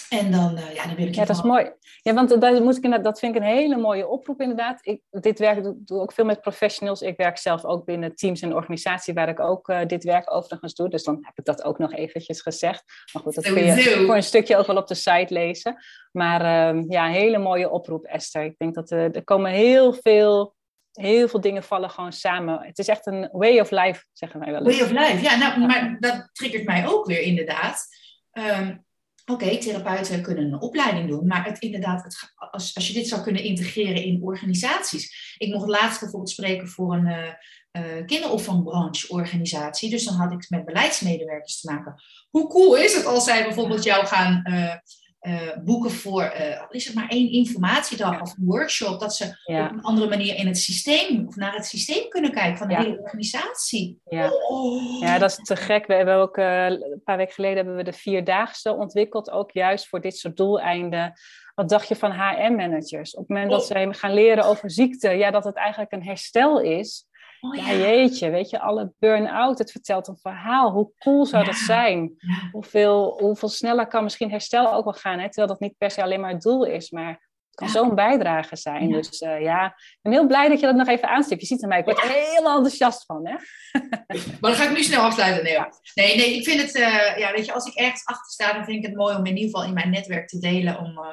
En 0.08 0.32
dan, 0.32 0.58
uh, 0.58 0.74
ja, 0.74 0.86
dan 0.86 0.94
wil 0.94 1.06
ik 1.06 1.14
Ja, 1.14 1.24
dat 1.24 1.36
is 1.36 1.42
mooi. 1.42 1.70
Ja, 2.02 2.14
want 2.14 2.28
dat, 2.40 2.62
moet 2.62 2.84
ik 2.84 3.04
dat 3.04 3.18
vind 3.18 3.34
ik 3.34 3.40
een 3.40 3.48
hele 3.48 3.76
mooie 3.76 4.08
oproep 4.08 4.40
inderdaad. 4.40 4.78
Ik, 4.82 5.02
dit 5.10 5.38
werk 5.38 5.62
doe, 5.62 5.74
doe 5.78 6.00
ook 6.00 6.12
veel 6.12 6.24
met 6.24 6.40
professionals. 6.40 7.02
Ik 7.02 7.16
werk 7.16 7.38
zelf 7.38 7.64
ook 7.64 7.84
binnen 7.84 8.14
teams 8.14 8.42
en 8.42 8.54
organisatie 8.54 9.14
waar 9.14 9.28
ik 9.28 9.40
ook 9.40 9.68
uh, 9.68 9.80
dit 9.86 10.04
werk 10.04 10.32
overigens 10.32 10.74
doe. 10.74 10.88
Dus 10.88 11.04
dan 11.04 11.18
heb 11.20 11.38
ik 11.38 11.44
dat 11.44 11.62
ook 11.62 11.78
nog 11.78 11.92
eventjes 11.92 12.42
gezegd. 12.42 12.84
Maar 13.12 13.22
goed, 13.22 13.34
dat 13.34 13.44
kun 13.44 13.64
je 13.64 14.02
voor 14.06 14.16
een 14.16 14.22
stukje 14.22 14.56
ook 14.56 14.66
wel 14.66 14.76
op 14.76 14.86
de 14.86 14.94
site 14.94 15.34
lezen. 15.34 15.76
Maar 16.12 16.40
uh, 16.74 16.82
ja, 16.88 17.06
een 17.06 17.12
hele 17.12 17.38
mooie 17.38 17.70
oproep 17.70 18.04
Esther. 18.04 18.44
Ik 18.44 18.58
denk 18.58 18.74
dat 18.74 18.90
er 18.90 19.24
komen 19.24 19.50
heel 19.50 19.92
veel 19.92 20.54
heel 20.92 21.28
veel 21.28 21.40
dingen 21.40 21.62
vallen 21.62 21.90
gewoon 21.90 22.12
samen. 22.12 22.62
Het 22.62 22.78
is 22.78 22.88
echt 22.88 23.06
een 23.06 23.28
way 23.32 23.60
of 23.60 23.70
life, 23.70 24.04
zeggen 24.12 24.40
wij 24.40 24.52
wel 24.52 24.66
eens. 24.66 24.78
Way 24.78 24.86
of 24.86 24.92
life, 24.92 25.22
ja. 25.22 25.36
Nou, 25.36 25.60
maar 25.60 25.96
dat 26.00 26.28
triggert 26.32 26.64
mij 26.64 26.88
ook 26.88 27.06
weer 27.06 27.20
inderdaad. 27.20 27.86
Um, 28.32 28.85
Oké, 29.32 29.58
therapeuten 29.58 30.22
kunnen 30.22 30.44
een 30.44 30.60
opleiding 30.60 31.08
doen, 31.08 31.26
maar 31.26 31.44
het, 31.44 31.58
inderdaad, 31.58 32.02
het, 32.02 32.34
als, 32.50 32.74
als 32.74 32.86
je 32.88 32.92
dit 32.92 33.08
zou 33.08 33.22
kunnen 33.22 33.42
integreren 33.42 34.04
in 34.04 34.22
organisaties. 34.22 35.34
Ik 35.38 35.52
mocht 35.52 35.68
laatst 35.68 36.00
bijvoorbeeld 36.00 36.30
spreken 36.30 36.68
voor 36.68 36.94
een 36.94 37.06
uh, 37.06 37.32
uh, 37.72 38.06
kinderopvangbrancheorganisatie, 38.06 39.90
dus 39.90 40.04
dan 40.04 40.14
had 40.14 40.32
ik 40.32 40.46
met 40.48 40.64
beleidsmedewerkers 40.64 41.60
te 41.60 41.72
maken. 41.72 42.02
Hoe 42.30 42.48
cool 42.48 42.76
is 42.76 42.94
het 42.94 43.06
als 43.06 43.24
zij 43.24 43.44
bijvoorbeeld 43.44 43.82
jou 43.82 44.06
gaan 44.06 44.42
uh, 44.48 44.74
uh, 45.26 45.56
boeken 45.64 45.90
voor, 45.90 46.22
uh, 46.22 46.62
is 46.70 46.86
het 46.86 46.94
maar 46.94 47.08
één 47.08 47.32
informatiedag 47.32 48.20
of 48.20 48.36
een 48.36 48.44
workshop, 48.44 49.00
dat 49.00 49.14
ze 49.14 49.24
op 49.44 49.70
een 49.72 49.82
andere 49.82 50.08
manier 50.08 50.36
in 50.36 50.46
het 50.46 50.58
systeem 50.58 51.26
of 51.26 51.36
naar 51.36 51.54
het 51.54 51.66
systeem 51.66 52.08
kunnen 52.08 52.32
kijken 52.32 52.58
van 52.58 52.68
de 52.68 52.76
hele 52.76 52.98
organisatie. 53.00 54.00
Ja. 54.04 54.30
Oh. 54.48 55.00
ja, 55.00 55.18
dat 55.18 55.30
is 55.30 55.36
te 55.36 55.56
gek. 55.56 55.86
We 55.86 55.94
hebben 55.94 56.14
ook 56.14 56.36
uh, 56.36 56.64
een 56.64 57.00
paar 57.04 57.16
weken 57.16 57.34
geleden 57.34 57.56
hebben 57.56 57.76
we 57.76 57.82
de 57.82 57.92
vierdaagse 57.92 58.74
ontwikkeld, 58.74 59.30
ook 59.30 59.50
juist 59.50 59.88
voor 59.88 60.00
dit 60.00 60.16
soort 60.16 60.36
doeleinden. 60.36 61.12
Wat 61.54 61.68
dacht 61.68 61.88
je 61.88 61.96
van 61.96 62.12
HR-managers? 62.12 63.14
Op 63.14 63.20
het 63.20 63.28
moment 63.28 63.50
dat 63.50 63.60
oh. 63.60 63.66
ze 63.66 63.88
gaan 63.90 64.14
leren 64.14 64.44
over 64.44 64.70
ziekte, 64.70 65.10
ja, 65.10 65.30
dat 65.30 65.44
het 65.44 65.56
eigenlijk 65.56 65.92
een 65.92 66.04
herstel 66.04 66.60
is 66.60 67.06
Oh, 67.46 67.54
ja. 67.54 67.72
jeetje, 67.72 68.30
weet 68.30 68.50
je, 68.50 68.60
alle 68.60 68.92
burn-out, 68.98 69.58
het 69.58 69.70
vertelt 69.70 70.08
een 70.08 70.18
verhaal. 70.22 70.70
Hoe 70.70 70.92
cool 70.98 71.26
zou 71.26 71.44
dat 71.44 71.54
zijn? 71.54 72.12
Hoeveel, 72.52 73.18
hoeveel 73.18 73.48
sneller 73.48 73.86
kan 73.86 74.02
misschien 74.02 74.30
herstel 74.30 74.74
ook 74.74 74.84
wel 74.84 74.92
gaan, 74.92 75.18
hè? 75.18 75.26
terwijl 75.26 75.48
dat 75.48 75.60
niet 75.60 75.78
per 75.78 75.90
se 75.90 76.02
alleen 76.02 76.20
maar 76.20 76.32
het 76.32 76.42
doel 76.42 76.64
is, 76.64 76.90
maar 76.90 77.08
het 77.08 77.54
kan 77.54 77.68
zo'n 77.68 77.94
bijdrage 77.94 78.56
zijn. 78.56 78.90
Dus 78.90 79.20
uh, 79.20 79.40
ja, 79.42 79.66
ik 79.66 79.98
ben 80.02 80.12
heel 80.12 80.26
blij 80.26 80.48
dat 80.48 80.60
je 80.60 80.66
dat 80.66 80.74
nog 80.74 80.88
even 80.88 81.08
aanstipt. 81.08 81.40
Je 81.40 81.46
ziet 81.46 81.62
er 81.62 81.68
mij, 81.68 81.78
ik 81.78 81.84
word 81.84 82.02
er 82.02 82.10
heel 82.10 82.46
enthousiast 82.46 83.04
van. 83.04 83.26
Hè? 83.26 83.34
maar 84.40 84.50
dan 84.50 84.54
ga 84.54 84.64
ik 84.64 84.76
nu 84.76 84.82
snel 84.82 85.02
afsluiten. 85.02 85.44
Nee, 85.44 85.58
nee, 85.94 86.16
nee 86.16 86.34
ik 86.36 86.44
vind 86.44 86.62
het, 86.62 86.74
uh, 86.74 87.18
ja, 87.18 87.32
weet 87.32 87.46
je, 87.46 87.52
als 87.52 87.66
ik 87.66 87.74
ergens 87.74 88.04
achter 88.04 88.32
sta, 88.32 88.52
dan 88.52 88.64
vind 88.64 88.76
ik 88.76 88.86
het 88.86 88.96
mooi 88.96 89.16
om 89.16 89.26
in 89.26 89.36
ieder 89.36 89.50
geval 89.50 89.68
in 89.68 89.74
mijn 89.74 89.90
netwerk 89.90 90.28
te 90.28 90.38
delen. 90.38 90.78
Om, 90.78 90.98
uh, 90.98 91.06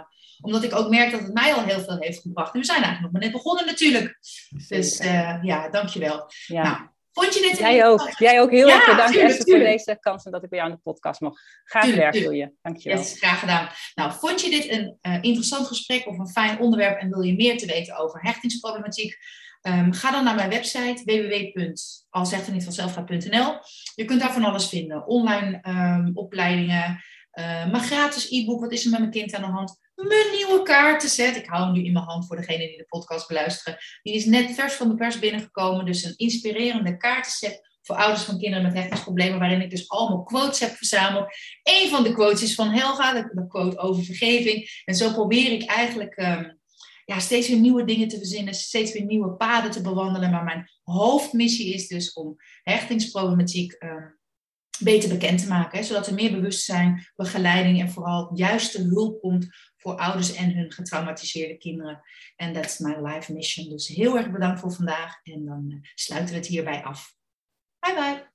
omdat 0.44 0.64
ik 0.64 0.76
ook 0.76 0.90
merk 0.90 1.12
dat 1.12 1.22
het 1.22 1.34
mij 1.34 1.54
al 1.54 1.64
heel 1.64 1.80
veel 1.80 1.98
heeft 2.00 2.22
gebracht. 2.22 2.54
En 2.54 2.60
we 2.60 2.66
zijn 2.66 2.84
eigenlijk 2.84 3.04
nog 3.04 3.22
maar 3.22 3.32
net 3.32 3.42
begonnen 3.42 3.66
natuurlijk. 3.66 4.18
Dus 4.68 5.00
uh, 5.00 5.38
ja, 5.42 5.70
dankjewel. 5.70 6.32
Ja. 6.46 6.64
Nou, 6.64 6.78
vond 7.12 7.34
je 7.34 7.42
dit... 7.42 7.58
Jij 7.58 7.86
ook. 7.86 8.12
Jij 8.18 8.42
ook 8.42 8.52
heel 8.52 8.70
erg 8.70 8.86
bedankt 8.86 9.18
Esther 9.18 9.58
voor 9.58 9.66
deze 9.66 9.98
kans 10.00 10.26
en 10.26 10.32
dat 10.32 10.44
ik 10.44 10.50
bij 10.50 10.60
jou 10.60 10.72
in 10.72 10.76
de 10.76 10.82
podcast 10.92 11.22
mag. 11.22 11.34
Graag 11.64 11.96
werk 11.96 12.24
voor 12.24 12.36
je. 12.36 12.52
Dankjewel. 12.62 12.98
Yes, 12.98 13.18
graag 13.18 13.40
gedaan. 13.40 13.70
Nou, 13.96 14.12
vond 14.12 14.42
je 14.42 14.50
dit 14.50 14.70
een 14.70 14.98
uh, 15.02 15.18
interessant 15.22 15.68
gesprek 15.68 16.08
of 16.08 16.18
een 16.18 16.30
fijn 16.30 16.60
onderwerp 16.60 17.00
en 17.00 17.10
wil 17.10 17.22
je 17.22 17.36
meer 17.36 17.58
te 17.58 17.66
weten 17.66 17.98
over 17.98 18.22
hechtingsproblematiek? 18.22 19.18
Um, 19.68 19.94
ga 19.94 20.12
dan 20.12 20.24
naar 20.24 20.36
mijn 20.36 20.50
website 20.50 21.02
www.alzechternietvanzelfgaat.nl. 21.06 23.58
Je 23.96 24.06
kunt 24.06 24.20
daar 24.20 24.34
van 24.34 24.44
alles 24.44 24.70
vinden. 24.70 25.08
Online 25.08 25.62
um, 25.68 26.12
opleidingen, 26.14 27.04
uh, 27.34 27.72
maar 27.72 27.82
gratis 27.82 28.32
e-book. 28.32 28.60
Wat 28.60 28.72
is 28.72 28.86
er 28.86 28.92
met 28.92 29.00
mijn 29.00 29.12
kind 29.12 29.34
aan 29.34 29.42
de 29.42 29.48
hand? 29.48 29.78
Mijn 29.96 30.32
nieuwe 30.36 30.62
kaartenset. 30.64 31.36
Ik 31.36 31.46
hou 31.46 31.64
hem 31.64 31.74
nu 31.74 31.84
in 31.84 31.94
mijn 31.94 32.06
hand 32.06 32.28
voor 32.28 32.36
degene 32.36 32.68
die 32.68 32.78
de 32.78 32.86
podcast 32.88 33.28
beluisteren. 33.28 33.80
Die 34.02 34.14
is 34.14 34.26
net 34.26 34.52
vers 34.52 34.74
van 34.74 34.90
de 34.90 34.96
pers 34.96 35.20
binnengekomen. 35.20 35.86
Dus 35.86 36.04
een 36.04 36.18
inspirerende 36.18 36.98
kaartenset 36.98 37.72
voor 37.82 37.96
ouders 37.96 38.24
van 38.24 38.40
kinderen 38.40 38.64
met 38.64 38.74
hechtingsproblemen, 38.74 39.40
waarin 39.40 39.62
ik 39.62 39.70
dus 39.70 39.90
allemaal 39.90 40.24
quotes 40.24 40.60
heb 40.60 40.72
verzameld. 40.72 41.36
Een 41.64 41.90
van 41.90 42.04
de 42.04 42.14
quotes 42.14 42.44
is 42.44 42.56
van 42.56 42.70
Helga, 42.70 43.14
de, 43.14 43.48
quote 43.48 43.78
over 43.78 44.04
vergeving. 44.04 44.82
En 44.86 44.96
zo 44.96 45.12
probeer 45.12 45.52
ik 45.52 45.64
eigenlijk 45.64 46.18
um, 46.18 46.60
ja, 47.06 47.20
steeds 47.20 47.48
weer 47.48 47.60
nieuwe 47.60 47.86
dingen 47.86 48.08
te 48.08 48.18
verzinnen, 48.18 48.54
steeds 48.54 48.94
weer 48.94 49.06
nieuwe 49.06 49.36
paden 49.36 49.72
te 49.72 49.82
bewandelen. 49.82 50.32
Maar 50.32 50.44
mijn 50.44 50.70
hoofdmissie 50.84 51.74
is 51.74 51.88
dus 51.88 52.14
om 52.14 52.36
hechtingsproblematiek 52.64 53.76
um, 53.80 54.22
beter 54.84 55.10
bekend 55.10 55.40
te 55.40 55.48
maken. 55.48 55.84
Zodat 55.84 56.08
er 56.08 56.14
meer 56.14 56.32
bewustzijn, 56.32 57.08
begeleiding 57.16 57.82
en 57.82 57.90
vooral 57.90 58.32
juiste 58.36 58.82
hulp 58.82 59.22
komt 59.22 59.48
voor 59.78 59.98
ouders 59.98 60.34
en 60.34 60.56
hun 60.56 60.72
getraumatiseerde 60.72 61.58
kinderen. 61.58 62.02
En 62.36 62.54
that's 62.54 62.78
my 62.78 62.96
life 63.02 63.34
mission. 63.34 63.70
Dus 63.70 63.88
heel 63.88 64.18
erg 64.18 64.32
bedankt 64.32 64.60
voor 64.60 64.74
vandaag 64.74 65.20
en 65.24 65.46
dan 65.46 65.66
uh, 65.68 65.78
sluiten 65.96 66.30
we 66.30 66.40
het 66.40 66.50
hierbij 66.50 66.84
af. 66.84 67.16
Bye 67.80 67.94
bye. 67.94 68.33